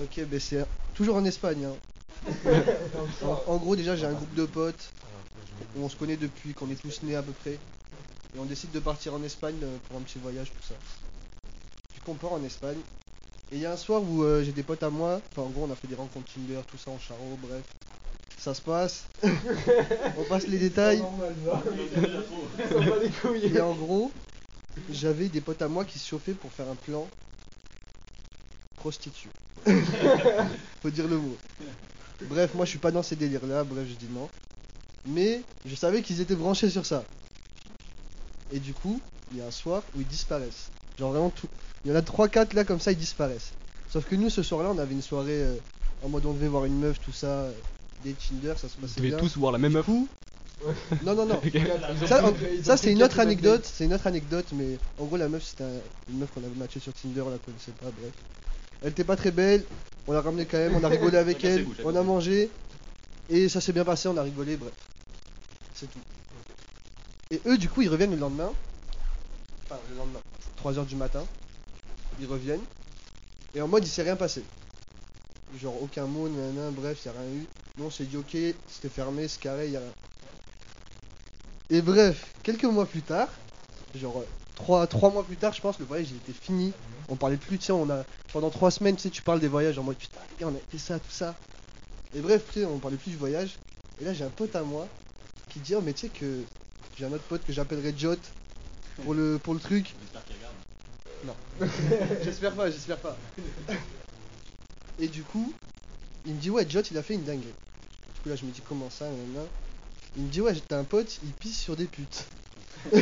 [0.00, 0.64] Ok, ben c'est
[0.94, 1.64] toujours en Espagne.
[1.64, 1.74] hein.
[3.24, 4.90] en, en gros, déjà, j'ai un groupe de potes
[5.76, 7.52] où on se connaît depuis qu'on est tous nés à peu près.
[7.52, 10.74] Et on décide de partir en Espagne euh, pour un petit voyage, tout ça.
[11.94, 12.78] Du coup, on part en Espagne.
[13.50, 15.20] Et il y a un soir où euh, j'ai des potes à moi.
[15.32, 17.62] Enfin, en gros, on a fait des rencontres Tinder, tout ça en charo, bref.
[18.42, 19.04] Ça se passe.
[20.18, 21.00] on passe les détails.
[23.44, 24.10] Et en gros,
[24.90, 27.06] j'avais des potes à moi qui se chauffaient pour faire un plan
[28.74, 29.30] prostituée.
[30.82, 31.36] Faut dire le mot.
[32.22, 34.28] Bref, moi je suis pas dans ces délires là, bref, je dis non.
[35.06, 37.04] Mais je savais qu'ils étaient branchés sur ça.
[38.50, 40.72] Et du coup, il y a un soir où ils disparaissent.
[40.98, 41.48] Genre vraiment tout.
[41.84, 43.52] Il y en a 3-4 là comme ça, ils disparaissent.
[43.88, 45.56] Sauf que nous ce soir là, on avait une soirée euh,
[46.02, 47.46] en mode on devait voir une meuf, tout ça,
[48.04, 49.18] des Tinder, ça se Vous passait devez bien.
[49.18, 49.86] tous voir la même meuf.
[51.04, 51.40] Non, non, non.
[52.06, 52.32] Ça, en-
[52.62, 55.64] ça, c'est une autre anecdote, c'est une autre anecdote, mais en gros la meuf c'était
[55.64, 58.12] un- une meuf qu'on avait matché sur Tinder, on la connaissait pas, bref.
[58.82, 59.64] Elle était pas très belle,
[60.06, 62.48] on l'a ramenée quand même, on a rigolé avec elle, on a mangé,
[63.28, 64.72] et ça s'est bien passé, on a rigolé, bref.
[65.74, 65.98] C'est tout.
[67.32, 68.52] Et eux du coup ils reviennent le lendemain,
[69.66, 70.20] enfin le lendemain,
[70.62, 71.24] 3h du matin,
[72.20, 72.62] ils reviennent,
[73.56, 74.44] et en mode il s'est rien passé.
[75.60, 77.46] Genre aucun mot, nanana, bref, y a rien eu.
[77.78, 78.36] Nous on s'est dit ok,
[78.68, 79.88] c'était fermé, c'est carré, y a rien.
[81.70, 83.28] Et bref, quelques mois plus tard,
[83.94, 84.24] genre
[84.56, 86.72] 3, mois plus tard, je pense, le voyage il était fini.
[87.08, 89.48] On parlait plus, tu sais, on a pendant 3 semaines, tu sais, tu parles des
[89.48, 91.34] voyages en mode putain, les gars, on a fait ça, tout ça.
[92.14, 93.56] Et bref, tu sais, on parlait plus du voyage.
[94.00, 94.86] Et là, j'ai un pote à moi
[95.48, 96.42] qui dit, oh, mais tu sais que
[96.98, 98.16] J'ai un autre pote que j'appellerai Jot
[99.02, 99.94] pour le, pour le truc.
[102.22, 103.16] J'espère pas, j'espère pas.
[104.98, 105.54] Et du coup,
[106.26, 107.44] il me dit ouais, Jot il a fait une dinguerie.
[107.46, 109.06] Du coup là je me dis comment ça.
[110.16, 112.24] Il me dit ouais, t'as un pote, il pisse sur des putes.
[112.92, 112.98] je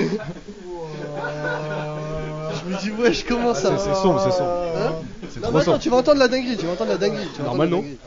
[2.69, 3.79] me dis ouais, je commence Ah, ça.
[3.79, 4.51] c'est- sombre, c'est sombre.
[4.77, 7.27] Hein non, trop mais attends, tu vas entendre la dinguerie, tu vas entendre la dinguerie.
[7.35, 7.99] tu vas Normal, dinguerie.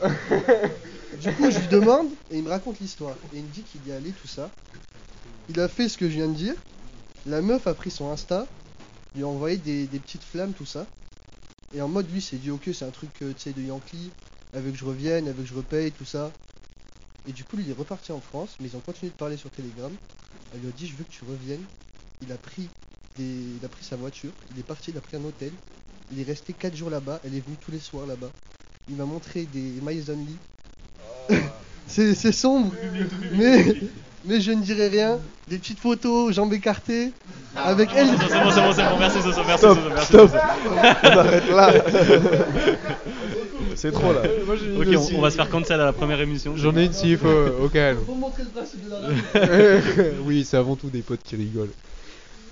[1.20, 3.14] Du coup, je lui demande et il me raconte l'histoire.
[3.32, 4.50] Et il me dit qu'il y est allé, tout ça.
[5.48, 6.54] Il a fait ce que je viens de dire.
[7.26, 8.46] La meuf a pris son Insta,
[9.14, 10.86] lui a envoyé des, des petites flammes, tout ça.
[11.74, 14.10] Et en mode, lui, s'est dit, ok, c'est un truc, euh, tu sais, de Yankee,
[14.54, 16.30] elle veut que je revienne, elle veut que je repaye, tout ça.
[17.28, 19.36] Et du coup, lui, il est reparti en France, mais ils ont continué de parler
[19.36, 19.90] sur Telegram.
[20.52, 21.64] Elle lui a dit, je veux que tu reviennes.
[22.22, 22.68] Il a pris,
[23.16, 23.24] des...
[23.24, 25.52] il a pris sa voiture, il est parti, il a pris un hôtel.
[26.12, 28.30] Il est resté 4 jours là-bas, elle est venue tous les soirs là-bas.
[28.88, 30.36] Il m'a montré des Miles Only.
[31.86, 32.72] c'est c'est sombre,
[33.32, 33.74] mais,
[34.26, 35.18] mais je ne dirai rien.
[35.48, 37.12] Des petites photos, jambes écartées,
[37.56, 38.08] avec elle.
[38.08, 40.30] C'est bon, c'est bon, c'est bon, c'est bon, merci Soso, merci Stop, merci stop.
[40.30, 40.38] Soso.
[41.02, 41.72] On arrête là.
[43.76, 44.22] c'est trop là.
[44.46, 45.14] Moi, j'ai une Ok, aussi.
[45.14, 46.56] on, on va se faire cancel à la première émission.
[46.56, 47.98] J'en ai une s'il faut, au calme.
[48.06, 48.98] Faut montrer le principe de la
[50.00, 50.12] radio.
[50.24, 51.70] oui, c'est avant tout des potes qui rigolent.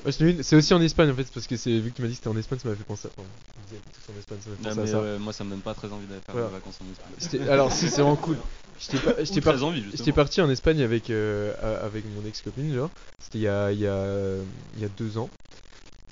[0.05, 1.97] Moi, j'en ai une- C'est aussi en Espagne en fait, parce que c'est vu que
[1.97, 3.11] tu m'as dit que c'était en Espagne, ça m'a fait penser à.
[3.17, 3.29] Enfin,
[3.69, 5.01] vous êtes tous en Espagne, ça m'a fait penser à mais ça.
[5.13, 6.49] ouais, moi ça me donne pas très envie d'aller faire Voilà.
[6.49, 7.49] des vacances en Espagne.
[7.49, 8.37] Alors, si, c'est vraiment cool.
[8.81, 10.15] J'étais pas- Ou j'étais très par- envie J'étais justement.
[10.17, 12.91] parti en Espagne avec, euh, a- avec mon ex-copine, genre.
[13.21, 14.43] C'était il y a, il y, a, euh,
[14.77, 15.31] il y a deux ans.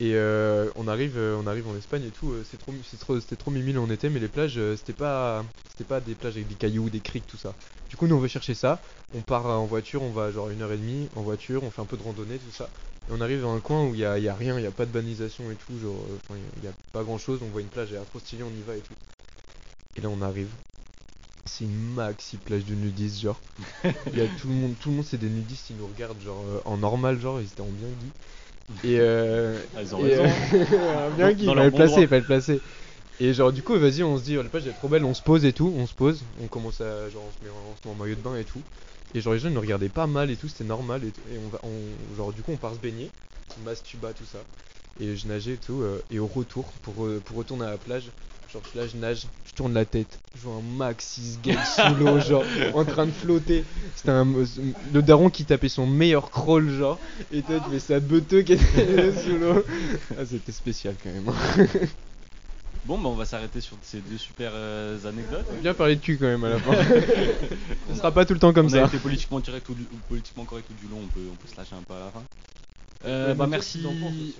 [0.00, 2.32] Et euh, on, arrive, euh, on arrive en Espagne et tout.
[2.32, 4.58] euh, c'est trop, c'est trop, c'était trop mimi là où on était, mais les plages,
[4.76, 7.54] c'était pas, c'était pas des plages avec des cailloux, des criques, tout ça.
[7.90, 8.82] Du coup, nous on veut chercher ça.
[9.12, 11.82] On part en voiture, on va genre une heure et demie en voiture, on fait
[11.82, 12.70] un peu de randonnée, tout ça.
[13.08, 14.62] Et on arrive dans un coin où il y a, il y a rien, il
[14.62, 16.06] y a pas de banisation et tout, genre,
[16.56, 17.40] il y a pas grand chose.
[17.42, 18.94] On voit une plage, elle est trop stylée, on y va et tout.
[19.96, 20.56] Et là, on arrive.
[21.44, 23.40] C'est une maxi plage de nudistes, genre.
[24.12, 26.20] Il y a tout le monde, tout le monde c'est des nudistes, ils nous regardent
[26.20, 28.12] genre en normal, genre ils étaient en bien gui.
[28.84, 30.24] Et euh, Ah, ils ont et, raison.
[30.24, 32.60] euh, bien Dans- gui, dans il leur fallait le placer, fallait le placer.
[33.18, 35.12] Et genre du coup, vas-y, on se dit, oh, la plage est trop belle, on
[35.14, 37.72] se pose et tout, on se pose, on commence à genre on se met, en-
[37.72, 38.62] on se met en maillot de bain et tout.
[39.14, 41.20] Et genre les gens ils nous regardaient pas mal et tout, c'était normal et, tout,
[41.30, 43.10] et on va, on, genre du coup on part se baigner,
[43.58, 44.38] on masturba tout ça.
[44.98, 47.78] Et je nageais et tout, euh, et au retour pour, euh, pour retourner à la
[47.78, 48.10] plage,
[48.52, 49.26] genre là je nage,
[49.60, 52.42] tourne la tête, je vois un maxi gay sous l'eau, genre
[52.74, 53.62] en train de flotter.
[53.94, 56.98] C'était un, le daron qui tapait son meilleur crawl, genre,
[57.30, 59.62] et toi tu fais sa beuteux qui était sous l'eau.
[60.18, 61.30] Ah, c'était spécial quand même.
[62.86, 65.44] Bon, bah on va s'arrêter sur ces deux super euh, anecdotes.
[65.60, 66.72] Bien parler de cul quand même à la fin.
[67.90, 68.86] Ce sera pas tout le temps comme on a ça.
[68.86, 71.48] été politiquement correct ou, du- ou politiquement correct tout du long, on peut, on peut
[71.52, 72.22] se lâcher un peu à la fin.
[73.06, 73.82] Euh, bah merci,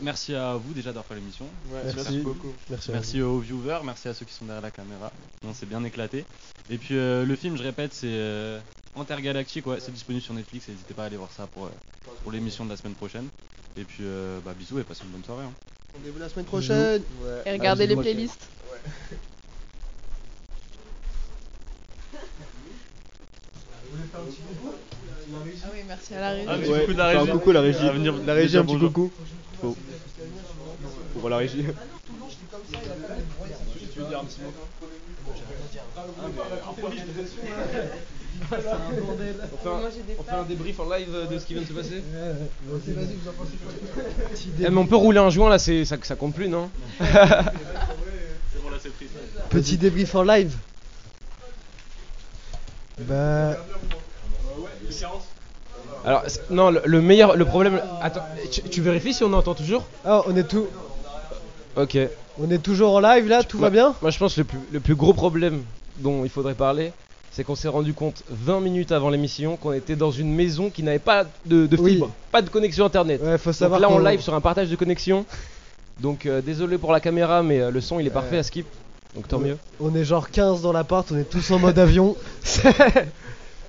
[0.03, 1.47] merci à vous déjà d'avoir fait l'émission.
[1.73, 2.19] Merci.
[2.19, 2.53] beaucoup.
[2.93, 3.23] Merci.
[3.23, 5.11] aux viewers, merci à ceux qui sont derrière la caméra.
[5.45, 6.25] On s'est bien éclaté.
[6.69, 8.61] Et puis euh, le film, je répète, c'est euh,
[8.97, 10.69] Intergalactique, ouais, c'est disponible sur Netflix.
[10.69, 11.71] N'hésitez pas à aller voir ça pour, euh,
[12.23, 13.29] pour l'émission de la semaine prochaine.
[13.79, 15.45] Et puis euh, bah, bisous et passez une bonne soirée.
[15.45, 15.53] hein.
[15.95, 17.03] Rendez-vous la semaine prochaine.
[17.47, 18.49] Et regardez les dis-moi que- playlists.
[25.33, 26.47] Ah oui, merci à la régie.
[26.49, 27.33] Ah, petit Ouais, coucou de la faire un régie.
[27.33, 27.79] coucou, la régie.
[27.91, 28.93] Venir- La régie, un petit bonjour.
[28.93, 29.13] coucou.
[29.61, 29.77] Faut...
[31.15, 31.67] Faut voir la régie.
[40.19, 42.03] On fait un débrief en live de ce qui vient de se passer
[42.67, 43.73] Vas-y, vas-y, vous en pensez quoi
[44.61, 46.71] Eh, mais on peut rouler un joint là, c'est ça, ça compte plus, non
[49.51, 50.55] Petit débrief en live.
[53.01, 53.57] Bah,
[56.05, 57.81] Alors, non, le, le meilleur, le problème.
[58.01, 60.67] Attends, tu, tu vérifies si on entend toujours ah, on est tout,
[61.77, 61.99] Ok.
[62.41, 64.59] on est toujours en live là, tout va bien Moi, je pense que le plus,
[64.73, 65.63] le plus gros problème
[65.99, 66.93] dont il faudrait parler,
[67.31, 70.83] c'est qu'on s'est rendu compte 20 minutes avant l'émission qu'on était dans une maison qui
[70.83, 71.93] n'avait pas de, de Oui.
[71.95, 73.21] fibre, pas de connexion internet.
[73.23, 73.81] Ouais, faut Donc savoir.
[73.81, 75.25] là, on qu'on- live sur un partage de connexion.
[76.01, 78.67] Donc, euh, désolé pour la caméra, mais euh, le son il est parfait à skip.
[79.15, 79.59] Donc, tant mieux.
[79.81, 82.17] On est genre 15 dans l'appart, on est tous en mode avion.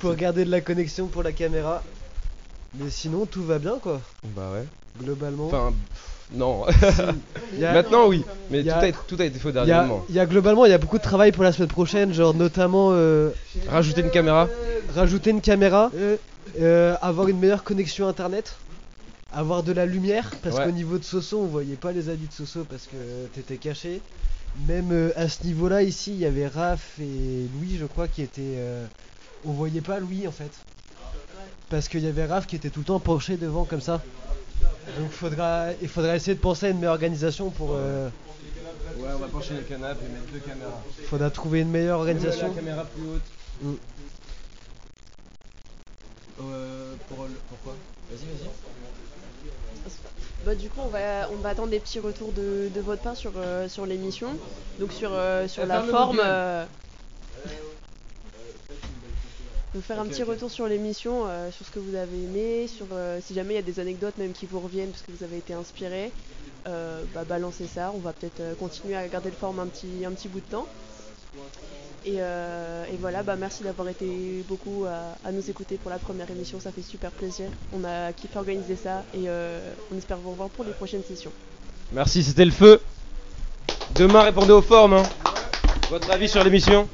[0.01, 1.83] pour garder de la connexion pour la caméra.
[2.73, 4.01] Mais sinon, tout va bien quoi,
[4.35, 4.65] Bah ouais.
[5.01, 5.47] globalement.
[5.47, 5.73] Enfin,
[6.33, 6.65] non.
[7.61, 8.23] A- Maintenant, oui.
[8.49, 10.05] Mais tout, a- été- tout a été fait au il dernier y a, moment.
[10.09, 12.33] il y a globalement, il y a beaucoup de travail pour la semaine prochaine, genre
[12.33, 13.29] notamment euh,
[13.67, 14.47] Rajouter une caméra.
[14.95, 15.91] rajouter une caméra,
[16.59, 18.55] euh, avoir une meilleure connexion internet,
[19.33, 20.65] avoir de la lumière, parce Ouais.
[20.65, 24.01] qu'au niveau de Soso, on voyait pas les habits de Soso parce que t'étais caché.
[24.67, 28.21] Même euh, à ce niveau-là, ici, il y avait Raph et Louis, je crois, qui
[28.21, 28.41] étaient.
[28.57, 28.85] euh,
[29.45, 30.51] on voyait pas Louis en fait.
[31.69, 34.01] Parce qu'il y avait Raph qui était tout le temps penché devant comme ça.
[34.99, 37.69] Donc faudra, il faudra essayer de penser à une meilleure organisation pour.
[37.73, 38.09] euh,
[38.97, 40.81] Ouais, on va pencher les canapes et mettre deux caméras.
[41.05, 42.53] faudra trouver une meilleure organisation.
[42.53, 43.77] caméra plus haute.
[46.41, 47.73] Euh, pour le- pourquoi
[48.11, 48.49] Vas-y, vas-y.
[50.45, 53.15] Bah, du coup, on va, on va attendre des petits retours de, de votre part
[53.15, 54.29] sur, euh, sur l'émission.
[54.79, 56.19] Donc, sur, euh, sur Eh, la forme.
[59.73, 62.67] Euh, de faire un petit retour sur l'émission, euh, sur ce que vous avez aimé,
[62.67, 65.11] sur euh, si jamais il y a des anecdotes même qui vous reviennent parce que
[65.11, 66.11] vous avez été inspiré,
[66.67, 67.91] euh, bah, balancez ça.
[67.95, 70.45] On va peut-être euh, continuer à garder le forme un petit, un petit bout de
[70.51, 70.67] temps.
[72.03, 75.99] Et, euh, et voilà, bah, merci d'avoir été beaucoup à, à nous écouter pour la
[75.99, 77.45] première émission, ça fait super plaisir.
[77.73, 81.31] On a kiffé organiser ça et euh, on espère vous revoir pour les prochaines sessions.
[81.93, 82.81] Merci, c'était le feu.
[83.95, 84.93] Demain, répondez aux formes.
[84.93, 85.03] hein.
[85.91, 86.87] Votre avis sur l'émission?